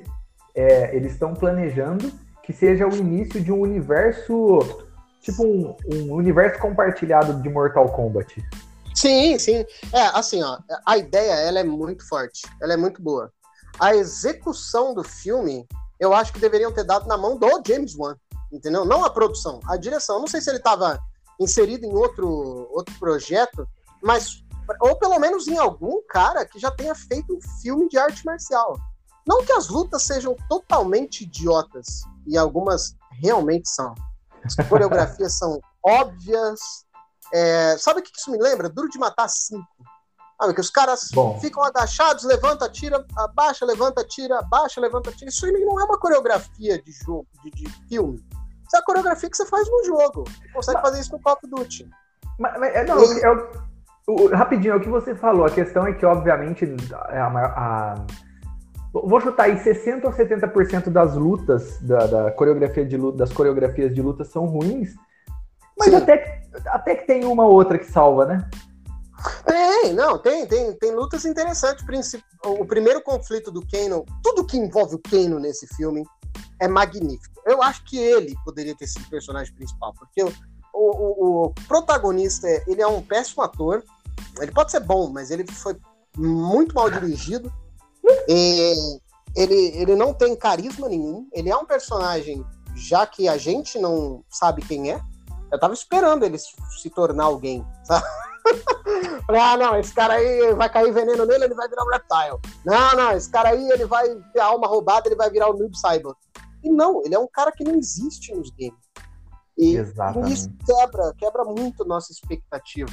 É, 0.56 0.96
eles 0.96 1.12
estão 1.12 1.34
planejando 1.34 2.10
que 2.42 2.54
seja 2.54 2.88
o 2.88 2.96
início 2.96 3.42
de 3.42 3.52
um 3.52 3.60
universo. 3.60 4.85
Tipo 5.26 5.44
um, 5.44 5.76
um 5.92 6.14
universo 6.14 6.62
compartilhado 6.62 7.42
de 7.42 7.50
Mortal 7.50 7.90
Kombat. 7.90 8.46
Sim, 8.94 9.40
sim. 9.40 9.66
É, 9.92 10.02
assim, 10.14 10.44
ó, 10.44 10.60
a 10.86 10.98
ideia 11.00 11.34
ela 11.34 11.60
é 11.60 11.64
muito 11.64 12.08
forte, 12.08 12.44
ela 12.62 12.74
é 12.74 12.78
muito 12.78 13.02
boa. 13.02 13.32
A 13.80 13.96
execução 13.96 14.94
do 14.94 15.04
filme, 15.04 15.68
eu 16.00 16.14
acho 16.14 16.32
que 16.32 16.40
deveriam 16.40 16.72
ter 16.72 16.84
dado 16.84 17.08
na 17.08 17.18
mão 17.18 17.38
do 17.38 17.48
James 17.68 17.96
Wan, 17.98 18.16
entendeu? 18.54 18.86
Não 18.86 19.04
a 19.04 19.10
produção, 19.10 19.60
a 19.68 19.76
direção. 19.76 20.20
Não 20.20 20.28
sei 20.28 20.40
se 20.40 20.50
ele 20.50 20.60
estava 20.60 21.00
inserido 21.40 21.86
em 21.86 21.94
outro, 21.94 22.70
outro 22.72 22.94
projeto, 23.00 23.68
mas 24.04 24.46
ou 24.80 24.96
pelo 24.96 25.20
menos 25.20 25.48
em 25.48 25.58
algum 25.58 26.02
cara 26.08 26.46
que 26.46 26.60
já 26.60 26.70
tenha 26.70 26.94
feito 26.94 27.36
um 27.36 27.40
filme 27.62 27.90
de 27.90 27.98
arte 27.98 28.24
marcial. 28.24 28.78
Não 29.28 29.44
que 29.44 29.52
as 29.52 29.70
lutas 29.70 30.04
sejam 30.04 30.36
totalmente 30.48 31.24
idiotas, 31.24 32.04
e 32.28 32.38
algumas 32.38 32.96
realmente 33.22 33.68
são. 33.68 33.96
As 34.46 34.56
coreografias 34.68 35.38
são 35.38 35.60
óbvias. 35.84 36.60
É, 37.34 37.78
sabe 37.78 38.00
o 38.00 38.04
que 38.04 38.12
isso 38.16 38.32
me 38.32 38.38
lembra? 38.38 38.70
Duro 38.70 38.90
de 38.90 39.00
Matar 39.00 39.28
5. 39.28 39.64
Sabe, 40.40 40.54
que 40.54 40.62
os 40.62 40.70
caras 40.70 41.10
Bom. 41.14 41.40
ficam 41.40 41.64
agachados, 41.64 42.26
levanta, 42.26 42.70
tira, 42.70 43.06
abaixa, 43.18 43.66
levanta, 43.66 44.04
tira, 44.04 44.40
abaixa, 44.40 44.82
levanta, 44.82 45.12
tira. 45.12 45.30
Isso 45.30 45.46
não 45.48 45.80
é 45.80 45.84
uma 45.86 45.98
coreografia 45.98 46.82
de 46.82 46.92
jogo, 46.92 47.28
de, 47.44 47.52
de 47.52 47.70
filme. 47.88 48.20
Isso 48.66 48.76
é 48.76 48.80
a 48.80 48.84
coreografia 48.84 49.30
que 49.30 49.38
você 49.38 49.46
faz 49.46 49.70
no 49.70 49.86
jogo. 49.86 50.26
Você 50.26 50.52
consegue 50.52 50.78
mas, 50.78 50.90
fazer 50.90 51.02
isso 51.02 51.12
no 51.14 51.22
Call 51.22 51.34
of 51.34 51.48
Duty. 51.48 51.90
Mas, 52.38 52.60
mas, 52.60 52.76
é, 52.76 52.84
não, 52.84 53.02
e... 53.02 53.22
é 53.22 53.32
o, 53.32 53.52
o, 54.08 54.36
rapidinho, 54.36 54.74
é 54.74 54.76
o 54.76 54.82
que 54.82 54.90
você 54.90 55.16
falou. 55.16 55.46
A 55.46 55.52
questão 55.52 55.88
é 55.88 55.94
que, 55.94 56.06
obviamente, 56.06 56.66
a, 56.94 57.28
a 57.28 57.96
vou 59.04 59.20
chutar 59.20 59.44
aí 59.44 59.58
60 59.58 60.08
ou 60.08 60.14
70% 60.14 60.90
das 60.90 61.16
lutas, 61.16 61.80
da, 61.82 62.08
da, 62.08 62.32
coreografia 62.32 62.86
de 62.86 62.96
luta, 62.96 63.18
das 63.18 63.34
coreografias 63.34 63.94
de 63.94 64.02
luta 64.02 64.24
são 64.24 64.46
ruins, 64.46 64.96
mas 65.78 65.94
até, 65.94 66.42
até 66.68 66.96
que 66.96 67.06
tem 67.06 67.26
uma 67.26 67.46
outra 67.46 67.78
que 67.78 67.86
salva, 67.86 68.26
né? 68.26 68.50
Tem, 69.46 69.94
não, 69.94 70.18
tem, 70.18 70.46
tem, 70.48 70.74
tem 70.74 70.92
lutas 70.92 71.26
interessantes. 71.26 71.84
O 72.46 72.66
primeiro 72.66 73.02
conflito 73.02 73.52
do 73.52 73.66
Kano, 73.66 74.06
tudo 74.24 74.46
que 74.46 74.58
envolve 74.58 74.96
o 74.96 75.00
Kano 75.00 75.40
nesse 75.40 75.68
filme 75.76 76.04
é 76.62 76.68
magnífico. 76.68 77.42
Eu 77.46 77.62
acho 77.62 77.84
que 77.86 77.98
ele 77.98 78.34
poderia 78.46 78.76
ter 78.76 78.88
sido 78.88 79.06
o 79.06 79.10
personagem 79.10 79.54
principal, 79.54 79.94
porque 79.94 80.24
o, 80.24 80.32
o, 80.74 81.46
o 81.46 81.54
protagonista, 81.68 82.48
ele 82.68 82.82
é 82.82 82.88
um 82.88 83.02
péssimo 83.02 83.44
ator. 83.44 83.84
Ele 84.40 84.52
pode 84.52 84.72
ser 84.72 84.80
bom, 84.80 85.10
mas 85.10 85.32
ele 85.32 85.46
foi 85.52 85.76
muito 86.18 86.76
mal 86.76 86.90
dirigido. 86.90 87.52
E 88.28 89.00
ele, 89.36 89.56
ele 89.76 89.96
não 89.96 90.14
tem 90.14 90.36
carisma 90.36 90.88
nenhum. 90.88 91.28
Ele 91.34 91.50
é 91.50 91.56
um 91.56 91.66
personagem, 91.66 92.46
já 92.76 93.06
que 93.06 93.28
a 93.28 93.38
gente 93.38 93.78
não 93.80 94.24
sabe 94.30 94.62
quem 94.62 94.92
é. 94.92 95.02
Eu 95.52 95.60
tava 95.60 95.74
esperando 95.74 96.24
ele 96.24 96.38
se 96.38 96.90
tornar 96.90 97.26
alguém, 97.26 97.66
sabe? 97.84 98.06
Ah, 99.28 99.58
não, 99.58 99.76
esse 99.80 99.92
cara 99.92 100.14
aí 100.14 100.54
vai 100.54 100.70
cair 100.70 100.94
veneno 100.94 101.26
nele, 101.26 101.46
ele 101.46 101.56
vai 101.56 101.68
virar 101.68 101.84
um 101.84 101.90
reptile. 101.90 102.40
Não, 102.64 102.96
não, 102.96 103.12
esse 103.12 103.28
cara 103.28 103.50
aí 103.50 103.70
ele 103.72 103.86
vai 103.86 104.08
ter 104.32 104.40
alma 104.40 104.68
roubada, 104.68 105.08
ele 105.08 105.16
vai 105.16 105.32
virar 105.32 105.50
o 105.50 105.56
um 105.56 105.58
noob 105.58 105.76
cyborg. 105.76 106.16
E 106.64 106.70
não, 106.70 107.02
ele 107.04 107.16
é 107.16 107.20
um 107.20 107.28
cara 107.28 107.52
que 107.52 107.64
não 107.64 107.74
existe 107.76 108.34
nos 108.36 108.52
games. 108.52 108.80
E 109.58 109.76
Exatamente. 109.76 110.34
isso 110.34 110.50
quebra, 110.66 111.14
quebra 111.18 111.44
muito 111.44 111.84
nossa 111.86 112.12
expectativa. 112.12 112.92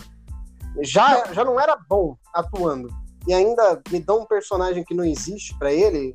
Já, 0.80 1.32
já 1.32 1.44
não 1.44 1.60
era 1.60 1.76
bom 1.76 2.16
atuando. 2.32 2.88
E 3.26 3.32
ainda 3.32 3.80
me 3.90 4.00
dá 4.00 4.14
um 4.14 4.24
personagem 4.24 4.84
que 4.84 4.94
não 4.94 5.04
existe 5.04 5.56
para 5.58 5.72
ele, 5.72 6.14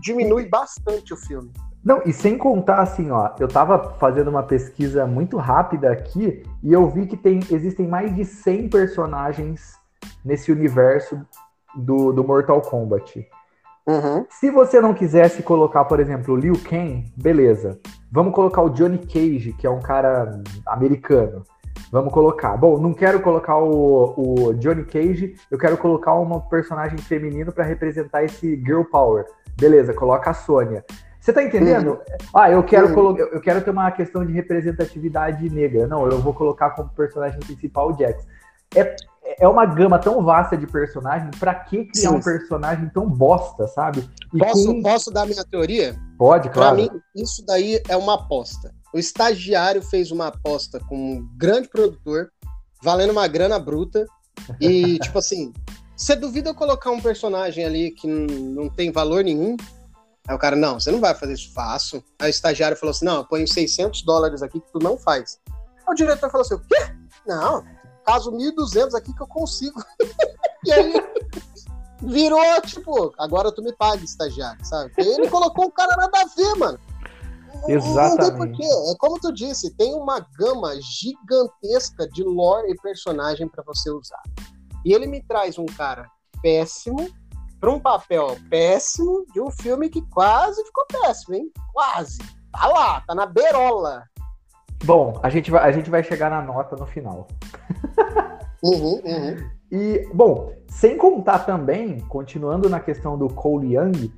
diminui 0.00 0.48
bastante 0.48 1.12
o 1.12 1.16
filme. 1.16 1.52
Não, 1.84 2.00
e 2.06 2.12
sem 2.12 2.38
contar 2.38 2.80
assim, 2.80 3.10
ó, 3.10 3.30
eu 3.38 3.46
tava 3.46 3.94
fazendo 3.98 4.28
uma 4.28 4.42
pesquisa 4.42 5.06
muito 5.06 5.36
rápida 5.36 5.92
aqui 5.92 6.42
e 6.62 6.72
eu 6.72 6.88
vi 6.88 7.06
que 7.06 7.16
tem, 7.16 7.40
existem 7.50 7.86
mais 7.86 8.14
de 8.14 8.24
100 8.24 8.70
personagens 8.70 9.78
nesse 10.24 10.50
universo 10.50 11.20
do, 11.76 12.10
do 12.10 12.24
Mortal 12.24 12.62
Kombat. 12.62 13.28
Uhum. 13.86 14.24
Se 14.30 14.50
você 14.50 14.80
não 14.80 14.94
quisesse 14.94 15.42
colocar, 15.42 15.84
por 15.84 16.00
exemplo, 16.00 16.32
o 16.32 16.36
Liu 16.38 16.54
Kang, 16.64 17.04
beleza. 17.16 17.78
Vamos 18.10 18.34
colocar 18.34 18.62
o 18.62 18.70
Johnny 18.70 18.98
Cage, 18.98 19.52
que 19.52 19.66
é 19.66 19.70
um 19.70 19.80
cara 19.80 20.42
americano. 20.66 21.44
Vamos 21.90 22.12
colocar. 22.12 22.56
Bom, 22.56 22.78
não 22.78 22.92
quero 22.92 23.20
colocar 23.20 23.58
o, 23.58 24.14
o 24.16 24.54
Johnny 24.54 24.84
Cage, 24.84 25.36
eu 25.50 25.58
quero 25.58 25.76
colocar 25.76 26.14
uma 26.14 26.40
personagem 26.40 26.98
feminino 26.98 27.52
para 27.52 27.64
representar 27.64 28.24
esse 28.24 28.56
girl 28.56 28.82
power. 28.82 29.24
Beleza, 29.56 29.94
coloca 29.94 30.30
a 30.30 30.34
Sônia. 30.34 30.84
Você 31.20 31.32
tá 31.32 31.42
entendendo? 31.42 32.00
Ah, 32.34 32.50
eu 32.50 32.62
quero, 32.62 33.16
eu 33.16 33.40
quero 33.40 33.62
ter 33.62 33.70
uma 33.70 33.90
questão 33.90 34.26
de 34.26 34.32
representatividade 34.32 35.48
negra. 35.48 35.86
Não, 35.86 36.06
eu 36.06 36.18
vou 36.18 36.34
colocar 36.34 36.70
como 36.70 36.90
personagem 36.90 37.40
principal 37.40 37.90
o 37.90 37.98
Jax. 37.98 38.26
É, 38.76 38.94
é 39.38 39.48
uma 39.48 39.64
gama 39.64 39.98
tão 39.98 40.22
vasta 40.22 40.54
de 40.54 40.66
personagem, 40.66 41.30
para 41.40 41.54
que 41.54 41.86
criar 41.86 42.10
Sim. 42.10 42.16
um 42.16 42.20
personagem 42.20 42.90
tão 42.90 43.08
bosta, 43.08 43.66
sabe? 43.68 44.06
E 44.34 44.38
posso, 44.38 44.66
quem... 44.66 44.82
posso 44.82 45.10
dar 45.10 45.24
minha 45.24 45.44
teoria? 45.44 45.96
Pode, 46.18 46.50
claro. 46.50 46.76
Pra 46.76 46.84
mim, 46.84 47.00
isso 47.16 47.42
daí 47.46 47.80
é 47.88 47.96
uma 47.96 48.16
aposta. 48.16 48.74
O 48.94 48.98
estagiário 48.98 49.82
fez 49.82 50.12
uma 50.12 50.28
aposta 50.28 50.78
com 50.78 50.96
um 50.96 51.28
grande 51.36 51.68
produtor, 51.68 52.30
valendo 52.80 53.10
uma 53.10 53.26
grana 53.26 53.58
bruta, 53.58 54.06
e, 54.60 54.98
tipo 55.02 55.18
assim, 55.18 55.52
você 55.96 56.14
duvida 56.14 56.50
eu 56.50 56.54
colocar 56.54 56.92
um 56.92 57.00
personagem 57.00 57.64
ali 57.64 57.90
que 57.90 58.06
não 58.06 58.70
tem 58.70 58.92
valor 58.92 59.24
nenhum, 59.24 59.56
Aí 60.26 60.34
o 60.34 60.38
cara, 60.38 60.56
não, 60.56 60.80
você 60.80 60.90
não 60.90 61.00
vai 61.00 61.14
fazer 61.14 61.34
isso 61.34 61.52
fácil. 61.52 62.02
Aí 62.18 62.28
o 62.28 62.30
estagiário 62.30 62.76
falou 62.78 62.92
assim, 62.92 63.04
não, 63.04 63.16
eu 63.16 63.24
ponho 63.26 63.46
600 63.46 64.02
dólares 64.02 64.42
aqui 64.42 64.58
que 64.58 64.72
tu 64.72 64.78
não 64.78 64.96
faz. 64.96 65.38
Aí 65.46 65.84
o 65.86 65.94
diretor 65.94 66.30
falou 66.30 66.46
assim, 66.46 66.54
o 66.54 66.60
quê? 66.60 66.94
Não, 67.26 67.62
caso 68.06 68.32
1.200 68.32 68.94
aqui 68.94 69.12
que 69.12 69.22
eu 69.22 69.26
consigo. 69.26 69.84
e 70.64 70.72
aí 70.72 70.94
virou, 72.00 72.40
tipo, 72.62 73.12
agora 73.18 73.52
tu 73.52 73.62
me 73.62 73.72
paga, 73.74 74.02
estagiário, 74.02 74.64
sabe? 74.64 74.92
E 74.96 75.02
ele 75.02 75.28
colocou 75.28 75.66
o 75.66 75.70
cara 75.70 75.94
nada 75.94 76.22
a 76.22 76.24
ver, 76.34 76.54
mano. 76.54 76.80
Exatamente. 77.68 78.38
Não 78.38 78.68
tem 78.68 78.92
É 78.92 78.96
como 78.98 79.18
tu 79.18 79.32
disse, 79.32 79.74
tem 79.76 79.94
uma 79.94 80.20
gama 80.38 80.74
gigantesca 80.80 82.08
de 82.08 82.22
lore 82.22 82.70
e 82.70 82.76
personagem 82.82 83.48
para 83.48 83.64
você 83.64 83.90
usar. 83.90 84.22
E 84.84 84.92
ele 84.92 85.06
me 85.06 85.22
traz 85.22 85.58
um 85.58 85.66
cara 85.66 86.08
péssimo, 86.42 87.08
para 87.60 87.70
um 87.70 87.80
papel 87.80 88.36
péssimo 88.50 89.24
de 89.32 89.40
um 89.40 89.50
filme 89.50 89.88
que 89.88 90.02
quase 90.10 90.62
ficou 90.64 90.84
péssimo, 90.86 91.34
hein? 91.34 91.50
Quase. 91.72 92.18
Tá 92.52 92.66
lá, 92.68 93.00
tá 93.06 93.14
na 93.14 93.24
beirola. 93.24 94.04
Bom, 94.84 95.18
a 95.22 95.30
gente 95.30 95.50
vai, 95.50 95.66
a 95.66 95.72
gente 95.72 95.88
vai 95.88 96.04
chegar 96.04 96.30
na 96.30 96.42
nota 96.42 96.76
no 96.76 96.86
final. 96.86 97.26
Uhum, 98.62 99.00
uhum. 99.04 99.50
E, 99.70 100.08
bom, 100.12 100.52
sem 100.68 100.96
contar 100.96 101.40
também, 101.40 102.00
continuando 102.00 102.68
na 102.68 102.80
questão 102.80 103.18
do 103.18 103.28
Cole 103.28 103.74
Young, 103.74 104.12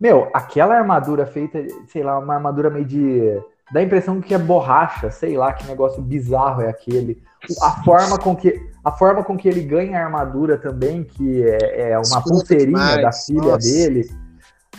meu, 0.00 0.30
aquela 0.32 0.76
armadura 0.76 1.26
feita, 1.26 1.58
sei 1.88 2.02
lá, 2.02 2.18
uma 2.18 2.34
armadura 2.34 2.70
meio 2.70 2.84
de. 2.84 3.40
dá 3.72 3.80
a 3.80 3.82
impressão 3.82 4.20
que 4.20 4.32
é 4.32 4.38
borracha, 4.38 5.10
sei 5.10 5.36
lá, 5.36 5.52
que 5.52 5.66
negócio 5.66 6.00
bizarro 6.00 6.62
é 6.62 6.68
aquele. 6.68 7.20
A 7.60 7.82
forma 7.82 8.18
com 8.18 8.36
que 8.36 8.68
a 8.84 8.92
forma 8.92 9.24
com 9.24 9.36
que 9.36 9.48
ele 9.48 9.62
ganha 9.62 9.98
a 9.98 10.04
armadura 10.04 10.56
também, 10.56 11.02
que 11.02 11.42
é, 11.42 11.90
é 11.90 11.98
uma 11.98 12.22
pulseirinha 12.22 13.02
da 13.02 13.12
filha 13.12 13.42
Nossa. 13.42 13.58
dele. 13.58 14.08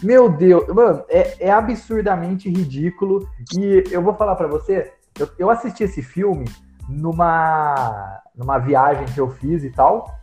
Meu 0.01 0.29
Deus, 0.29 0.65
mano, 0.69 1.03
é, 1.09 1.47
é, 1.47 1.51
absurdamente 1.51 2.49
ridículo. 2.49 3.27
E 3.57 3.83
eu 3.91 4.01
vou 4.01 4.13
falar 4.13 4.35
para 4.35 4.47
você, 4.47 4.93
eu, 5.19 5.29
eu, 5.37 5.49
assisti 5.49 5.83
esse 5.83 6.01
filme 6.01 6.45
numa, 6.87 8.21
numa 8.33 8.57
viagem 8.57 9.05
que 9.07 9.19
eu 9.19 9.29
fiz 9.29 9.65
e 9.65 9.69
tal. 9.69 10.17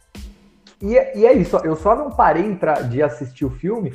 E, 0.80 0.94
e 0.94 1.26
é 1.26 1.32
isso, 1.34 1.59
eu 1.59 1.76
só 1.76 1.94
não 1.94 2.11
parei 2.11 2.55
pra, 2.57 2.80
de 2.80 3.03
assistir 3.03 3.44
o 3.44 3.51
filme 3.51 3.92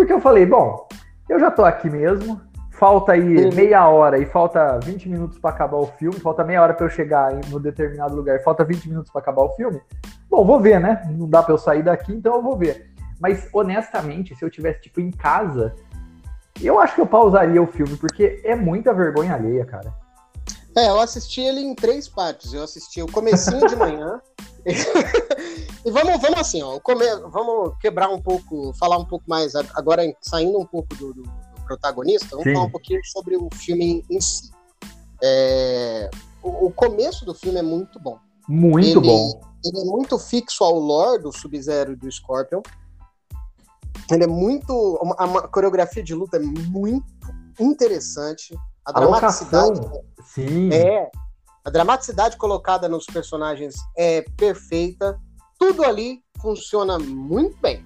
porque 0.00 0.14
eu 0.14 0.20
falei, 0.20 0.46
bom, 0.46 0.88
eu 1.28 1.38
já 1.38 1.50
tô 1.50 1.62
aqui 1.62 1.90
mesmo, 1.90 2.40
falta 2.70 3.12
aí 3.12 3.44
uhum. 3.44 3.54
meia 3.54 3.86
hora 3.86 4.16
e 4.16 4.24
falta 4.24 4.78
20 4.82 5.10
minutos 5.10 5.38
para 5.38 5.50
acabar 5.50 5.76
o 5.76 5.88
filme, 5.98 6.18
falta 6.18 6.42
meia 6.42 6.62
hora 6.62 6.72
para 6.72 6.86
eu 6.86 6.90
chegar 6.90 7.34
no 7.50 7.60
determinado 7.60 8.16
lugar, 8.16 8.42
falta 8.42 8.64
20 8.64 8.88
minutos 8.88 9.12
para 9.12 9.20
acabar 9.20 9.42
o 9.42 9.50
filme. 9.50 9.78
Bom, 10.30 10.42
vou 10.42 10.58
ver, 10.58 10.80
né? 10.80 11.02
Não 11.10 11.28
dá 11.28 11.42
para 11.42 11.52
eu 11.52 11.58
sair 11.58 11.82
daqui, 11.82 12.14
então 12.14 12.36
eu 12.36 12.42
vou 12.42 12.56
ver. 12.56 12.90
Mas 13.20 13.46
honestamente, 13.52 14.34
se 14.34 14.42
eu 14.42 14.48
tivesse 14.48 14.80
tipo 14.80 15.02
em 15.02 15.10
casa, 15.10 15.74
eu 16.62 16.80
acho 16.80 16.94
que 16.94 17.02
eu 17.02 17.06
pausaria 17.06 17.62
o 17.62 17.66
filme 17.66 17.94
porque 17.98 18.40
é 18.42 18.56
muita 18.56 18.94
vergonha 18.94 19.34
alheia, 19.34 19.66
cara. 19.66 19.92
É, 20.74 20.88
eu 20.88 20.98
assisti 20.98 21.42
ele 21.42 21.60
em 21.60 21.74
três 21.74 22.08
partes. 22.08 22.54
Eu 22.54 22.62
assisti 22.62 23.02
o 23.02 23.06
comecinho 23.06 23.66
de 23.68 23.76
manhã. 23.76 24.18
e 25.84 25.90
vamos, 25.90 26.20
vamos 26.20 26.40
assim, 26.40 26.62
ó, 26.62 26.78
vamos 27.30 27.74
quebrar 27.80 28.08
um 28.10 28.20
pouco, 28.20 28.72
falar 28.74 28.98
um 28.98 29.04
pouco 29.04 29.24
mais 29.28 29.54
agora 29.54 30.02
saindo 30.20 30.58
um 30.58 30.66
pouco 30.66 30.94
do, 30.96 31.14
do 31.14 31.22
protagonista, 31.66 32.28
vamos 32.30 32.44
Sim. 32.44 32.54
falar 32.54 32.66
um 32.66 32.70
pouquinho 32.70 33.00
sobre 33.04 33.36
o 33.36 33.48
filme 33.54 34.04
em 34.10 34.20
si. 34.20 34.50
É, 35.22 36.10
o, 36.42 36.66
o, 36.66 36.72
começo 36.72 37.24
do 37.24 37.34
filme 37.34 37.58
é 37.58 37.62
muito 37.62 37.98
bom. 38.00 38.18
Muito 38.48 38.98
ele, 38.98 39.00
bom. 39.00 39.40
Ele 39.64 39.80
é 39.80 39.84
muito 39.84 40.18
fixo 40.18 40.64
ao 40.64 40.78
lore 40.78 41.22
do 41.22 41.32
Sub-Zero 41.32 41.92
e 41.92 41.96
do 41.96 42.10
Scorpion. 42.10 42.62
Ele 44.10 44.24
é 44.24 44.26
muito. 44.26 44.98
A, 45.18 45.24
a 45.24 45.48
coreografia 45.48 46.02
de 46.02 46.14
luta 46.14 46.36
é 46.36 46.40
muito 46.40 47.06
interessante. 47.58 48.54
A, 48.84 48.90
a 48.90 48.92
dramaticidade. 48.92 49.80
Locação, 49.80 50.04
sim. 50.24 50.70
É. 50.72 51.10
A 51.64 51.70
dramaticidade 51.70 52.36
colocada 52.36 52.88
nos 52.88 53.04
personagens 53.04 53.76
é 53.96 54.22
perfeita. 54.36 55.20
Tudo 55.60 55.84
ali 55.84 56.24
funciona 56.40 56.98
muito 56.98 57.56
bem. 57.60 57.84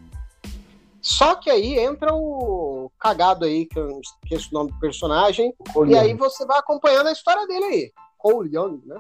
Só 1.03 1.35
que 1.35 1.51
aí 1.51 1.79
entra 1.79 2.15
o 2.15 2.91
cagado 2.99 3.45
aí, 3.45 3.67
que 3.67 3.79
eu 3.79 4.01
esqueço 4.01 4.49
o 4.51 4.55
nome 4.55 4.73
do 4.73 4.79
personagem, 4.79 5.55
Cole 5.75 5.93
e 5.93 5.97
Young. 5.97 6.03
aí 6.03 6.15
você 6.15 6.47
vai 6.47 6.59
acompanhando 6.59 7.09
a 7.09 7.13
história 7.13 7.47
dele 7.47 7.65
aí. 7.65 7.93
Cole 8.17 8.55
Young, 8.55 8.81
né? 8.87 8.97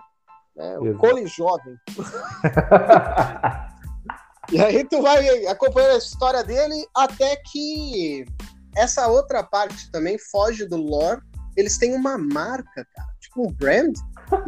É, 0.59 0.79
o 0.79 0.99
Cole 0.99 1.27
jovem. 1.27 1.77
e 4.53 4.61
aí 4.61 4.85
tu 4.85 5.01
vai 5.01 5.47
acompanhando 5.47 5.95
a 5.95 5.99
história 5.99 6.45
dele 6.45 6.87
até 6.95 7.37
que 7.37 8.27
essa 8.77 9.09
outra 9.09 9.43
parte 9.43 9.91
também 9.91 10.19
foge 10.19 10.67
do 10.67 10.77
lore. 10.77 11.23
Eles 11.57 11.79
têm 11.79 11.95
uma 11.95 12.19
marca, 12.19 12.87
cara, 12.95 13.09
tipo 13.21 13.49
um 13.49 13.53
brand. 13.53 13.95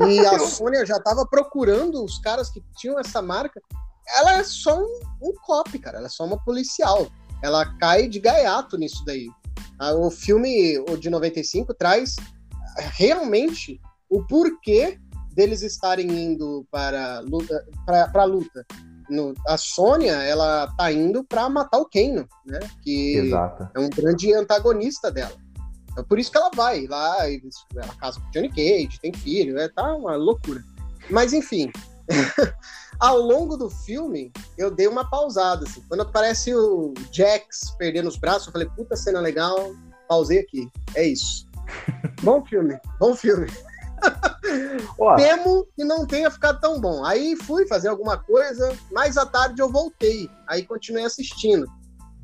E 0.06 0.18
a 0.26 0.38
Sônia 0.40 0.84
já 0.84 1.00
tava 1.00 1.24
procurando 1.26 2.04
os 2.04 2.18
caras 2.18 2.50
que 2.50 2.62
tinham 2.76 2.98
essa 2.98 3.22
marca. 3.22 3.62
Ela 4.14 4.38
é 4.38 4.44
só 4.44 4.78
um, 4.78 5.00
um 5.22 5.32
cop, 5.42 5.78
cara. 5.78 5.98
Ela 5.98 6.06
é 6.06 6.10
só 6.10 6.24
uma 6.24 6.38
policial 6.38 7.10
ela 7.42 7.64
cai 7.78 8.08
de 8.08 8.18
gaiato 8.18 8.76
nisso 8.76 9.04
daí. 9.04 9.28
Ah, 9.78 9.94
o 9.94 10.10
filme, 10.10 10.78
o 10.78 10.96
de 10.96 11.10
95, 11.10 11.74
traz 11.74 12.16
realmente 12.96 13.80
o 14.08 14.24
porquê 14.26 14.98
deles 15.32 15.62
estarem 15.62 16.08
indo 16.08 16.66
para 16.70 17.20
luta, 17.20 17.64
para 17.84 18.24
luta. 18.24 18.64
No, 19.08 19.34
a 19.46 19.56
Sônia, 19.56 20.14
ela 20.14 20.66
tá 20.76 20.90
indo 20.90 21.22
para 21.22 21.48
matar 21.48 21.78
o 21.78 21.88
Kano, 21.88 22.26
né? 22.44 22.58
Que 22.82 23.18
Exato. 23.18 23.68
é 23.74 23.78
um 23.78 23.88
grande 23.88 24.32
antagonista 24.34 25.12
dela. 25.12 25.36
É 25.96 26.02
por 26.02 26.18
isso 26.18 26.30
que 26.30 26.38
ela 26.38 26.50
vai 26.54 26.86
lá, 26.86 27.16
ela 27.74 27.94
casa 28.00 28.20
com 28.20 28.30
Johnny 28.30 28.48
Cage, 28.48 28.98
tem 29.00 29.12
filho, 29.12 29.58
é, 29.58 29.68
tá 29.68 29.94
uma 29.94 30.16
loucura. 30.16 30.62
Mas 31.08 31.32
enfim, 31.32 31.70
Ao 32.98 33.18
longo 33.18 33.56
do 33.56 33.68
filme, 33.68 34.32
eu 34.56 34.70
dei 34.70 34.86
uma 34.86 35.08
pausada. 35.08 35.64
Assim. 35.64 35.82
Quando 35.88 36.02
aparece 36.02 36.54
o 36.54 36.94
Jax 37.12 37.74
perdendo 37.78 38.08
os 38.08 38.16
braços, 38.16 38.46
eu 38.46 38.52
falei, 38.52 38.68
puta 38.68 38.96
cena 38.96 39.20
legal, 39.20 39.74
pausei 40.08 40.40
aqui. 40.40 40.68
É 40.94 41.06
isso. 41.06 41.46
bom 42.22 42.44
filme, 42.44 42.78
bom 42.98 43.14
filme. 43.14 43.46
Temo 45.16 45.66
que 45.76 45.84
não 45.84 46.06
tenha 46.06 46.30
ficado 46.30 46.60
tão 46.60 46.80
bom. 46.80 47.04
Aí 47.04 47.36
fui 47.36 47.66
fazer 47.66 47.88
alguma 47.88 48.16
coisa, 48.16 48.76
mais 48.92 49.16
à 49.16 49.26
tarde 49.26 49.60
eu 49.60 49.70
voltei. 49.70 50.30
Aí 50.46 50.64
continuei 50.64 51.04
assistindo. 51.04 51.66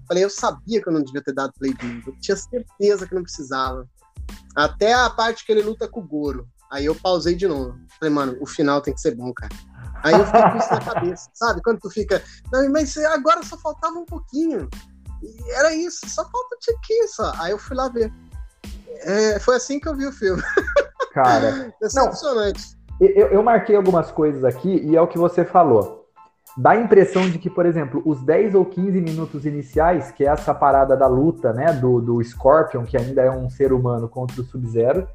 Falei, 0.06 0.24
eu 0.24 0.30
sabia 0.30 0.80
que 0.82 0.88
eu 0.88 0.92
não 0.92 1.02
devia 1.02 1.22
ter 1.22 1.32
dado 1.32 1.52
play 1.58 1.74
novo. 1.82 2.10
Eu 2.10 2.20
tinha 2.20 2.36
certeza 2.36 3.06
que 3.06 3.14
não 3.14 3.22
precisava. 3.22 3.88
Até 4.54 4.92
a 4.92 5.08
parte 5.10 5.44
que 5.44 5.52
ele 5.52 5.62
luta 5.62 5.88
com 5.88 6.00
o 6.00 6.06
Goro. 6.06 6.46
Aí 6.70 6.86
eu 6.86 6.94
pausei 6.94 7.34
de 7.34 7.46
novo. 7.46 7.78
Falei, 7.98 8.12
mano, 8.12 8.36
o 8.40 8.46
final 8.46 8.80
tem 8.80 8.94
que 8.94 9.00
ser 9.00 9.14
bom, 9.14 9.32
cara. 9.32 9.54
Aí 10.02 10.14
eu 10.14 10.26
fiquei 10.26 10.42
com 10.42 10.56
isso 10.56 10.70
na 10.70 10.80
cabeça, 10.80 11.30
sabe? 11.34 11.62
Quando 11.62 11.80
tu 11.80 11.90
fica, 11.90 12.22
não, 12.52 12.70
mas 12.70 12.96
agora 12.96 13.42
só 13.42 13.56
faltava 13.56 13.98
um 13.98 14.04
pouquinho. 14.04 14.68
E 15.22 15.52
era 15.52 15.74
isso, 15.74 16.08
só 16.08 16.22
falta 16.22 16.56
um 16.56 16.58
tiquinho 16.58 17.08
só. 17.08 17.32
Aí 17.38 17.52
eu 17.52 17.58
fui 17.58 17.76
lá 17.76 17.88
ver. 17.88 18.12
É, 19.00 19.38
foi 19.40 19.56
assim 19.56 19.78
que 19.78 19.88
eu 19.88 19.96
vi 19.96 20.06
o 20.06 20.12
filme. 20.12 20.42
Cara, 21.12 21.72
decepcionante. 21.80 22.76
Não, 23.00 23.08
eu, 23.08 23.28
eu 23.28 23.42
marquei 23.42 23.76
algumas 23.76 24.10
coisas 24.10 24.44
aqui 24.44 24.80
e 24.84 24.96
é 24.96 25.00
o 25.00 25.06
que 25.06 25.18
você 25.18 25.44
falou. 25.44 26.02
Dá 26.56 26.72
a 26.72 26.76
impressão 26.76 27.30
de 27.30 27.38
que, 27.38 27.48
por 27.48 27.64
exemplo, 27.64 28.02
os 28.04 28.22
10 28.22 28.54
ou 28.54 28.66
15 28.66 29.00
minutos 29.00 29.46
iniciais, 29.46 30.10
que 30.10 30.24
é 30.24 30.28
essa 30.28 30.52
parada 30.52 30.94
da 30.94 31.06
luta, 31.06 31.50
né, 31.52 31.72
do, 31.72 31.98
do 31.98 32.22
Scorpion, 32.22 32.84
que 32.84 32.96
ainda 32.96 33.22
é 33.22 33.30
um 33.30 33.48
ser 33.48 33.72
humano 33.72 34.06
contra 34.08 34.40
o 34.40 34.44
Sub-Zero, 34.44 35.08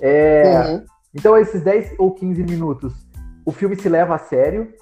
é... 0.00 0.70
Uhum. 0.70 0.84
Então, 1.12 1.36
esses 1.36 1.62
10 1.62 1.96
ou 1.98 2.14
15 2.14 2.42
minutos, 2.44 2.92
o 3.50 3.52
filme 3.52 3.74
se 3.74 3.88
leva 3.88 4.14
a 4.14 4.18
sério, 4.18 4.72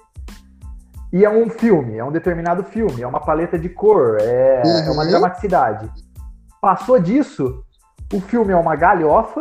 e 1.11 1.25
é 1.25 1.29
um 1.29 1.49
filme, 1.49 1.97
é 1.97 2.03
um 2.03 2.11
determinado 2.11 2.63
filme, 2.63 3.01
é 3.01 3.07
uma 3.07 3.19
paleta 3.19 3.57
de 3.57 3.67
cor, 3.67 4.17
é, 4.21 4.61
uhum. 4.63 4.71
é 4.71 4.91
uma 4.91 5.03
uhum. 5.03 5.09
dramaticidade. 5.09 5.89
Passou 6.61 6.99
disso, 6.99 7.63
o 8.13 8.21
filme 8.21 8.53
é 8.53 8.55
uma 8.55 8.75
galhofa, 8.75 9.39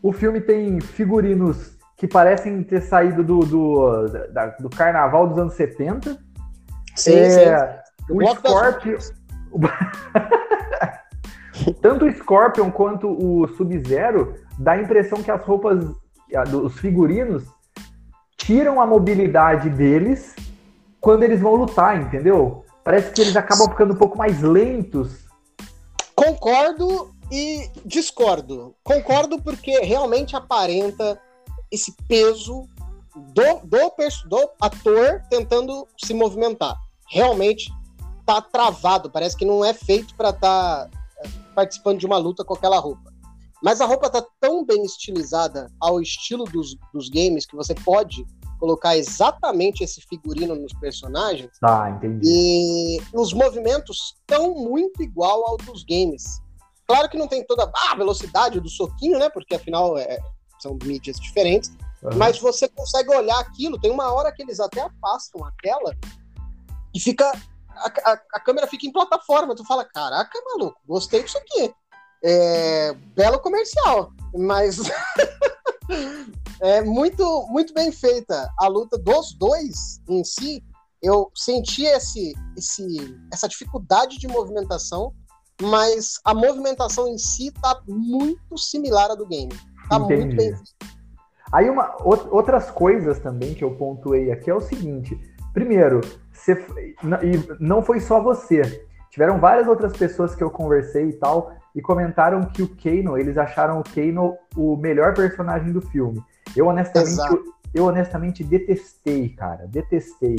o 0.00 0.12
filme 0.12 0.40
tem 0.40 0.80
figurinos 0.80 1.76
que 1.96 2.06
parecem 2.06 2.62
ter 2.62 2.82
saído 2.82 3.24
do, 3.24 3.40
do, 3.40 4.06
da, 4.32 4.46
do 4.60 4.70
carnaval 4.70 5.26
dos 5.26 5.38
anos 5.38 5.54
70. 5.54 6.16
Sim, 6.94 7.16
é, 7.16 7.82
sim. 8.06 8.10
O 8.10 8.24
Scorpion. 8.36 8.98
Tanto 11.82 12.04
o 12.04 12.12
Scorpion 12.12 12.70
quanto 12.70 13.08
o 13.08 13.48
Sub-Zero 13.48 14.36
dá 14.56 14.72
a 14.72 14.80
impressão 14.80 15.20
que 15.20 15.32
as 15.32 15.42
roupas, 15.42 15.84
os 16.62 16.78
figurinos, 16.78 17.57
tiram 18.38 18.80
a 18.80 18.86
mobilidade 18.86 19.68
deles 19.68 20.34
quando 21.00 21.24
eles 21.24 21.40
vão 21.40 21.54
lutar, 21.54 22.00
entendeu? 22.00 22.64
Parece 22.82 23.12
que 23.12 23.20
eles 23.20 23.36
acabam 23.36 23.68
ficando 23.68 23.92
um 23.92 23.96
pouco 23.98 24.16
mais 24.16 24.40
lentos. 24.40 25.26
Concordo 26.14 27.14
e 27.30 27.70
discordo. 27.84 28.74
Concordo 28.82 29.42
porque 29.42 29.80
realmente 29.80 30.34
aparenta 30.34 31.20
esse 31.70 31.94
peso 32.08 32.66
do, 33.14 33.60
do, 33.64 33.92
do 34.26 34.50
ator 34.60 35.22
tentando 35.28 35.86
se 35.98 36.14
movimentar. 36.14 36.74
Realmente 37.06 37.70
tá 38.24 38.40
travado, 38.40 39.10
parece 39.10 39.36
que 39.36 39.44
não 39.44 39.64
é 39.64 39.72
feito 39.74 40.14
para 40.14 40.30
estar 40.30 40.86
tá 40.86 40.90
é, 41.18 41.28
participando 41.54 41.98
de 41.98 42.06
uma 42.06 42.18
luta 42.18 42.44
com 42.44 42.54
aquela 42.54 42.78
roupa. 42.78 43.12
Mas 43.62 43.80
a 43.80 43.86
roupa 43.86 44.08
tá 44.08 44.24
tão 44.40 44.64
bem 44.64 44.82
estilizada 44.84 45.70
ao 45.80 46.00
estilo 46.00 46.44
dos, 46.44 46.76
dos 46.92 47.08
games 47.08 47.44
que 47.44 47.56
você 47.56 47.74
pode 47.74 48.24
colocar 48.58 48.96
exatamente 48.96 49.84
esse 49.84 50.00
figurino 50.02 50.54
nos 50.54 50.72
personagens. 50.74 51.50
Ah, 51.62 51.90
entendi. 51.90 52.20
E 52.24 53.00
os 53.14 53.32
movimentos 53.32 54.16
estão 54.20 54.54
muito 54.54 55.02
igual 55.02 55.46
ao 55.46 55.56
dos 55.56 55.84
games. 55.84 56.40
Claro 56.86 57.08
que 57.08 57.18
não 57.18 57.28
tem 57.28 57.44
toda 57.44 57.70
a 57.90 57.94
velocidade 57.94 58.60
do 58.60 58.68
soquinho, 58.68 59.18
né? 59.18 59.28
Porque 59.28 59.54
afinal 59.54 59.96
é, 59.98 60.18
são 60.58 60.76
mídias 60.82 61.20
diferentes. 61.20 61.70
Uhum. 62.02 62.16
Mas 62.16 62.38
você 62.38 62.68
consegue 62.68 63.14
olhar 63.14 63.38
aquilo. 63.38 63.78
Tem 63.78 63.90
uma 63.90 64.12
hora 64.12 64.32
que 64.32 64.42
eles 64.42 64.60
até 64.60 64.80
afastam 64.80 65.44
a 65.44 65.52
tela 65.62 65.96
e 66.94 67.00
fica. 67.00 67.30
A, 67.70 68.12
a, 68.12 68.20
a 68.34 68.40
câmera 68.40 68.66
fica 68.66 68.86
em 68.86 68.92
plataforma. 68.92 69.54
Tu 69.54 69.64
fala, 69.64 69.84
caraca, 69.84 70.40
maluco, 70.44 70.80
gostei 70.86 71.22
disso 71.22 71.38
aqui. 71.38 71.72
É, 72.22 72.94
belo 73.14 73.38
comercial, 73.38 74.12
mas 74.34 74.78
é 76.60 76.82
muito, 76.82 77.46
muito 77.48 77.72
bem 77.72 77.92
feita 77.92 78.50
a 78.58 78.66
luta 78.66 78.98
dos 78.98 79.34
dois 79.34 80.00
em 80.08 80.24
si. 80.24 80.62
Eu 81.00 81.30
senti 81.34 81.84
esse, 81.84 82.32
esse, 82.56 83.16
essa 83.32 83.48
dificuldade 83.48 84.18
de 84.18 84.26
movimentação, 84.26 85.12
mas 85.62 86.20
a 86.24 86.34
movimentação 86.34 87.06
em 87.06 87.18
si 87.18 87.52
tá 87.52 87.80
muito 87.86 88.58
similar 88.58 89.10
à 89.12 89.14
do 89.14 89.26
game. 89.26 89.52
Tá 89.88 89.96
Entendi. 89.96 90.24
muito 90.24 90.36
bem 90.36 90.56
feita. 90.56 90.98
Aí 91.52 91.70
uma, 91.70 91.96
outras 92.04 92.70
coisas 92.70 93.18
também 93.20 93.54
que 93.54 93.64
eu 93.64 93.74
pontuei 93.74 94.30
aqui 94.30 94.50
é 94.50 94.54
o 94.54 94.60
seguinte. 94.60 95.18
Primeiro, 95.54 96.00
você, 96.32 96.52
e 96.52 97.56
não 97.58 97.82
foi 97.82 98.00
só 98.00 98.20
você. 98.20 98.86
Tiveram 99.10 99.40
várias 99.40 99.66
outras 99.66 99.96
pessoas 99.96 100.34
que 100.34 100.44
eu 100.44 100.50
conversei 100.50 101.08
e 101.08 101.12
tal, 101.14 101.52
e 101.74 101.82
comentaram 101.82 102.42
que 102.42 102.62
o 102.62 102.68
Kano, 102.68 103.16
eles 103.16 103.36
acharam 103.36 103.80
o 103.80 103.84
Kano 103.84 104.36
o 104.56 104.76
melhor 104.76 105.14
personagem 105.14 105.72
do 105.72 105.80
filme. 105.80 106.22
Eu 106.56 106.66
honestamente, 106.66 107.18
eu, 107.30 107.44
eu, 107.74 107.84
honestamente 107.84 108.42
detestei, 108.42 109.28
cara, 109.30 109.66
detestei. 109.66 110.36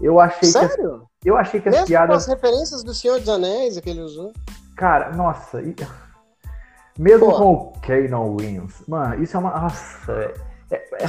Eu 0.00 0.20
achei 0.20 0.48
Sério? 0.48 1.06
que 1.20 1.30
eu 1.30 1.36
achei 1.36 1.60
que 1.60 1.68
as 1.68 1.74
Mesmo 1.74 1.86
piadas 1.86 2.16
as 2.16 2.26
referências 2.26 2.82
do 2.82 2.92
Senhor 2.92 3.18
dos 3.18 3.28
Anéis 3.28 3.78
que 3.80 3.90
ele 3.90 4.00
usou. 4.00 4.32
Cara, 4.76 5.10
nossa, 5.12 5.62
mesmo 6.98 7.30
Pô. 7.30 7.36
com 7.36 7.52
o 7.52 7.72
Kano 7.80 8.36
Wins. 8.36 8.82
Mano, 8.86 9.22
isso 9.22 9.36
é 9.36 9.40
uma. 9.40 9.58
Nossa. 9.58 10.12
É, 10.12 10.76
é... 10.76 10.76
é. 10.76 11.06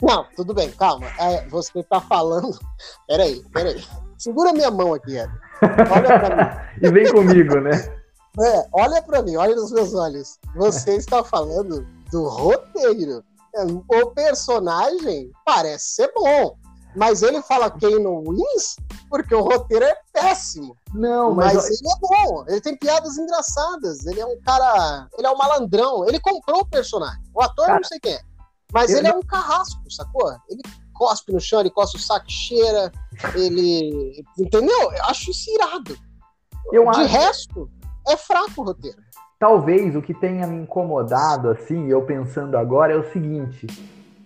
Não, 0.02 0.26
tudo 0.36 0.54
bem, 0.54 0.70
calma. 0.72 1.06
É, 1.18 1.46
você 1.48 1.82
tá 1.82 2.00
falando. 2.00 2.58
Peraí, 3.06 3.42
peraí. 3.52 3.82
Segura 4.18 4.52
minha 4.52 4.70
mão 4.70 4.92
aqui, 4.92 5.16
Ed. 5.16 5.32
Olha 5.62 6.18
pra 6.18 6.36
mim. 6.80 6.86
e 6.86 6.90
vem 6.90 7.10
comigo, 7.10 7.58
né? 7.60 7.99
É, 8.40 8.68
olha 8.72 9.02
pra 9.02 9.22
mim, 9.22 9.36
olha 9.36 9.54
nos 9.54 9.70
meus 9.70 9.94
olhos. 9.94 10.38
Você 10.56 10.96
está 10.96 11.22
falando 11.22 11.86
do 12.10 12.28
roteiro. 12.28 13.22
É, 13.54 13.64
o 13.64 14.10
personagem 14.12 15.30
parece 15.44 15.94
ser 15.96 16.12
bom. 16.14 16.56
Mas 16.96 17.22
ele 17.22 17.40
fala 17.42 17.70
Kano 17.70 18.22
Wins 18.22 18.76
porque 19.08 19.34
o 19.34 19.42
roteiro 19.42 19.84
é 19.84 19.96
péssimo. 20.12 20.76
Não, 20.92 21.34
mas, 21.34 21.54
mas 21.54 21.66
ele 21.66 21.88
é 21.88 21.98
bom. 22.00 22.44
Ele 22.48 22.60
tem 22.60 22.76
piadas 22.76 23.16
engraçadas. 23.16 24.06
Ele 24.06 24.20
é 24.20 24.26
um 24.26 24.40
cara. 24.40 25.08
Ele 25.16 25.26
é 25.26 25.30
um 25.30 25.36
malandrão. 25.36 26.06
Ele 26.06 26.18
comprou 26.18 26.60
o 26.60 26.66
personagem. 26.66 27.22
O 27.34 27.40
ator 27.42 27.66
cara, 27.66 27.78
não 27.78 27.84
sei 27.84 28.00
quem 28.00 28.14
é. 28.14 28.20
Mas 28.72 28.90
ele 28.90 29.08
não... 29.08 29.16
é 29.16 29.18
um 29.18 29.22
carrasco, 29.22 29.80
sacou? 29.90 30.32
Ele 30.48 30.62
cospe 30.94 31.32
no 31.32 31.40
chão, 31.40 31.60
ele 31.60 31.70
cospe 31.70 31.96
o 31.96 32.00
saco, 32.00 32.30
cheira. 32.30 32.92
Ele. 33.34 34.24
Entendeu? 34.38 34.92
Eu 34.92 35.04
acho 35.04 35.30
isso 35.30 35.50
irado. 35.52 35.96
Eu 36.72 36.84
De 36.84 36.88
acho... 36.88 37.04
resto, 37.04 37.70
é 38.08 38.16
fraco 38.16 38.52
o 38.58 38.64
roteiro. 38.64 38.98
Talvez 39.38 39.96
o 39.96 40.02
que 40.02 40.12
tenha 40.12 40.46
me 40.46 40.56
incomodado, 40.56 41.48
assim, 41.50 41.88
eu 41.88 42.02
pensando 42.02 42.56
agora, 42.56 42.92
é 42.92 42.96
o 42.96 43.10
seguinte 43.10 43.66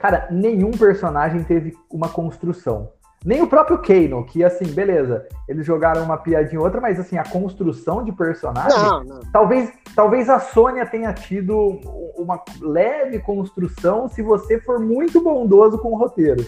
Cara, 0.04 0.28
nenhum 0.30 0.70
personagem 0.70 1.42
teve 1.44 1.74
uma 1.90 2.10
construção. 2.10 2.90
Nem 3.24 3.40
o 3.40 3.46
próprio 3.46 3.80
Kano, 3.80 4.22
que 4.26 4.44
assim, 4.44 4.66
beleza, 4.66 5.26
eles 5.48 5.64
jogaram 5.64 6.04
uma 6.04 6.18
piadinha 6.18 6.60
outra, 6.60 6.78
mas 6.78 7.00
assim, 7.00 7.16
a 7.16 7.24
construção 7.24 8.04
de 8.04 8.12
personagem. 8.12 8.78
Não, 8.78 9.02
não. 9.02 9.20
Talvez, 9.32 9.72
talvez 9.96 10.28
a 10.28 10.38
Sônia 10.38 10.84
tenha 10.84 11.10
tido 11.14 11.80
uma 12.18 12.38
leve 12.60 13.18
construção 13.20 14.06
se 14.06 14.20
você 14.20 14.60
for 14.60 14.78
muito 14.78 15.22
bondoso 15.22 15.78
com 15.78 15.92
o 15.92 15.96
roteiro. 15.96 16.46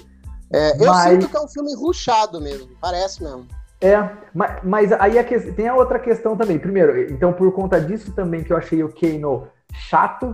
É, 0.52 0.76
eu 0.78 0.92
mas... 0.92 1.12
sinto 1.12 1.30
que 1.30 1.36
é 1.38 1.40
um 1.40 1.48
filme 1.48 1.74
ruchado 1.74 2.38
mesmo, 2.42 2.68
parece 2.78 3.22
mesmo. 3.22 3.46
É, 3.80 4.08
mas, 4.34 4.58
mas 4.62 4.92
aí 4.92 5.18
a 5.18 5.24
que... 5.24 5.38
tem 5.52 5.68
a 5.68 5.74
outra 5.74 5.98
questão 5.98 6.36
também. 6.36 6.58
Primeiro, 6.58 7.12
então 7.12 7.32
por 7.32 7.52
conta 7.52 7.80
disso 7.80 8.12
também 8.12 8.42
que 8.42 8.52
eu 8.52 8.56
achei 8.56 8.82
o 8.82 8.92
Kano 8.92 9.48
chato, 9.72 10.32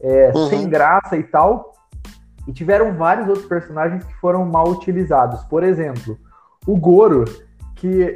é, 0.00 0.32
uhum. 0.34 0.48
sem 0.48 0.68
graça 0.68 1.16
e 1.16 1.22
tal. 1.22 1.74
E 2.46 2.52
tiveram 2.52 2.94
vários 2.94 3.28
outros 3.28 3.46
personagens 3.46 4.04
que 4.04 4.14
foram 4.14 4.44
mal 4.46 4.68
utilizados. 4.68 5.42
Por 5.44 5.64
exemplo, 5.64 6.16
o 6.64 6.76
Goro, 6.76 7.24
que 7.74 8.14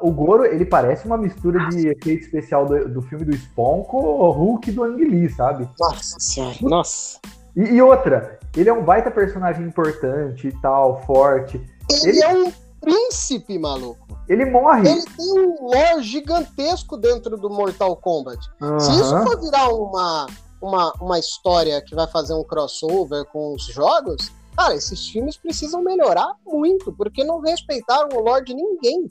o 0.00 0.10
Goro, 0.10 0.44
ele 0.44 0.64
parece 0.64 1.06
uma 1.06 1.16
mistura 1.16 1.68
de 1.68 1.88
efeito 1.88 2.24
especial 2.24 2.66
do, 2.66 2.88
do 2.88 3.02
filme 3.02 3.24
do 3.24 3.34
Spawn 3.34 3.84
com 3.84 3.98
o 3.98 4.30
Hulk 4.30 4.72
do 4.72 4.82
Ang 4.82 5.04
Lee, 5.04 5.30
sabe? 5.30 5.68
Nossa 5.78 6.18
senhora, 6.18 6.56
nossa. 6.60 7.20
E, 7.56 7.62
e, 7.62 7.82
outra, 7.82 8.38
ele 8.56 8.68
é 8.68 8.72
um 8.72 8.84
baita 8.84 9.10
personagem 9.10 9.64
importante 9.64 10.48
e 10.48 10.52
tal, 10.60 11.00
forte. 11.06 11.60
Ele, 12.02 12.10
ele 12.10 12.22
é 12.22 12.28
um 12.28 12.52
príncipe, 12.80 13.58
maluco. 13.58 14.06
Ele 14.28 14.44
morre. 14.44 14.88
Ele 14.88 15.04
tem 15.04 15.32
um 15.38 15.66
lore 15.66 16.02
gigantesco 16.02 16.96
dentro 16.96 17.36
do 17.36 17.50
Mortal 17.50 17.96
Kombat. 17.96 18.38
Uhum. 18.60 18.80
Se 18.80 18.90
isso 18.92 19.22
for 19.22 19.40
virar 19.40 19.68
uma 19.68 20.26
uma, 20.60 20.92
uma 21.00 21.18
história 21.18 21.80
que 21.82 21.94
vai 21.94 22.06
fazer 22.06 22.34
um 22.34 22.44
crossover 22.44 23.24
com 23.26 23.54
os 23.54 23.64
jogos, 23.64 24.30
cara, 24.56 24.74
esses 24.74 25.08
filmes 25.08 25.36
precisam 25.36 25.82
melhorar 25.82 26.34
muito, 26.46 26.92
porque 26.92 27.24
não 27.24 27.40
respeitaram 27.40 28.08
o 28.12 28.20
lore 28.20 28.44
de 28.44 28.54
ninguém. 28.54 29.08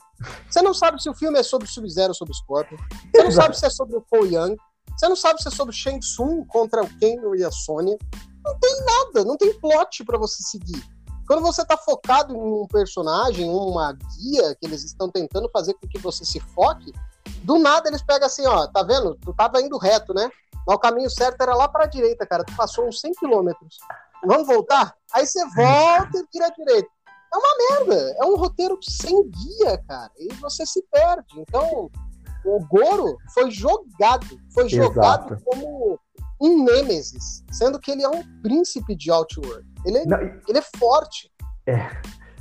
Você 0.49 0.61
não 0.61 0.73
sabe 0.73 1.01
se 1.01 1.09
o 1.09 1.13
filme 1.13 1.39
é 1.39 1.43
sobre 1.43 1.67
Sub-Zero 1.67 2.09
ou 2.09 2.15
sobre 2.15 2.35
Scorpion. 2.35 2.77
Você 3.13 3.23
não 3.23 3.31
sabe 3.31 3.57
se 3.57 3.65
é 3.65 3.69
sobre 3.69 3.97
o 3.97 4.01
Paul 4.01 4.25
Young. 4.25 4.55
Você 4.95 5.07
não 5.07 5.15
sabe 5.15 5.41
se 5.41 5.47
é 5.47 5.51
sobre 5.51 5.73
Shang 5.73 5.99
Tsung 5.99 6.45
contra 6.45 6.83
o 6.83 6.89
Kano 6.99 7.35
e 7.35 7.43
a 7.43 7.51
Sônia. 7.51 7.97
Não 8.43 8.59
tem 8.59 8.85
nada, 8.85 9.25
não 9.25 9.37
tem 9.37 9.53
plot 9.59 10.03
para 10.03 10.17
você 10.17 10.43
seguir. 10.43 10.83
Quando 11.29 11.43
você 11.43 11.63
tá 11.63 11.77
focado 11.77 12.33
em 12.33 12.41
um 12.41 12.65
personagem, 12.65 13.47
uma 13.47 13.93
guia 13.93 14.55
que 14.55 14.65
eles 14.65 14.83
estão 14.83 15.07
tentando 15.11 15.47
fazer 15.53 15.75
com 15.75 15.87
que 15.87 15.99
você 15.99 16.25
se 16.25 16.39
foque, 16.39 16.91
do 17.43 17.59
nada 17.59 17.87
eles 17.87 18.01
pegam 18.01 18.25
assim, 18.25 18.47
ó, 18.47 18.65
tá 18.65 18.81
vendo? 18.81 19.13
Tu 19.13 19.31
tava 19.35 19.61
indo 19.61 19.77
reto, 19.77 20.11
né? 20.11 20.27
Mas 20.65 20.75
o 20.75 20.79
caminho 20.79 21.07
certo 21.07 21.39
era 21.39 21.53
lá 21.53 21.67
para 21.67 21.83
a 21.83 21.87
direita, 21.87 22.25
cara. 22.25 22.43
Tu 22.43 22.55
passou 22.55 22.87
uns 22.87 22.99
100 22.99 23.11
quilômetros. 23.13 23.77
Vamos 24.25 24.47
voltar? 24.47 24.95
Aí 25.13 25.23
você 25.23 25.45
volta 25.49 26.17
e 26.17 26.25
vira 26.33 26.47
à 26.47 26.49
direita. 26.49 26.89
É 27.31 27.37
uma 27.37 27.85
merda. 27.85 28.15
É 28.17 28.25
um 28.25 28.35
roteiro 28.35 28.79
sem 28.81 29.29
guia, 29.29 29.77
cara. 29.87 30.11
E 30.17 30.33
você 30.33 30.65
se 30.65 30.83
perde. 30.91 31.41
Então, 31.41 31.91
o 32.43 32.65
Goro 32.65 33.17
foi 33.35 33.51
jogado. 33.51 34.25
Foi 34.51 34.65
Exato. 34.65 34.83
jogado 34.83 35.43
como 35.43 35.99
um 36.41 36.63
Nemesis. 36.63 37.43
Sendo 37.51 37.79
que 37.79 37.91
ele 37.91 38.01
é 38.01 38.09
um 38.09 38.23
príncipe 38.41 38.95
de 38.95 39.11
Outworld. 39.11 39.68
Ele 39.85 39.97
é, 39.97 40.05
Não, 40.05 40.19
ele 40.19 40.57
é 40.57 40.77
forte. 40.77 41.31
É. 41.65 41.89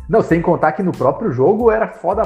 Não, 0.09 0.23
sem 0.23 0.41
contar 0.41 0.73
que 0.73 0.83
no 0.83 0.93
próprio 0.93 1.31
jogo 1.31 1.71
era 1.71 1.89
foda 1.89 2.23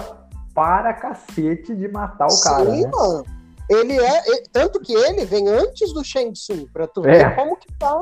para 0.54 0.92
cacete 0.92 1.74
de 1.74 1.88
matar 1.88 2.26
o 2.26 2.30
Sim, 2.30 2.44
cara. 2.44 2.70
Sim, 2.70 2.82
né? 2.82 2.90
mano. 2.92 3.24
Ele 3.68 3.98
é. 3.98 4.22
Tanto 4.52 4.80
que 4.80 4.92
ele 4.92 5.24
vem 5.24 5.48
antes 5.48 5.92
do 5.92 6.04
Shang 6.04 6.32
Tsung, 6.32 6.66
pra 6.72 6.86
tu 6.86 7.06
é. 7.06 7.12
ver 7.12 7.34
como 7.34 7.56
que 7.56 7.66
tá. 7.78 7.98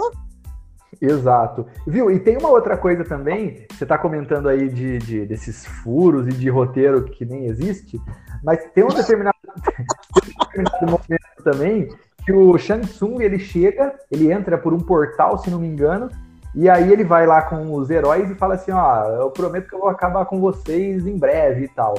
Exato. 1.01 1.67
Viu? 1.87 2.11
E 2.11 2.19
tem 2.19 2.37
uma 2.37 2.51
outra 2.51 2.77
coisa 2.77 3.05
também, 3.05 3.67
você 3.71 3.87
tá 3.87 3.97
comentando 3.97 4.49
aí 4.49 4.69
de, 4.69 4.99
de 4.99 5.27
desses 5.27 5.65
furos 5.65 6.27
e 6.27 6.33
de 6.33 6.51
roteiro 6.51 7.05
que 7.05 7.25
nem 7.25 7.47
existe, 7.47 7.99
mas 8.43 8.65
tem 8.75 8.85
um 8.85 8.89
determinado, 8.89 9.37
tem 10.53 10.61
um 10.61 10.65
determinado 10.65 10.91
momento 10.91 11.43
também 11.43 11.89
que 12.25 12.33
o 12.33 12.59
Shang 12.59 12.87
Tsung 12.87 13.23
ele 13.23 13.39
chega, 13.39 13.95
ele 14.11 14.31
entra 14.31 14.59
por 14.59 14.75
um 14.75 14.81
portal, 14.81 15.39
se 15.39 15.49
não 15.49 15.59
me 15.59 15.69
engano, 15.69 16.11
e 16.55 16.69
aí 16.69 16.93
ele 16.93 17.05
vai 17.05 17.27
lá 17.27 17.43
com 17.43 17.75
os 17.75 17.91
heróis 17.91 18.31
e 18.31 18.35
fala 18.35 18.55
assim, 18.55 18.73
ó, 18.73 19.05
eu 19.05 19.31
prometo 19.31 19.69
que 19.69 19.75
eu 19.75 19.81
vou 19.81 19.89
acabar 19.89 20.25
com 20.25 20.41
vocês 20.41 21.07
em 21.07 21.17
breve 21.17 21.65
e 21.65 21.69
tal. 21.69 21.95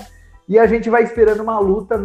E 0.47 0.60
a 0.60 0.68
gente 0.68 0.89
vai 0.89 1.04
esperando 1.04 1.41
uma 1.41 1.60
luta 1.60 1.97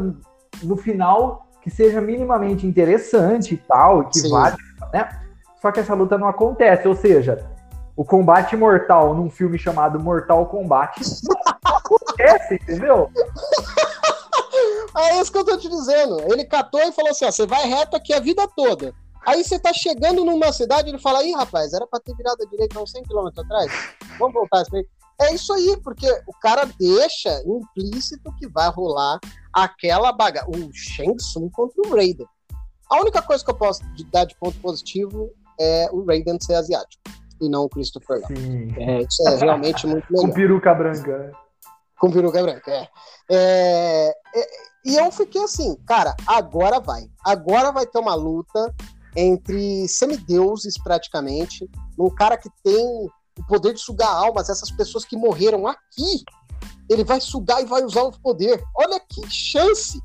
no 0.63 0.77
final 0.77 1.47
que 1.61 1.71
seja 1.71 2.01
minimamente 2.01 2.67
interessante 2.67 3.55
e 3.55 3.57
tal, 3.57 4.09
que 4.09 4.21
Sim. 4.21 4.31
vale, 4.31 4.57
né? 4.93 5.09
Só 5.61 5.73
que 5.73 5.81
essa 5.81 5.95
luta 5.95 6.17
não 6.17 6.29
acontece, 6.29 6.87
ou 6.87 6.95
seja, 6.95 7.45
o 7.97 8.05
combate 8.05 8.57
mortal 8.57 9.15
num 9.15 9.29
filme 9.29 9.59
chamado 9.59 9.99
Mortal 9.99 10.47
Kombat 10.47 11.01
acontece, 11.65 12.55
entendeu? 12.55 13.11
É 14.97 15.21
isso 15.21 15.33
que 15.33 15.39
eu 15.39 15.45
tô 15.45 15.57
te 15.57 15.69
dizendo. 15.69 16.21
Ele 16.33 16.45
catou 16.45 16.81
e 16.81 16.93
falou 16.93 17.11
assim: 17.11 17.25
ó, 17.25 17.31
você 17.31 17.47
vai 17.47 17.67
reto 17.67 17.97
aqui 17.97 18.13
a 18.13 18.21
vida 18.21 18.47
toda. 18.57 18.95
Aí 19.27 19.43
você 19.43 19.59
tá 19.59 19.73
chegando 19.73 20.25
numa 20.25 20.53
cidade, 20.53 20.89
ele 20.89 20.99
fala: 20.99 21.25
ih, 21.25 21.33
rapaz, 21.33 21.73
era 21.73 21.87
pra 21.87 21.99
ter 21.99 22.15
virado 22.15 22.43
a 22.43 22.47
direita 22.49 22.81
uns 22.81 22.93
100 22.93 23.03
km 23.03 23.27
atrás. 23.37 23.73
Vamos 24.19 24.35
voltar. 24.35 24.65
É 25.21 25.35
isso 25.35 25.53
aí, 25.53 25.77
porque 25.83 26.09
o 26.27 26.33
cara 26.41 26.65
deixa 26.79 27.43
implícito 27.45 28.33
que 28.39 28.47
vai 28.49 28.71
rolar 28.71 29.19
aquela 29.53 30.13
bagagem. 30.13 30.49
O 30.51 30.73
Shang 30.73 31.17
Tsung 31.17 31.51
contra 31.51 31.83
o 31.83 31.95
Raiden. 31.95 32.27
A 32.89 33.01
única 33.01 33.21
coisa 33.21 33.45
que 33.45 33.51
eu 33.51 33.57
posso 33.57 33.83
dar 34.13 34.25
de 34.25 34.37
ponto 34.37 34.59
positivo 34.61 35.31
é 35.59 35.89
o 35.91 36.05
Raiden 36.05 36.39
ser 36.41 36.55
asiático 36.55 37.03
e 37.41 37.49
não 37.49 37.65
o 37.65 37.69
Christopher 37.69 38.25
Sim. 38.27 38.75
É, 38.77 39.03
isso 39.03 39.29
é 39.29 39.37
realmente 39.37 39.87
muito 39.87 40.07
legal. 40.11 40.27
Com 40.27 40.33
peruca 40.33 40.75
branca. 40.75 41.19
Né? 41.19 41.33
Com 41.99 42.11
peruca 42.11 42.43
branca, 42.43 42.71
é. 42.71 42.89
é, 43.31 44.15
é 44.35 44.47
e 44.85 44.95
eu 44.95 45.11
fiquei 45.11 45.43
assim, 45.43 45.75
cara, 45.85 46.15
agora 46.27 46.79
vai. 46.79 47.11
Agora 47.25 47.73
vai 47.73 47.87
ter 47.87 47.99
uma 47.99 48.15
luta 48.15 48.73
entre 49.17 49.89
semideuses, 49.89 50.81
praticamente, 50.83 51.69
um 51.99 52.11
cara 52.11 52.37
que 52.37 52.51
tem 52.63 53.09
o 53.39 53.47
poder 53.49 53.75
de 53.75 53.81
sugar 53.81 54.09
almas, 54.09 54.49
essas 54.49 54.71
pessoas 54.71 55.05
que 55.05 55.17
morreram 55.17 55.67
aqui, 55.67 56.25
ele 56.89 57.03
vai 57.03 57.21
sugar 57.21 57.63
e 57.63 57.67
vai 57.67 57.83
usar 57.83 58.03
o 58.03 58.21
poder. 58.21 58.63
Olha 58.77 59.01
que 59.01 59.29
chance! 59.29 60.01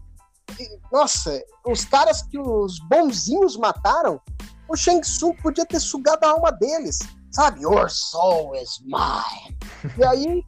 Nossa, 0.92 1.42
os 1.66 1.86
caras 1.86 2.24
que 2.24 2.38
os 2.38 2.80
bonzinhos 2.90 3.56
mataram, 3.56 4.20
o 4.68 4.76
Shang 4.76 5.02
Tsung 5.02 5.36
podia 5.42 5.66
ter 5.66 5.80
sugado 5.80 6.26
a 6.26 6.32
alma 6.32 6.52
deles, 6.52 7.00
sabe? 7.32 7.62
Your 7.62 7.90
soul 7.90 8.56
is 8.56 8.80
mine. 8.84 9.58
E 9.98 10.04
aí, 10.06 10.44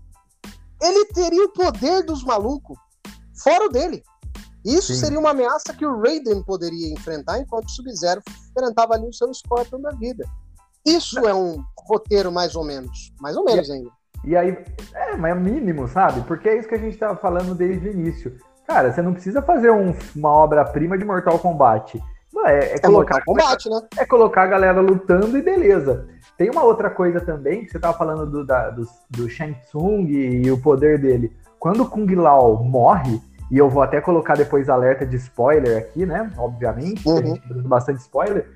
ele 0.81 1.05
teria 1.07 1.45
o 1.45 1.53
poder 1.53 2.03
dos 2.03 2.23
malucos, 2.23 2.77
fora 3.35 3.65
o 3.65 3.69
dele. 3.69 4.03
Isso 4.65 4.93
Sim. 4.93 4.99
seria 4.99 5.19
uma 5.19 5.31
ameaça 5.31 5.73
que 5.73 5.85
o 5.85 5.99
Raiden 5.99 6.41
poderia 6.43 6.91
enfrentar, 6.91 7.39
enquanto 7.39 7.65
o 7.65 7.71
Sub-Zero 7.71 8.21
enfrentava 8.51 8.93
ali 8.93 9.07
o 9.07 9.13
seu 9.13 9.33
Scorpion 9.33 9.81
da 9.81 9.91
vida. 9.91 10.25
Isso 10.85 11.19
é 11.19 11.33
um 11.33 11.63
roteiro 11.77 12.31
mais 12.31 12.55
ou 12.55 12.63
menos. 12.63 13.13
Mais 13.19 13.35
ou 13.35 13.43
menos 13.43 13.67
e, 13.67 13.71
ainda. 13.71 13.89
E 14.25 14.37
aí, 14.37 14.57
é, 14.93 15.17
mas 15.17 15.35
é 15.35 15.39
mínimo, 15.39 15.87
sabe? 15.87 16.21
Porque 16.21 16.47
é 16.47 16.57
isso 16.57 16.67
que 16.67 16.75
a 16.75 16.79
gente 16.79 16.93
estava 16.93 17.15
falando 17.17 17.53
desde 17.53 17.89
o 17.89 17.91
início. 17.91 18.37
Cara, 18.65 18.91
você 18.91 19.01
não 19.01 19.13
precisa 19.13 19.41
fazer 19.41 19.71
um, 19.71 19.93
uma 20.15 20.29
obra-prima 20.29 20.97
de 20.97 21.03
Mortal 21.03 21.37
Kombat. 21.39 22.01
É, 22.45 22.73
é, 22.73 22.75
é 22.75 22.79
colocar, 22.79 23.23
Kombat, 23.23 23.69
né? 23.69 23.81
É 23.97 24.05
colocar 24.05 24.43
a 24.43 24.47
galera 24.47 24.81
lutando 24.81 25.37
e 25.37 25.41
beleza. 25.41 26.07
Tem 26.37 26.49
uma 26.49 26.63
outra 26.63 26.89
coisa 26.89 27.21
também, 27.21 27.63
que 27.63 27.71
você 27.71 27.77
estava 27.77 27.97
falando 27.97 28.25
do, 28.29 28.45
da, 28.45 28.69
do, 28.69 28.87
do 29.09 29.29
Shang 29.29 29.53
Tsung 29.61 30.07
e, 30.07 30.45
e 30.45 30.51
o 30.51 30.59
poder 30.59 30.99
dele. 30.99 31.35
Quando 31.59 31.83
o 31.83 31.89
Kung 31.89 32.13
Lao 32.15 32.63
morre, 32.63 33.21
e 33.53 33.57
eu 33.59 33.69
vou 33.69 33.83
até 33.83 34.01
colocar 34.01 34.35
depois 34.35 34.67
alerta 34.67 35.05
de 35.05 35.15
spoiler 35.15 35.77
aqui, 35.77 36.07
né? 36.07 36.33
Obviamente, 36.39 37.07
uhum. 37.07 37.19
a 37.19 37.21
gente 37.23 37.61
bastante 37.67 37.99
spoiler. 37.99 38.49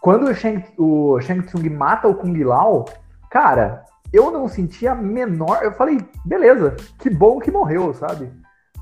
Quando 0.00 0.30
o 0.30 0.34
Shang, 0.34 0.64
o 0.78 1.20
Shang 1.20 1.42
Tsung 1.42 1.68
mata 1.68 2.06
o 2.06 2.14
Kung 2.14 2.40
Lao, 2.44 2.84
cara, 3.28 3.84
eu 4.12 4.30
não 4.30 4.46
senti 4.46 4.86
a 4.86 4.94
menor. 4.94 5.58
Eu 5.64 5.72
falei, 5.72 5.98
beleza, 6.24 6.76
que 7.00 7.10
bom 7.10 7.40
que 7.40 7.50
morreu, 7.50 7.92
sabe? 7.94 8.32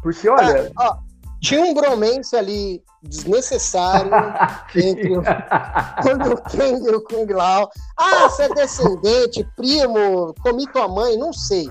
Porque, 0.03 0.29
olha. 0.29 0.59
É, 0.59 0.73
ó, 0.79 0.99
tinha 1.41 1.63
um 1.63 1.73
bromance 1.73 2.37
ali 2.37 2.85
desnecessário 3.03 4.11
entre 4.77 5.17
o, 5.17 5.21
o 5.21 6.43
Kang 6.51 6.87
e 6.87 6.95
o 6.95 7.01
Kung 7.03 7.33
Lao. 7.33 7.71
Ah, 7.99 8.29
você 8.29 8.43
é 8.43 8.49
descendente, 8.51 9.49
primo, 9.57 10.35
comi 10.43 10.67
tua 10.71 10.87
mãe, 10.87 11.17
não 11.17 11.33
sei. 11.33 11.67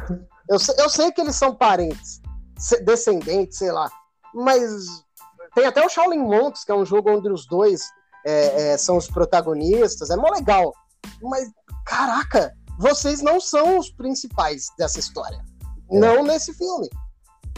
Eu, 0.49 0.57
eu 0.80 0.89
sei 0.89 1.11
que 1.11 1.22
eles 1.22 1.36
são 1.36 1.53
parentes, 1.53 2.20
descendentes, 2.84 3.57
sei 3.57 3.72
lá. 3.72 3.89
Mas 4.34 4.86
tem 5.55 5.66
até 5.66 5.86
o 5.86 5.89
Shaolin 5.89 6.20
Monks, 6.20 6.64
que 6.64 6.72
é 6.72 6.76
um 6.76 6.86
jogo 6.86 7.12
onde 7.12 7.30
os 7.30 7.47
dois 7.47 7.89
é, 8.26 8.74
é, 8.74 8.78
são 8.78 8.97
os 8.97 9.07
protagonistas, 9.07 10.10
é 10.10 10.16
mó 10.16 10.30
legal. 10.30 10.74
Mas, 11.22 11.49
caraca, 11.86 12.53
vocês 12.78 13.22
não 13.22 13.39
são 13.39 13.78
os 13.78 13.89
principais 13.91 14.68
dessa 14.78 14.99
história. 14.99 15.43
É. 15.91 15.99
Não 15.99 16.24
nesse 16.24 16.53
filme. 16.53 16.89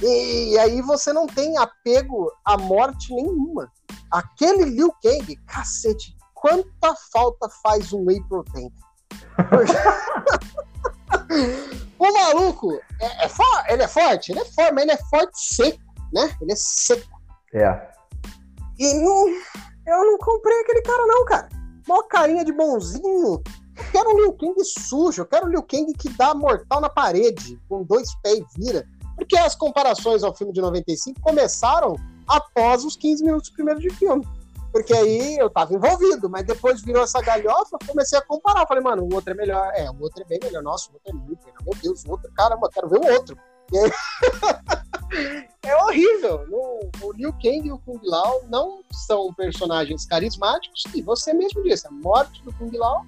E, 0.02 0.54
e, 0.54 0.60
aí 0.60 0.82
você 0.82 1.14
não 1.14 1.28
tem 1.28 1.58
apego 1.58 2.32
à 2.46 2.58
morte 2.58 3.14
nenhuma. 3.14 3.72
Aquele 4.10 4.66
Liu 4.66 4.92
Kang, 5.02 5.36
cacete, 5.46 6.16
quanta 6.34 6.96
falta 7.12 7.48
faz 7.62 7.94
um 7.94 8.06
Whey 8.06 8.22
Protein? 8.28 8.72
o 12.10 12.14
maluco, 12.14 12.74
é, 13.00 13.26
é 13.26 13.74
ele 13.74 13.84
é 13.84 13.88
forte? 13.88 14.32
Ele 14.32 14.40
é 14.40 14.46
forte, 14.46 14.74
mas 14.74 14.84
ele 14.84 14.92
é 14.92 14.98
forte 14.98 15.32
seco, 15.36 15.80
né? 16.14 16.36
Ele 16.42 16.52
é 16.52 16.56
seco. 16.56 17.22
É. 17.54 17.92
E 18.80 18.94
não 18.96 19.28
eu 19.86 20.06
não 20.06 20.18
comprei 20.18 20.60
aquele 20.62 20.82
cara, 20.82 21.06
não, 21.06 21.26
cara. 21.26 21.50
Mó 21.88 22.04
carinha 22.04 22.46
de 22.46 22.54
bonzinho. 22.54 23.34
Eu 23.34 23.44
quero 23.92 24.10
um 24.12 24.18
Liu 24.18 24.34
Kang 24.34 24.64
sujo. 24.64 25.22
Eu 25.22 25.26
quero 25.26 25.48
um 25.48 25.50
Liu 25.50 25.64
Kang 25.64 25.92
que 25.94 26.10
dá 26.10 26.34
mortal 26.36 26.80
na 26.80 26.90
parede, 26.90 27.60
com 27.68 27.84
dois 27.84 28.14
pés 28.22 28.40
e 28.40 28.46
vira. 28.58 28.88
Porque 29.16 29.38
as 29.38 29.56
comparações 29.56 30.24
ao 30.24 30.36
filme 30.36 30.54
de 30.54 30.62
95 30.62 31.20
começaram 31.22 31.96
após 32.28 32.86
os 32.86 32.96
15 32.96 33.24
minutos 33.24 33.50
primeiro 33.50 33.80
de 33.80 33.90
filme. 33.92 34.26
Porque 34.72 34.94
aí 34.94 35.38
eu 35.38 35.50
tava 35.50 35.74
envolvido, 35.74 36.30
mas 36.30 36.46
depois 36.46 36.82
virou 36.82 37.04
essa 37.04 37.22
galhofa, 37.22 37.78
comecei 37.86 38.18
a 38.18 38.22
comparar. 38.22 38.66
Falei, 38.66 38.84
mano, 38.84 39.04
o 39.04 39.14
outro 39.14 39.32
é 39.32 39.34
melhor. 39.34 39.72
É, 39.76 39.90
o 39.90 40.02
outro 40.02 40.22
é 40.22 40.26
bem 40.26 40.40
melhor. 40.42 40.64
Nossa, 40.64 40.90
o 40.90 40.94
outro 40.94 41.10
é 41.10 41.14
muito 41.14 41.44
melhor. 41.46 41.60
Meu 41.64 41.76
Deus, 41.82 42.06
o 42.06 42.12
outro, 42.12 42.32
caramba, 42.34 42.70
quero 42.74 42.88
ver 42.88 43.00
o 43.00 43.14
outro. 43.14 43.38
é 45.64 45.76
horrível. 45.84 46.46
o 47.02 47.12
Liu 47.14 47.32
Kang 47.34 47.68
e 47.68 47.72
o 47.72 47.80
Kung 47.80 48.00
Lao 48.04 48.44
não 48.50 48.84
são 48.92 49.34
personagens 49.34 50.06
carismáticos 50.06 50.86
e 50.94 51.02
você 51.02 51.34
mesmo 51.34 51.64
disse, 51.64 51.88
a 51.88 51.92
morte 51.92 52.44
do 52.44 52.54
Kung 52.54 52.76
Lao 52.78 53.06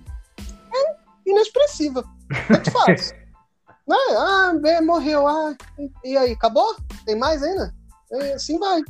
é 0.74 0.96
inexpressiva. 1.26 2.04
Tanto 2.48 2.72
faz. 2.72 3.14
né? 3.88 3.98
Ah, 4.18 4.54
morreu. 4.82 5.28
Ah, 5.28 5.56
e 6.04 6.18
aí, 6.18 6.32
acabou? 6.32 6.76
Tem 7.06 7.16
mais 7.18 7.44
ainda? 7.44 7.74
E 8.12 8.34
assim 8.34 8.60
vai. 8.60 8.82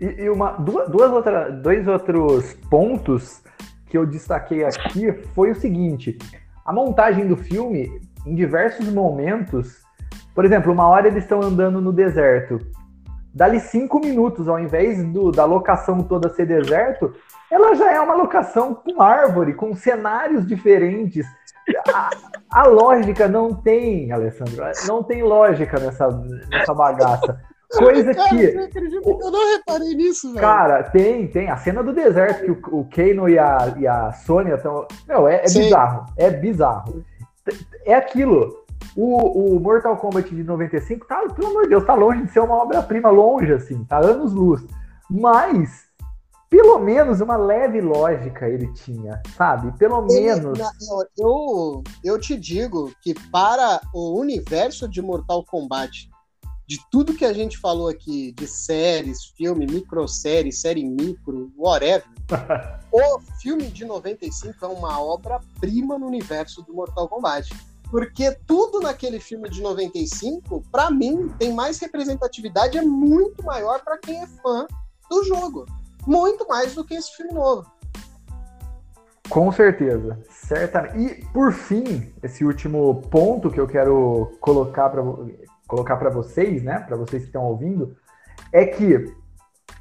E, 0.00 0.22
e 0.22 0.30
uma, 0.30 0.52
duas, 0.52 0.88
duas 0.90 1.10
outra, 1.10 1.50
dois 1.50 1.88
outros 1.88 2.54
pontos 2.70 3.42
que 3.86 3.96
eu 3.96 4.06
destaquei 4.06 4.64
aqui 4.64 5.12
foi 5.34 5.50
o 5.50 5.54
seguinte: 5.54 6.18
a 6.64 6.72
montagem 6.72 7.26
do 7.26 7.36
filme, 7.36 8.00
em 8.26 8.34
diversos 8.34 8.88
momentos, 8.92 9.82
por 10.34 10.44
exemplo, 10.44 10.72
uma 10.72 10.86
hora 10.86 11.08
eles 11.08 11.24
estão 11.24 11.42
andando 11.42 11.80
no 11.80 11.92
deserto. 11.92 12.58
dali 13.34 13.60
cinco 13.60 13.98
minutos, 13.98 14.48
ao 14.48 14.58
invés 14.58 15.04
do, 15.04 15.30
da 15.30 15.44
locação 15.44 16.02
toda 16.02 16.28
ser 16.30 16.46
deserto, 16.46 17.12
ela 17.50 17.74
já 17.74 17.92
é 17.92 18.00
uma 18.00 18.14
locação 18.14 18.74
com 18.74 19.02
árvore, 19.02 19.54
com 19.54 19.74
cenários 19.74 20.46
diferentes. 20.46 21.26
A, 21.92 22.10
a 22.52 22.66
lógica 22.66 23.28
não 23.28 23.54
tem, 23.54 24.12
Alessandro, 24.12 24.64
não 24.86 25.02
tem 25.02 25.22
lógica 25.22 25.78
nessa, 25.78 26.08
nessa 26.48 26.74
bagaça. 26.74 27.40
Coisa 27.70 28.12
cara, 28.12 28.28
que. 28.30 28.42
Eu 28.42 29.30
não 29.30 29.52
reparei 29.52 29.94
nisso, 29.94 30.32
velho. 30.32 30.40
Cara, 30.40 30.82
tem, 30.82 31.28
tem. 31.28 31.48
A 31.48 31.56
cena 31.56 31.82
do 31.82 31.92
deserto 31.92 32.44
que 32.44 32.50
o, 32.50 32.80
o 32.80 32.84
Kano 32.84 33.28
e 33.28 33.38
a, 33.38 33.74
e 33.78 33.86
a 33.86 34.12
Sônia 34.12 34.54
estão. 34.54 34.86
Meu, 35.06 35.28
é, 35.28 35.36
é 35.36 35.44
bizarro. 35.44 36.06
É 36.16 36.30
bizarro. 36.30 37.04
É 37.84 37.94
aquilo. 37.94 38.58
O, 38.96 39.54
o, 39.54 39.60
Mortal 39.60 39.96
Kombat 39.96 40.34
de 40.34 40.42
95 40.42 41.06
tá, 41.06 41.22
pelo 41.28 41.48
amor 41.48 41.62
de 41.62 41.68
Deus, 41.68 41.84
tá 41.84 41.94
longe 41.94 42.22
de 42.22 42.32
ser 42.32 42.40
uma 42.40 42.56
obra-prima, 42.56 43.08
longe, 43.08 43.52
assim, 43.52 43.84
tá 43.84 43.98
anos 43.98 44.32
luz. 44.32 44.62
Mas, 45.08 45.84
pelo 46.48 46.78
menos 46.80 47.20
uma 47.20 47.36
leve 47.36 47.80
lógica 47.80 48.48
ele 48.48 48.72
tinha, 48.72 49.22
sabe? 49.36 49.70
Pelo 49.78 50.06
ele, 50.10 50.34
menos. 50.34 50.58
Eu, 51.16 51.84
eu 52.02 52.18
te 52.18 52.36
digo 52.36 52.90
que 53.00 53.14
para 53.30 53.80
o 53.94 54.18
universo 54.18 54.88
de 54.88 55.00
Mortal 55.00 55.44
Kombat 55.44 56.09
de 56.70 56.78
tudo 56.88 57.14
que 57.14 57.24
a 57.24 57.32
gente 57.32 57.58
falou 57.58 57.88
aqui, 57.88 58.30
de 58.30 58.46
séries, 58.46 59.24
filme, 59.36 59.66
microsérie, 59.66 60.52
série 60.52 60.84
micro, 60.84 61.52
whatever, 61.58 62.04
o 62.92 63.18
filme 63.42 63.66
de 63.66 63.84
95 63.84 64.64
é 64.64 64.68
uma 64.68 65.02
obra-prima 65.02 65.98
no 65.98 66.06
universo 66.06 66.62
do 66.62 66.72
Mortal 66.72 67.08
Kombat. 67.08 67.52
Porque 67.90 68.30
tudo 68.46 68.78
naquele 68.78 69.18
filme 69.18 69.50
de 69.50 69.60
95, 69.60 70.62
para 70.70 70.92
mim, 70.92 71.34
tem 71.40 71.52
mais 71.52 71.80
representatividade, 71.80 72.78
é 72.78 72.82
muito 72.82 73.44
maior 73.44 73.82
para 73.82 73.98
quem 73.98 74.22
é 74.22 74.26
fã 74.28 74.64
do 75.10 75.24
jogo. 75.24 75.66
Muito 76.06 76.46
mais 76.46 76.72
do 76.72 76.84
que 76.84 76.94
esse 76.94 77.16
filme 77.16 77.32
novo. 77.32 77.66
Com 79.28 79.50
certeza, 79.50 80.20
certamente. 80.28 80.98
E 80.98 81.24
por 81.32 81.52
fim, 81.52 82.12
esse 82.22 82.44
último 82.44 83.02
ponto 83.10 83.50
que 83.50 83.58
eu 83.58 83.66
quero 83.66 84.36
colocar 84.40 84.88
para 84.88 85.02
colocar 85.70 85.96
para 85.96 86.10
vocês, 86.10 86.62
né, 86.62 86.80
para 86.80 86.96
vocês 86.96 87.22
que 87.22 87.28
estão 87.28 87.44
ouvindo, 87.44 87.96
é 88.52 88.66
que 88.66 89.14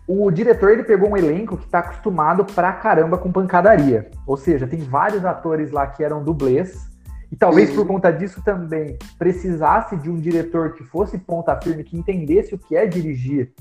o 0.08 0.32
diretor 0.32 0.72
ele 0.72 0.84
pegou 0.84 1.10
um 1.10 1.18
elenco 1.18 1.58
que 1.58 1.66
está 1.66 1.80
acostumado 1.80 2.46
pra 2.46 2.72
caramba 2.74 3.18
com 3.18 3.32
pancadaria. 3.32 4.10
Ou 4.26 4.38
seja, 4.38 4.68
tem 4.68 4.80
vários 4.80 5.26
atores 5.26 5.72
lá 5.72 5.86
que 5.86 6.04
eram 6.04 6.24
dublês. 6.24 6.88
E 7.32 7.36
talvez 7.36 7.70
uhum. 7.70 7.76
por 7.76 7.88
conta 7.88 8.12
disso 8.12 8.42
também 8.44 8.98
precisasse 9.20 9.96
de 9.98 10.10
um 10.10 10.20
diretor 10.20 10.74
que 10.74 10.84
fosse 10.84 11.18
ponta 11.18 11.56
firme, 11.62 11.84
que 11.84 11.98
entendesse 11.98 12.56
o 12.56 12.58
que 12.58 12.76
é 12.76 12.88
dirigir 12.88 13.52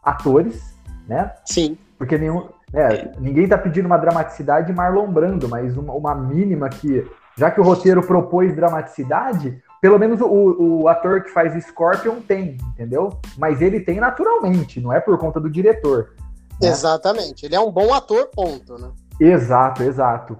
atores, 0.00 0.76
né? 1.08 1.32
Sim. 1.44 1.76
Porque 1.98 2.16
nenhum, 2.16 2.48
é, 2.72 3.10
ninguém 3.18 3.44
está 3.44 3.58
pedindo 3.58 3.86
uma 3.86 3.98
dramaticidade 3.98 4.68
de 4.68 4.72
Marlon 4.72 5.10
Brando, 5.10 5.48
mas 5.48 5.76
uma, 5.76 5.92
uma 5.92 6.14
mínima 6.14 6.68
que, 6.68 7.04
já 7.36 7.50
que 7.50 7.60
o 7.60 7.64
roteiro 7.64 8.00
propôs 8.00 8.54
dramaticidade, 8.54 9.60
pelo 9.80 9.98
menos 9.98 10.20
o, 10.20 10.82
o 10.82 10.88
ator 10.88 11.22
que 11.22 11.30
faz 11.30 11.52
Scorpion 11.64 12.20
tem, 12.20 12.56
entendeu? 12.72 13.20
Mas 13.36 13.60
ele 13.60 13.80
tem 13.80 14.00
naturalmente, 14.00 14.80
não 14.80 14.92
é 14.92 15.00
por 15.00 15.18
conta 15.18 15.38
do 15.38 15.50
diretor. 15.50 16.14
Né? 16.60 16.68
Exatamente. 16.68 17.44
Ele 17.44 17.54
é 17.54 17.60
um 17.60 17.70
bom 17.70 17.92
ator, 17.92 18.28
ponto, 18.34 18.78
né? 18.78 18.90
Exato, 19.20 19.82
exato. 19.82 20.36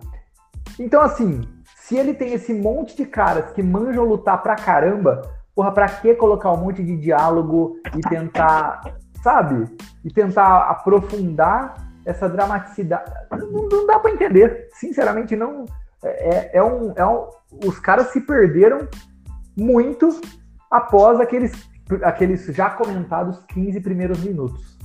Então, 0.79 1.01
assim, 1.01 1.43
se 1.77 1.97
ele 1.97 2.15
tem 2.15 2.33
esse 2.33 2.53
monte 2.53 2.97
de 2.97 3.07
caras 3.07 3.53
que 3.53 3.63
manjam 3.63 4.05
lutar 4.05 4.43
pra 4.43 4.57
caramba, 4.57 5.23
porra, 5.55 5.73
pra 5.73 5.89
que 5.89 6.15
colocar 6.15 6.53
um 6.53 6.57
monte 6.57 6.83
de 6.83 6.97
diálogo 6.97 7.77
e 7.97 8.01
tentar, 8.01 8.99
sabe? 9.23 9.67
E 10.05 10.11
tentar 10.11 10.71
aprofundar 10.71 11.75
essa 12.05 12.29
dramaticidade? 12.29 13.11
Não, 13.31 13.69
não 13.69 13.87
dá 13.87 13.99
pra 13.99 14.11
entender. 14.11 14.69
Sinceramente, 14.75 15.37
não. 15.37 15.65
É, 16.03 16.59
é, 16.59 16.63
um, 16.63 16.93
é 16.95 17.07
um. 17.07 17.29
Os 17.65 17.79
caras 17.79 18.09
se 18.09 18.21
perderam 18.21 18.89
muito 19.57 20.21
após 20.71 21.19
aqueles, 21.21 21.53
aqueles 22.03 22.45
já 22.47 22.71
comentados 22.71 23.39
15 23.49 23.81
primeiros 23.81 24.19
minutos. 24.21 24.77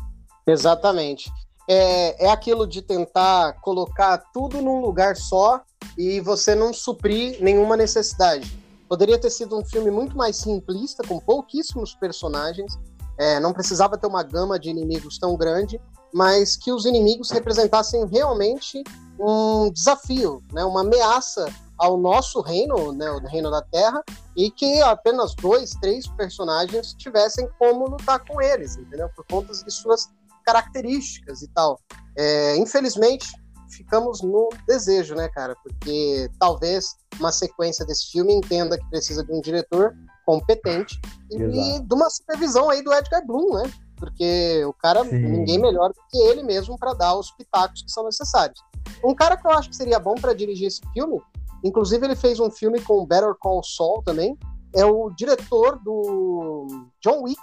Exatamente. 0.48 1.32
É, 1.68 2.26
é 2.26 2.30
aquilo 2.32 2.66
de 2.66 2.82
tentar 2.82 3.54
colocar 3.62 4.18
tudo 4.34 4.62
num 4.62 4.82
lugar 4.82 5.16
só 5.16 5.62
e 5.98 6.20
você 6.20 6.56
não 6.56 6.74
suprir 6.74 7.38
nenhuma 7.42 7.78
necessidade. 7.78 8.60
Poderia 8.90 9.20
ter 9.20 9.30
sido 9.30 9.58
um 9.58 9.64
filme 9.64 9.90
muito 9.90 10.18
mais 10.18 10.36
simplista, 10.36 11.04
com 11.08 11.20
pouquíssimos 11.20 11.94
personagens, 11.96 12.78
é, 13.18 13.40
não 13.40 13.54
precisava 13.54 13.98
ter 13.98 14.08
uma 14.08 14.24
gama 14.24 14.60
de 14.60 14.70
inimigos 14.70 15.18
tão 15.18 15.38
grande, 15.38 15.80
mas 16.14 16.58
que 16.58 16.72
os 16.72 16.86
inimigos 16.86 17.30
representassem 17.30 18.06
realmente 18.08 18.84
um 19.20 19.72
desafio, 19.72 20.44
né, 20.52 20.66
uma 20.66 20.82
ameaça 20.82 21.46
ao 21.82 21.98
nosso 21.98 22.42
reino, 22.42 22.94
né, 22.94 23.10
o 23.10 23.20
reino 23.26 23.50
da 23.50 23.62
Terra, 23.64 24.04
e 24.38 24.52
que 24.52 24.82
apenas 24.84 25.34
dois, 25.34 25.72
três 25.82 26.08
personagens 26.10 26.94
tivessem 26.94 27.50
como 27.58 27.90
lutar 27.90 28.24
com 28.24 28.40
eles, 28.40 28.78
entendeu? 28.78 29.10
Por 29.16 29.26
conta 29.26 29.52
de 29.52 29.72
suas 29.72 30.08
características 30.46 31.42
e 31.42 31.48
tal. 31.48 31.80
É, 32.16 32.56
infelizmente, 32.58 33.34
ficamos 33.72 34.22
no 34.22 34.50
desejo, 34.68 35.16
né, 35.16 35.28
cara? 35.30 35.56
Porque 35.64 36.30
talvez 36.40 36.96
uma 37.20 37.32
sequência 37.32 37.84
desse 37.84 38.12
filme 38.12 38.32
entenda 38.32 38.78
que 38.78 38.88
precisa 38.92 39.24
de 39.24 39.34
um 39.34 39.42
diretor 39.42 39.96
competente 40.24 41.02
e 41.32 41.80
de 41.80 41.94
uma 41.96 42.12
supervisão 42.12 42.70
aí 42.70 42.84
do 42.84 42.94
Edgar 42.94 43.26
Bloom, 43.26 43.56
né? 43.56 43.72
Porque 43.98 44.64
o 44.66 44.74
cara, 44.74 45.04
Sim. 45.04 45.18
ninguém 45.18 45.60
melhor 45.60 45.90
do 45.90 46.00
que 46.12 46.18
ele 46.28 46.44
mesmo 46.44 46.78
para 46.78 46.94
dar 46.94 47.16
os 47.16 47.32
pitacos 47.32 47.82
que 47.82 47.92
são 47.92 48.04
necessários. 48.04 48.60
Um 49.04 49.16
cara 49.16 49.36
que 49.36 49.48
eu 49.48 49.52
acho 49.52 49.70
que 49.70 49.76
seria 49.76 50.00
bom 50.00 50.14
para 50.14 50.34
dirigir 50.34 50.68
esse 50.68 50.82
filme 50.94 51.20
Inclusive, 51.64 52.06
ele 52.06 52.16
fez 52.16 52.40
um 52.40 52.50
filme 52.50 52.82
com 52.82 53.06
Better 53.06 53.36
Call 53.40 53.64
Saul 53.64 54.02
também. 54.04 54.38
É 54.74 54.86
o 54.86 55.10
diretor 55.10 55.80
do 55.84 56.68
John 57.02 57.24
Wick. 57.24 57.42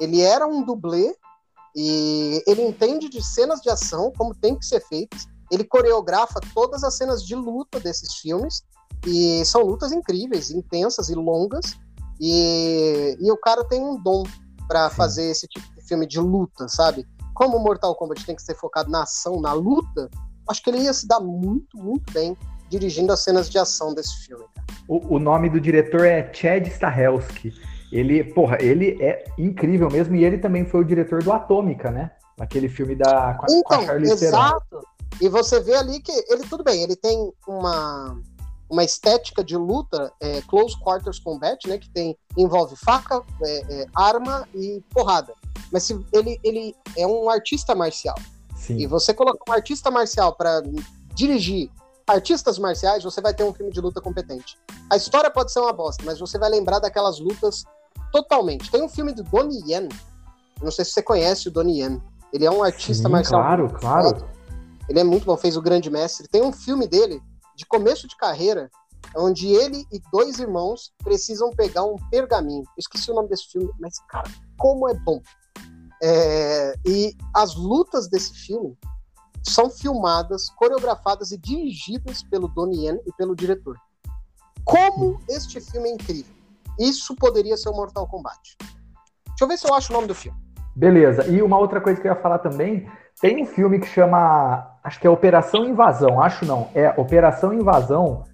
Ele 0.00 0.20
era 0.20 0.46
um 0.46 0.64
dublê 0.64 1.14
e 1.74 2.42
ele 2.46 2.62
entende 2.62 3.08
de 3.08 3.22
cenas 3.22 3.60
de 3.60 3.70
ação, 3.70 4.12
como 4.16 4.34
tem 4.34 4.56
que 4.56 4.64
ser 4.64 4.80
feitas. 4.80 5.26
Ele 5.50 5.64
coreografa 5.64 6.40
todas 6.54 6.82
as 6.82 6.96
cenas 6.96 7.24
de 7.24 7.34
luta 7.34 7.78
desses 7.78 8.14
filmes. 8.14 8.62
E 9.06 9.44
são 9.44 9.62
lutas 9.62 9.92
incríveis, 9.92 10.50
intensas 10.50 11.08
e 11.08 11.14
longas. 11.14 11.76
E, 12.20 13.16
e 13.20 13.30
o 13.30 13.36
cara 13.36 13.64
tem 13.64 13.82
um 13.82 14.00
dom 14.00 14.22
para 14.68 14.88
fazer 14.90 15.24
esse 15.24 15.46
tipo 15.48 15.66
de 15.74 15.82
filme 15.82 16.06
de 16.06 16.20
luta, 16.20 16.68
sabe? 16.68 17.06
Como 17.34 17.58
Mortal 17.58 17.94
Kombat 17.96 18.24
tem 18.24 18.36
que 18.36 18.42
ser 18.42 18.56
focado 18.56 18.90
na 18.90 19.02
ação, 19.02 19.40
na 19.40 19.52
luta, 19.52 20.08
acho 20.48 20.62
que 20.62 20.70
ele 20.70 20.82
ia 20.82 20.92
se 20.92 21.06
dar 21.06 21.20
muito, 21.20 21.76
muito 21.76 22.12
bem 22.12 22.36
dirigindo 22.72 23.12
as 23.12 23.22
cenas 23.22 23.50
de 23.50 23.58
ação 23.58 23.94
desse 23.94 24.26
filme. 24.26 24.44
O, 24.88 25.16
o 25.16 25.18
nome 25.18 25.50
do 25.50 25.60
diretor 25.60 26.06
é 26.06 26.32
Chad 26.32 26.66
Stahelski. 26.66 27.52
Ele, 27.92 28.24
porra, 28.24 28.56
ele 28.60 28.96
é 29.02 29.24
incrível 29.36 29.90
mesmo 29.90 30.16
e 30.16 30.24
ele 30.24 30.38
também 30.38 30.64
foi 30.64 30.80
o 30.80 30.84
diretor 30.84 31.22
do 31.22 31.30
Atômica, 31.30 31.90
né? 31.90 32.10
Aquele 32.40 32.68
filme 32.68 32.94
da 32.94 33.34
com 33.34 33.44
a, 33.44 33.54
então, 33.54 33.62
com 33.62 33.74
a 33.74 33.86
Charlize 33.86 34.24
exato. 34.24 34.80
E 35.20 35.28
você 35.28 35.60
vê 35.60 35.74
ali 35.74 36.00
que 36.00 36.12
ele 36.30 36.44
tudo 36.48 36.64
bem, 36.64 36.82
ele 36.82 36.96
tem 36.96 37.30
uma 37.46 38.18
uma 38.70 38.82
estética 38.82 39.44
de 39.44 39.54
luta, 39.54 40.10
é, 40.18 40.40
close 40.48 40.74
quarters 40.80 41.18
combat, 41.18 41.68
né, 41.68 41.76
que 41.76 41.90
tem 41.90 42.16
envolve 42.38 42.74
faca, 42.74 43.22
é, 43.42 43.82
é, 43.82 43.86
arma 43.94 44.48
e 44.54 44.82
porrada. 44.88 45.34
Mas 45.70 45.82
se 45.82 46.00
ele 46.10 46.40
ele 46.42 46.74
é 46.96 47.06
um 47.06 47.28
artista 47.28 47.74
marcial. 47.74 48.16
Sim. 48.56 48.78
E 48.78 48.86
você 48.86 49.12
colocar 49.12 49.44
um 49.46 49.52
artista 49.54 49.90
marcial 49.90 50.34
para 50.34 50.62
dirigir 51.14 51.70
artistas 52.06 52.58
marciais, 52.58 53.04
você 53.04 53.20
vai 53.20 53.34
ter 53.34 53.44
um 53.44 53.52
filme 53.52 53.72
de 53.72 53.80
luta 53.80 54.00
competente. 54.00 54.58
A 54.90 54.96
história 54.96 55.30
pode 55.30 55.52
ser 55.52 55.60
uma 55.60 55.72
bosta, 55.72 56.02
mas 56.04 56.18
você 56.18 56.38
vai 56.38 56.50
lembrar 56.50 56.78
daquelas 56.78 57.18
lutas 57.18 57.64
totalmente. 58.12 58.70
Tem 58.70 58.82
um 58.82 58.88
filme 58.88 59.12
do 59.12 59.22
Donnie 59.22 59.62
Yen, 59.66 59.88
não 60.62 60.70
sei 60.70 60.84
se 60.84 60.92
você 60.92 61.02
conhece 61.02 61.48
o 61.48 61.50
Donnie 61.50 61.80
Yen. 61.80 62.02
Ele 62.32 62.46
é 62.46 62.50
um 62.50 62.62
artista 62.62 63.08
Sim, 63.08 63.12
marcial. 63.12 63.42
Claro, 63.42 63.68
claro. 63.68 64.28
Ele 64.88 65.00
é 65.00 65.04
muito 65.04 65.24
bom, 65.24 65.36
fez 65.36 65.56
o 65.56 65.62
Grande 65.62 65.90
Mestre. 65.90 66.28
Tem 66.28 66.42
um 66.42 66.52
filme 66.52 66.86
dele, 66.86 67.20
de 67.56 67.66
começo 67.66 68.08
de 68.08 68.16
carreira, 68.16 68.70
onde 69.16 69.48
ele 69.48 69.84
e 69.92 70.00
dois 70.10 70.38
irmãos 70.38 70.92
precisam 71.02 71.50
pegar 71.50 71.84
um 71.84 71.96
pergaminho. 72.10 72.62
Eu 72.62 72.78
esqueci 72.78 73.10
o 73.10 73.14
nome 73.14 73.28
desse 73.28 73.48
filme, 73.50 73.70
mas, 73.78 73.98
cara, 74.08 74.30
como 74.58 74.88
é 74.88 74.94
bom. 74.94 75.20
É... 76.04 76.74
e 76.84 77.14
as 77.32 77.54
lutas 77.54 78.08
desse 78.08 78.34
filme 78.34 78.76
são 79.42 79.70
filmadas, 79.70 80.48
coreografadas 80.50 81.32
e 81.32 81.38
dirigidas 81.38 82.22
pelo 82.22 82.48
Donnie 82.48 82.86
Yen 82.86 83.00
e 83.06 83.12
pelo 83.12 83.34
diretor. 83.34 83.76
Como 84.64 85.18
este 85.28 85.60
filme 85.60 85.88
é 85.88 85.94
incrível. 85.94 86.32
Isso 86.78 87.14
poderia 87.16 87.56
ser 87.56 87.68
o 87.68 87.74
Mortal 87.74 88.06
Kombat. 88.06 88.56
Deixa 88.58 89.44
eu 89.44 89.48
ver 89.48 89.58
se 89.58 89.68
eu 89.68 89.74
acho 89.74 89.92
o 89.92 89.96
nome 89.96 90.06
do 90.06 90.14
filme. 90.14 90.38
Beleza. 90.74 91.26
E 91.26 91.42
uma 91.42 91.58
outra 91.58 91.80
coisa 91.80 92.00
que 92.00 92.06
eu 92.06 92.12
ia 92.12 92.20
falar 92.20 92.38
também, 92.38 92.88
tem 93.20 93.42
um 93.42 93.46
filme 93.46 93.78
que 93.78 93.86
chama, 93.86 94.78
acho 94.82 95.00
que 95.00 95.06
é 95.06 95.10
Operação 95.10 95.66
Invasão, 95.66 96.20
acho 96.20 96.44
não, 96.44 96.68
é 96.74 96.90
Operação 96.96 97.52
Invasão. 97.52 98.24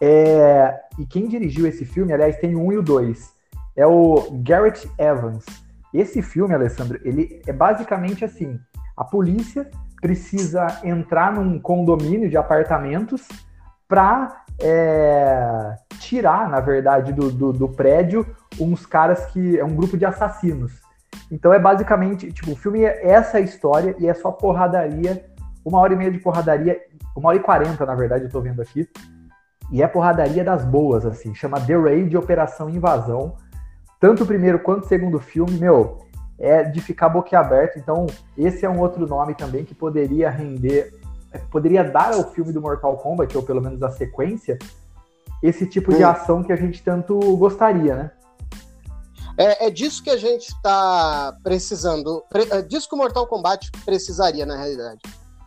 É... 0.00 0.80
E 0.98 1.06
quem 1.06 1.28
dirigiu 1.28 1.66
esse 1.66 1.84
filme, 1.84 2.12
aliás, 2.12 2.36
tem 2.38 2.56
um 2.56 2.72
e 2.72 2.78
o 2.78 2.82
dois, 2.82 3.32
é 3.76 3.86
o 3.86 4.28
Garrett 4.42 4.90
Evans. 4.98 5.44
Esse 5.92 6.22
filme, 6.22 6.54
Alessandro, 6.54 7.00
ele 7.04 7.40
é 7.46 7.52
basicamente 7.52 8.24
assim: 8.24 8.58
a 8.96 9.04
polícia 9.04 9.70
precisa 10.04 10.66
entrar 10.84 11.32
num 11.32 11.58
condomínio 11.58 12.28
de 12.28 12.36
apartamentos 12.36 13.26
para 13.88 14.44
é, 14.60 15.76
tirar, 15.98 16.46
na 16.50 16.60
verdade, 16.60 17.10
do, 17.10 17.30
do, 17.30 17.54
do, 17.54 17.68
prédio 17.70 18.26
uns 18.60 18.84
caras 18.84 19.24
que 19.24 19.58
é 19.58 19.64
um 19.64 19.74
grupo 19.74 19.96
de 19.96 20.04
assassinos. 20.04 20.72
Então 21.32 21.54
é 21.54 21.58
basicamente, 21.58 22.30
tipo, 22.30 22.52
o 22.52 22.56
filme 22.56 22.84
é 22.84 23.12
essa 23.12 23.40
história 23.40 23.96
e 23.98 24.06
é 24.06 24.12
só 24.12 24.30
porradaria, 24.30 25.24
uma 25.64 25.78
hora 25.78 25.94
e 25.94 25.96
meia 25.96 26.10
de 26.10 26.18
porradaria, 26.18 26.78
uma 27.16 27.30
hora 27.30 27.38
e 27.38 27.42
quarenta, 27.42 27.86
na 27.86 27.94
verdade, 27.94 28.24
eu 28.24 28.30
tô 28.30 28.42
vendo 28.42 28.60
aqui. 28.60 28.86
E 29.72 29.82
é 29.82 29.88
porradaria 29.88 30.44
das 30.44 30.66
boas, 30.66 31.06
assim, 31.06 31.34
chama 31.34 31.58
The 31.58 31.78
Raid 31.78 32.14
Operação 32.14 32.68
Invasão. 32.68 33.36
Tanto 33.98 34.24
o 34.24 34.26
primeiro 34.26 34.58
quanto 34.58 34.84
o 34.84 34.86
segundo 34.86 35.18
filme, 35.18 35.56
meu, 35.56 36.04
é 36.38 36.64
de 36.64 36.80
ficar 36.80 37.08
boquiaberto. 37.08 37.78
Então, 37.78 38.06
esse 38.36 38.64
é 38.64 38.68
um 38.68 38.80
outro 38.80 39.06
nome 39.06 39.34
também 39.34 39.64
que 39.64 39.74
poderia 39.74 40.30
render 40.30 40.92
poderia 41.50 41.82
dar 41.82 42.14
ao 42.14 42.30
filme 42.32 42.52
do 42.52 42.60
Mortal 42.60 42.96
Kombat, 42.98 43.36
ou 43.36 43.42
pelo 43.42 43.60
menos 43.60 43.82
a 43.82 43.90
sequência, 43.90 44.58
esse 45.42 45.66
tipo 45.66 45.92
de 45.92 46.02
ação 46.02 46.42
que 46.42 46.52
a 46.52 46.56
gente 46.56 46.82
tanto 46.82 47.18
gostaria, 47.36 47.94
né? 47.96 48.10
É, 49.36 49.66
é 49.66 49.70
disso 49.70 50.02
que 50.02 50.10
a 50.10 50.16
gente 50.16 50.48
está 50.48 51.36
precisando. 51.42 52.22
É 52.50 52.62
disso 52.62 52.88
que 52.88 52.94
o 52.94 52.98
Mortal 52.98 53.26
Kombat 53.26 53.70
precisaria, 53.84 54.46
na 54.46 54.56
realidade. 54.56 55.00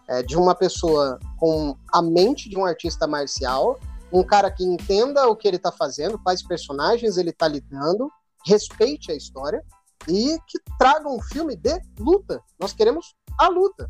É 0.09 0.21
de 0.21 0.35
uma 0.37 0.53
pessoa 0.53 1.19
com 1.37 1.75
a 1.93 2.01
mente 2.01 2.49
de 2.49 2.57
um 2.57 2.65
artista 2.65 3.07
marcial, 3.07 3.79
um 4.11 4.23
cara 4.23 4.51
que 4.51 4.63
entenda 4.63 5.27
o 5.27 5.35
que 5.35 5.47
ele 5.47 5.57
está 5.57 5.71
fazendo, 5.71 6.19
quais 6.19 6.45
personagens 6.45 7.17
ele 7.17 7.29
está 7.29 7.47
lidando, 7.47 8.11
respeite 8.45 9.11
a 9.11 9.15
história 9.15 9.63
e 10.07 10.39
que 10.47 10.59
traga 10.77 11.07
um 11.09 11.21
filme 11.21 11.55
de 11.55 11.79
luta. 11.99 12.41
Nós 12.59 12.73
queremos 12.73 13.15
a 13.39 13.47
luta 13.47 13.87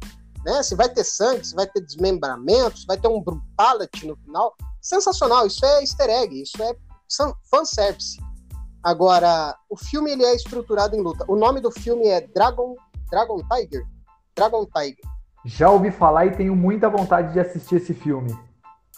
né? 0.48 0.64
Se 0.64 0.76
vai 0.76 0.88
ter 0.88 1.04
sangue, 1.04 1.46
se 1.46 1.54
vai 1.54 1.68
ter 1.68 1.82
desmembramento, 1.82 2.80
se 2.80 2.86
vai 2.86 2.98
ter 2.98 3.10
um 3.10 3.22
brutality 3.22 4.08
no 4.08 4.16
final. 4.16 4.56
Sensacional, 4.82 5.46
isso 5.46 5.66
é 5.66 5.82
easter 5.82 6.10
egg, 6.10 6.42
isso 6.42 6.64
é 6.64 6.74
fanservice. 7.52 8.18
Agora, 8.82 9.54
o 9.70 9.76
filme 9.76 10.12
ele 10.12 10.24
é 10.24 10.34
estruturado 10.34 10.96
em 10.96 11.02
luta. 11.02 11.26
O 11.28 11.36
nome 11.36 11.60
do 11.60 11.70
filme 11.70 12.08
é 12.08 12.22
Dragon, 12.22 12.76
Dragon 13.12 13.42
Tiger? 13.50 13.86
Dragon 14.34 14.66
Tiger. 14.66 15.04
Já 15.44 15.70
ouvi 15.70 15.92
falar 15.92 16.26
e 16.28 16.38
tenho 16.38 16.56
muita 16.56 16.90
vontade 16.90 17.34
de 17.34 17.40
assistir 17.40 17.76
esse 17.76 17.94
filme. 17.94 18.38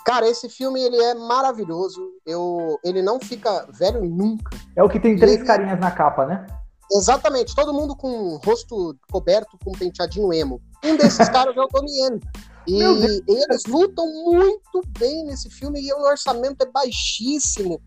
Cara, 0.05 0.27
esse 0.27 0.49
filme 0.49 0.79
ele 0.79 0.97
é 0.97 1.15
maravilhoso. 1.15 1.99
Eu, 2.25 2.79
ele 2.83 3.01
não 3.01 3.19
fica 3.19 3.67
velho 3.71 4.03
nunca. 4.05 4.55
É 4.75 4.83
o 4.83 4.89
que 4.89 4.99
tem 4.99 5.17
três 5.17 5.37
ele... 5.37 5.45
carinhas 5.45 5.79
na 5.79 5.91
capa, 5.91 6.25
né? 6.25 6.45
Exatamente, 6.91 7.55
todo 7.55 7.73
mundo 7.73 7.95
com 7.95 8.09
o 8.09 8.37
rosto 8.37 8.97
coberto 9.11 9.57
com 9.63 9.71
um 9.71 9.77
penteadinho 9.77 10.33
emo. 10.33 10.61
Um 10.83 10.95
desses 10.97 11.27
caras 11.29 11.55
é 11.55 11.61
o 11.61 11.67
Donnie 11.67 12.19
E 12.67 12.81
eles 13.27 13.65
lutam 13.67 14.05
muito 14.23 14.81
bem 14.97 15.25
nesse 15.25 15.49
filme 15.49 15.81
e 15.81 15.93
o 15.93 16.01
orçamento 16.01 16.61
é 16.61 16.65
baixíssimo. 16.65 17.81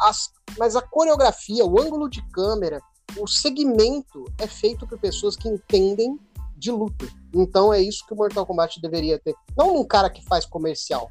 As, 0.00 0.30
mas 0.58 0.76
a 0.76 0.82
coreografia, 0.82 1.64
o 1.64 1.80
ângulo 1.80 2.08
de 2.08 2.22
câmera, 2.30 2.80
o 3.18 3.26
segmento 3.26 4.24
é 4.38 4.46
feito 4.46 4.86
por 4.86 4.98
pessoas 4.98 5.36
que 5.36 5.48
entendem 5.48 6.18
de 6.56 6.70
luta. 6.70 7.06
Então 7.34 7.72
é 7.72 7.80
isso 7.80 8.04
que 8.06 8.12
o 8.12 8.16
Mortal 8.16 8.44
Kombat 8.44 8.80
deveria 8.80 9.18
ter. 9.18 9.34
Não 9.56 9.76
um 9.76 9.84
cara 9.84 10.10
que 10.10 10.24
faz 10.24 10.44
comercial. 10.44 11.10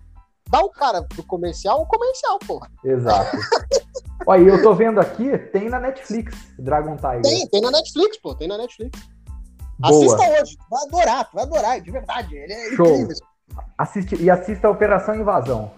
Dá 0.49 0.59
o 0.61 0.69
cara 0.69 1.01
do 1.15 1.23
comercial 1.23 1.81
o 1.81 1.85
comercial, 1.85 2.39
porra. 2.39 2.71
Exato. 2.83 3.37
Olha, 4.25 4.41
eu 4.41 4.61
tô 4.61 4.73
vendo 4.73 4.99
aqui, 4.99 5.37
tem 5.37 5.69
na 5.69 5.79
Netflix, 5.79 6.35
Dragon 6.57 6.95
Tiger. 6.95 7.21
Tem, 7.21 7.47
tem 7.47 7.61
na 7.61 7.71
Netflix, 7.71 8.17
pô, 8.17 8.35
tem 8.35 8.47
na 8.47 8.57
Netflix. 8.57 8.99
Boa. 9.79 9.95
Assista 9.95 10.41
hoje, 10.41 10.57
vai 10.69 10.83
adorar, 10.83 11.29
vai 11.33 11.43
adorar, 11.43 11.81
de 11.81 11.91
verdade. 11.91 12.35
Ele 12.35 12.53
é 12.53 12.75
Show. 12.75 12.85
incrível. 12.85 13.15
Assiste, 13.77 14.15
e 14.21 14.29
assista 14.29 14.67
a 14.67 14.71
Operação 14.71 15.15
Invasão. 15.15 15.71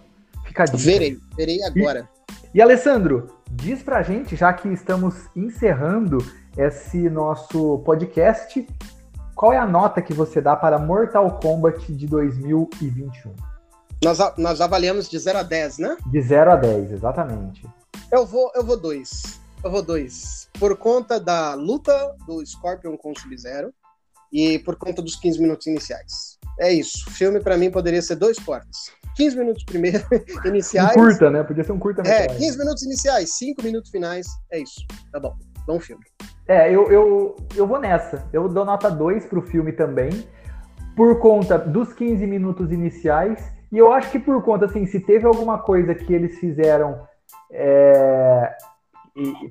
Fica 0.46 0.64
a 0.64 0.66
dica. 0.66 0.78
Verei, 0.78 1.20
verei 1.38 1.64
agora. 1.64 2.10
E, 2.54 2.58
e 2.58 2.62
Alessandro, 2.62 3.28
diz 3.50 3.84
pra 3.84 4.02
gente, 4.02 4.36
já 4.36 4.52
que 4.52 4.68
estamos 4.70 5.30
encerrando 5.36 6.18
esse 6.58 7.10
nosso 7.10 7.80
podcast, 7.80 8.68
qual 9.36 9.54
é 9.54 9.58
a 9.58 9.66
nota 9.66 10.02
que 10.02 10.14
você 10.14 10.42
dá 10.42 10.56
para 10.56 10.78
Mortal 10.78 11.40
Kombat 11.40 11.94
de 11.94 12.08
2021? 12.08 13.34
Nós, 14.04 14.18
nós 14.38 14.62
avaliamos 14.62 15.08
de 15.08 15.18
0 15.20 15.38
a 15.40 15.44
10, 15.44 15.78
né? 15.78 15.98
De 16.08 16.22
0 16.22 16.52
a 16.52 16.56
10, 16.56 16.92
exatamente. 16.92 17.64
Eu 18.12 18.26
vou, 18.26 18.52
eu 18.56 18.64
vou 18.64 18.78
dois. 18.78 19.40
Eu 19.64 19.72
vou 19.72 19.82
dois. 19.82 20.50
Por 20.60 20.76
conta 20.78 21.20
da 21.20 21.54
luta 21.54 22.16
do 22.26 22.46
Scorpion 22.46 22.98
com 22.98 23.12
o 23.12 23.20
Sub-Zero 23.20 23.74
e 24.32 24.60
por 24.60 24.76
conta 24.76 25.02
dos 25.02 25.16
15 25.16 25.42
minutos 25.42 25.68
iniciais. 25.68 26.40
É 26.60 26.72
isso. 26.72 27.06
O 27.08 27.12
filme, 27.12 27.40
para 27.40 27.58
mim, 27.58 27.72
poderia 27.72 28.02
ser 28.02 28.16
dois 28.16 28.38
cortes. 28.40 28.92
15 29.16 29.38
minutos 29.38 29.64
primeiro, 29.64 30.04
iniciais. 30.46 30.92
Um 30.92 31.00
curta, 31.00 31.30
né? 31.30 31.44
Podia 31.44 31.64
ser 31.64 31.72
um 31.72 31.80
curta 31.80 32.02
É, 32.08 32.28
15 32.28 32.58
minutos 32.58 32.84
iniciais, 32.84 33.38
5 33.38 33.64
minutos 33.64 33.92
finais. 33.92 34.28
É 34.52 34.60
isso. 34.60 34.86
Tá 35.12 35.20
bom. 35.20 35.36
Bom 35.68 35.80
filme. 35.80 36.04
É, 36.48 36.70
eu, 36.74 36.92
eu, 36.92 37.36
eu 37.56 37.68
vou 37.68 37.80
nessa. 37.80 38.28
Eu 38.34 38.48
dou 38.50 38.66
nota 38.66 38.90
2 38.90 39.26
pro 39.26 39.42
filme 39.42 39.72
também. 39.74 40.10
Por 40.96 41.20
conta 41.20 41.58
dos 41.58 41.94
15 41.94 42.26
minutos 42.26 42.72
iniciais. 42.72 43.42
E 43.72 43.78
eu 43.78 43.94
acho 43.94 44.12
que 44.12 44.20
por 44.20 44.44
conta, 44.44 44.66
assim, 44.66 44.86
se 44.86 45.00
teve 45.00 45.26
alguma 45.26 45.60
coisa 45.60 45.96
que 45.96 46.14
eles 46.14 46.38
fizeram 46.40 47.08
é, 47.52 48.56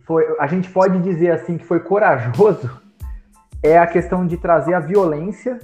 foi, 0.06 0.24
a 0.38 0.46
gente 0.46 0.70
pode 0.70 1.00
dizer 1.00 1.32
assim 1.32 1.58
que 1.58 1.64
foi 1.64 1.80
corajoso 1.80 2.70
é 3.62 3.78
a 3.78 3.86
questão 3.86 4.26
de 4.26 4.36
trazer 4.36 4.74
a 4.74 4.80
violência 4.80 5.58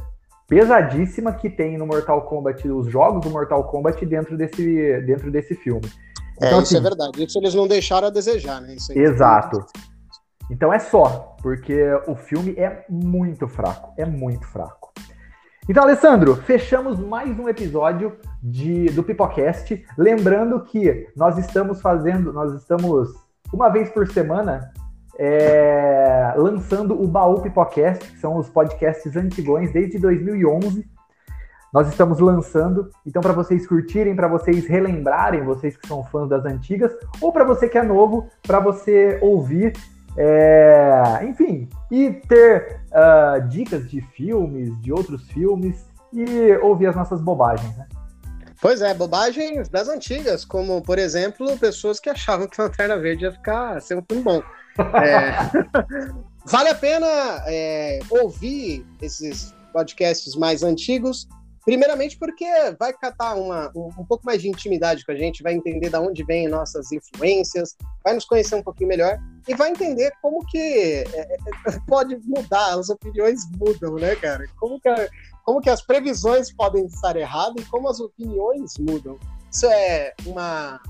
pesadíssima 0.47 1.33
que 1.33 1.51
tem 1.51 1.77
no 1.77 1.87
Mortal 1.87 2.23
Kombat, 2.23 2.69
os 2.69 2.87
jogos 2.87 3.23
do 3.23 3.31
Mortal 3.31 3.65
Kombat 3.65 4.05
dentro 4.05 4.37
desse, 4.37 5.01
dentro 5.03 5.31
desse 5.31 5.55
filme. 5.55 5.91
É, 6.41 6.47
então, 6.47 6.59
é, 6.59 6.63
isso 6.63 6.77
assim, 6.77 6.77
é 6.77 6.81
verdade. 6.81 7.25
Isso 7.25 7.39
eles 7.39 7.55
não 7.55 7.67
deixaram 7.67 8.09
a 8.09 8.11
desejar, 8.11 8.61
né? 8.61 8.77
exato. 8.91 9.65
Então 10.51 10.73
é 10.73 10.79
só, 10.79 11.37
porque 11.43 11.77
o 12.07 12.15
filme 12.15 12.55
é 12.57 12.85
muito 12.89 13.49
fraco, 13.49 13.93
é 13.97 14.05
muito 14.05 14.47
fraco. 14.47 14.86
Então, 15.69 15.83
Alessandro, 15.83 16.37
fechamos 16.37 16.97
mais 17.01 17.37
um 17.41 17.49
episódio 17.49 18.13
de, 18.41 18.87
do 18.91 19.03
Pipocast. 19.03 19.85
Lembrando 19.99 20.61
que 20.61 21.09
nós 21.17 21.37
estamos 21.39 21.81
fazendo, 21.81 22.33
nós 22.33 22.55
estamos 22.55 23.13
uma 23.53 23.69
vez 23.69 23.91
por 23.91 24.07
semana 24.07 24.71
é, 25.19 26.33
lançando 26.37 26.95
o 27.03 27.09
Baú 27.09 27.41
Pipocast, 27.43 28.13
que 28.13 28.19
são 28.19 28.37
os 28.37 28.49
podcasts 28.49 29.17
antigões 29.17 29.73
desde 29.73 29.99
2011. 29.99 30.89
Nós 31.75 31.89
estamos 31.89 32.21
lançando, 32.21 32.89
então 33.05 33.21
para 33.21 33.33
vocês 33.33 33.67
curtirem, 33.67 34.15
para 34.15 34.29
vocês 34.29 34.69
relembrarem, 34.69 35.43
vocês 35.43 35.77
que 35.77 35.89
são 35.89 36.05
fãs 36.05 36.29
das 36.29 36.45
antigas, 36.45 36.93
ou 37.21 37.33
para 37.33 37.43
você 37.43 37.69
que 37.69 37.77
é 37.77 37.83
novo, 37.83 38.29
para 38.47 38.61
você 38.61 39.19
ouvir 39.21 39.73
é, 40.17 41.21
enfim, 41.25 41.69
e 41.91 42.11
ter 42.11 42.81
uh, 42.91 43.47
dicas 43.49 43.89
de 43.91 44.01
filmes, 44.01 44.81
de 44.81 44.93
outros 44.93 45.23
filmes 45.31 45.85
e 46.13 46.53
ouvir 46.63 46.87
as 46.87 46.97
nossas 46.97 47.21
bobagens, 47.21 47.77
né? 47.77 47.87
Pois 48.61 48.81
é, 48.81 48.95
bobagens 48.95 49.69
das 49.69 49.89
antigas, 49.89 50.45
como, 50.45 50.81
por 50.81 50.99
exemplo, 50.99 51.59
pessoas 51.59 52.01
que 52.01 52.09
achavam 52.09 52.49
que 52.49 52.61
Lanterna 52.61 52.97
Verde 52.97 53.25
ia 53.25 53.33
ficar 53.33 53.81
ser 53.83 53.99
um 53.99 54.03
filme 54.09 54.23
bom. 54.23 54.43
É... 54.79 55.33
vale 56.47 56.71
a 56.71 56.75
pena 56.75 57.07
é, 57.47 58.01
ouvir 58.09 58.87
esses 59.03 59.55
podcasts 59.73 60.35
mais 60.35 60.63
antigos 60.63 61.29
Primeiramente 61.67 62.17
porque 62.17 62.47
vai 62.79 62.93
catar 62.93 63.35
uma, 63.35 63.73
um, 63.75 63.89
um, 63.99 64.05
pouco 64.05 64.25
mais 64.25 64.41
de 64.41 64.49
intimidade 64.49 65.05
com 65.05 65.11
a 65.11 65.17
gente, 65.17 65.43
vai 65.43 65.53
entender 65.53 65.91
de 65.91 65.97
onde 65.97 66.23
vêm 66.23 66.47
nossas 66.47 66.93
influências, 66.93 67.77
vai 68.05 68.15
nos 68.15 68.25
conhecer 68.25 68.55
um 68.55 68.63
pouquinho 68.63 68.89
melhor 68.89 69.19
e 69.49 69.55
vai 69.57 69.71
entender 69.71 70.13
como 70.23 70.47
que 70.47 70.57
é, 70.57 71.03
é 71.13 71.37
pode 71.89 72.17
mudar, 72.25 72.79
as 72.79 72.89
opiniões 72.89 73.41
mudam, 73.59 73.97
né, 73.97 74.15
cara? 74.15 74.45
Como 74.61 74.81
que, 74.81 74.89
como 75.45 75.61
que 75.61 75.69
as 75.69 75.83
previsões 75.83 76.55
podem 76.55 76.87
estar 76.87 77.17
erradas 77.17 77.61
e 77.61 77.69
como 77.69 77.89
as 77.89 77.99
opiniões 77.99 78.75
mudam. 78.79 79.19
Isso 79.51 79.67
é 79.67 80.15
uma, 80.25 80.81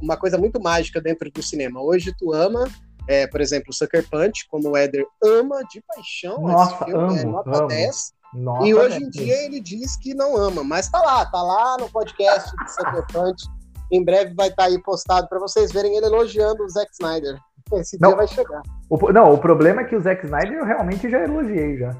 uma 0.00 0.16
coisa 0.16 0.38
muito 0.38 0.62
mágica 0.62 1.00
dentro 1.00 1.28
do 1.32 1.42
cinema. 1.42 1.82
Hoje 1.82 2.14
tu 2.16 2.32
ama 2.32 2.70
é, 3.08 3.26
por 3.26 3.40
exemplo, 3.40 3.72
Sucker 3.72 4.08
Punch, 4.08 4.46
como 4.48 4.70
o 4.70 4.76
Éder 4.76 5.04
ama 5.20 5.64
de 5.64 5.82
paixão 5.82 6.42
Nossa, 6.42 6.74
esse 6.74 6.84
filme, 6.84 7.16
é 7.16 7.18
amo, 7.18 7.18
é 7.18 7.24
nota 7.24 7.58
amo. 7.58 7.66
10. 7.66 8.14
Nossa, 8.34 8.66
e 8.66 8.74
hoje 8.74 9.02
em 9.02 9.10
dia 9.10 9.44
ele 9.44 9.60
diz 9.60 9.96
que 9.96 10.14
não 10.14 10.36
ama, 10.36 10.64
mas 10.64 10.88
tá 10.88 11.00
lá, 11.00 11.24
tá 11.26 11.42
lá 11.42 11.76
no 11.78 11.90
podcast 11.90 12.50
do 12.56 12.68
Secretante. 12.68 13.44
Em 13.90 14.02
breve 14.02 14.34
vai 14.34 14.48
estar 14.48 14.64
tá 14.64 14.68
aí 14.68 14.82
postado 14.82 15.28
para 15.28 15.38
vocês 15.38 15.70
verem 15.70 15.96
ele 15.96 16.06
elogiando 16.06 16.62
o 16.62 16.68
Zack 16.68 16.90
Snyder. 16.92 17.38
Esse 17.74 18.00
não, 18.00 18.10
dia 18.10 18.16
vai 18.16 18.28
chegar. 18.28 18.62
O, 18.88 19.12
não, 19.12 19.34
o 19.34 19.38
problema 19.38 19.82
é 19.82 19.84
que 19.84 19.96
o 19.96 20.00
Zack 20.00 20.24
Snyder 20.24 20.54
eu 20.54 20.64
realmente 20.64 21.10
já 21.10 21.22
elogiei 21.22 21.76
já. 21.76 21.94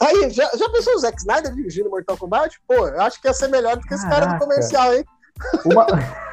Aí, 0.00 0.30
já, 0.30 0.48
já 0.56 0.68
pensou 0.70 0.94
o 0.94 0.98
Zack 0.98 1.18
Snyder 1.18 1.52
dirigindo 1.52 1.90
Mortal 1.90 2.16
Kombat? 2.16 2.60
Pô, 2.66 2.86
eu 2.86 3.00
acho 3.00 3.20
que 3.20 3.26
ia 3.26 3.34
ser 3.34 3.48
melhor 3.48 3.76
do 3.76 3.82
que 3.82 3.88
Caraca. 3.88 4.08
esse 4.08 4.20
cara 4.20 4.32
do 4.32 4.38
comercial, 4.38 4.94
hein? 4.94 5.04
Uma, 5.64 5.86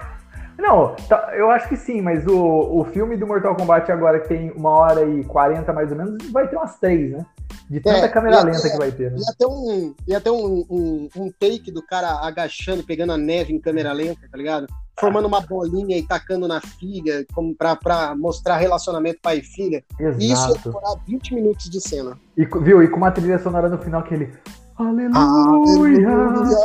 Não, 0.57 0.95
tá, 1.09 1.31
eu 1.33 1.49
acho 1.51 1.67
que 1.67 1.75
sim, 1.75 2.01
mas 2.01 2.25
o, 2.25 2.79
o 2.79 2.85
filme 2.85 3.17
do 3.17 3.27
Mortal 3.27 3.55
Kombat 3.55 3.91
agora, 3.91 4.19
que 4.19 4.29
tem 4.29 4.51
uma 4.51 4.69
hora 4.69 5.03
e 5.03 5.23
quarenta 5.25 5.73
mais 5.73 5.91
ou 5.91 5.97
menos, 5.97 6.31
vai 6.31 6.47
ter 6.47 6.55
umas 6.55 6.77
três, 6.79 7.11
né? 7.11 7.25
De 7.69 7.79
tanta 7.79 8.05
é, 8.05 8.07
câmera 8.07 8.43
lenta 8.43 8.69
que 8.69 8.77
vai 8.77 8.91
ter. 8.91 9.11
Né? 9.11 9.17
Ia 9.17 9.35
ter, 9.37 9.45
um, 9.47 9.95
ia 10.07 10.21
ter 10.21 10.29
um, 10.29 10.65
um, 10.69 11.09
um, 11.15 11.31
take 11.31 11.71
do 11.71 11.81
cara 11.81 12.19
agachando, 12.25 12.83
pegando 12.83 13.13
a 13.13 13.17
neve 13.17 13.53
em 13.53 13.59
câmera 13.59 13.91
lenta, 13.91 14.27
tá 14.29 14.37
ligado? 14.37 14.67
Formando 14.99 15.27
uma 15.27 15.41
bolinha 15.41 15.97
e 15.97 16.03
tacando 16.03 16.47
na 16.47 16.61
filha, 16.61 17.25
como 17.33 17.55
pra, 17.55 17.75
pra 17.75 18.15
mostrar 18.15 18.57
relacionamento 18.57 19.19
pai 19.21 19.39
e 19.39 19.43
filha. 19.43 19.83
Exato. 19.99 20.21
E 20.21 20.31
isso 20.31 20.49
ia 20.49 20.57
demorar 20.63 20.95
20 21.07 21.33
minutos 21.33 21.69
de 21.69 21.81
cena. 21.81 22.17
E, 22.37 22.45
viu? 22.45 22.83
E 22.83 22.87
com 22.87 22.97
uma 22.97 23.11
trilha 23.11 23.39
sonora 23.39 23.67
no 23.67 23.79
final 23.79 24.03
que 24.03 24.13
ele. 24.13 24.31
Aleluia! 24.77 26.09
Aleluia! 26.09 26.57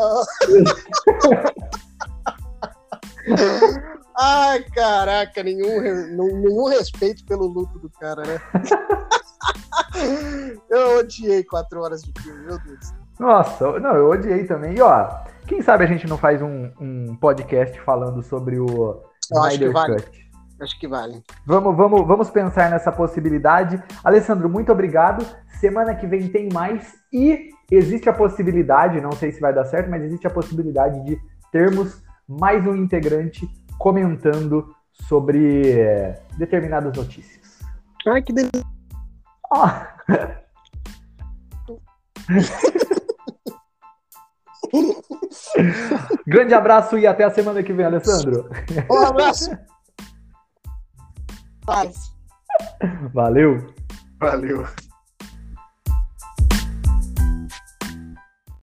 Ai, 4.23 4.63
caraca, 4.75 5.43
nenhum, 5.43 5.81
nenhum 5.81 6.69
respeito 6.69 7.25
pelo 7.25 7.47
luto 7.47 7.79
do 7.79 7.89
cara, 7.89 8.23
né? 8.23 8.39
eu 10.69 10.99
odiei 10.99 11.43
quatro 11.43 11.81
horas 11.81 12.03
de 12.03 12.13
filme, 12.21 12.45
meu 12.45 12.59
Deus. 12.59 12.93
Nossa, 13.19 13.81
não, 13.81 13.97
eu 13.97 14.11
odiei 14.11 14.45
também. 14.45 14.77
E 14.77 14.83
ó, 14.83 15.09
quem 15.47 15.63
sabe 15.63 15.85
a 15.85 15.87
gente 15.87 16.07
não 16.07 16.19
faz 16.19 16.43
um, 16.43 16.71
um 16.81 17.17
podcast 17.17 17.81
falando 17.81 18.23
sobre 18.23 18.59
o 18.59 19.03
eu 19.33 19.43
acho 19.43 19.59
que 19.59 19.69
vale. 19.69 19.95
Cut. 19.95 20.31
Acho 20.61 20.79
que 20.79 20.89
vale. 20.89 21.23
Vamos, 21.47 21.77
vamos, 21.77 22.07
vamos 22.07 22.31
pensar 22.31 22.71
nessa 22.71 22.93
possibilidade. 22.93 23.83
Alessandro, 24.05 24.49
muito 24.49 24.71
obrigado. 24.71 25.25
Semana 25.59 25.95
que 25.95 26.07
vem 26.07 26.29
tem 26.29 26.49
mais 26.53 26.95
e 27.13 27.49
existe 27.71 28.09
a 28.09 28.13
possibilidade, 28.13 29.01
não 29.01 29.13
sei 29.13 29.33
se 29.33 29.41
vai 29.41 29.55
dar 29.55 29.65
certo, 29.65 29.89
mas 29.89 30.03
existe 30.03 30.27
a 30.27 30.31
possibilidade 30.31 31.03
de 31.05 31.19
termos 31.51 32.03
mais 32.29 32.67
um 32.67 32.75
integrante 32.75 33.49
comentando 33.81 34.77
sobre 34.93 35.73
é, 35.73 36.23
determinadas 36.37 36.95
notícias. 36.95 37.59
Ai, 38.07 38.23
que 38.23 38.31
delícia. 38.31 38.63
Grande 46.27 46.55
abraço 46.55 46.99
e 46.99 47.07
até 47.07 47.25
a 47.25 47.31
semana 47.31 47.63
que 47.63 47.73
vem, 47.73 47.87
Alessandro. 47.87 48.51
Um 48.91 49.07
abraço. 49.07 49.51
Valeu. 53.15 53.75
Valeu. 54.21 54.67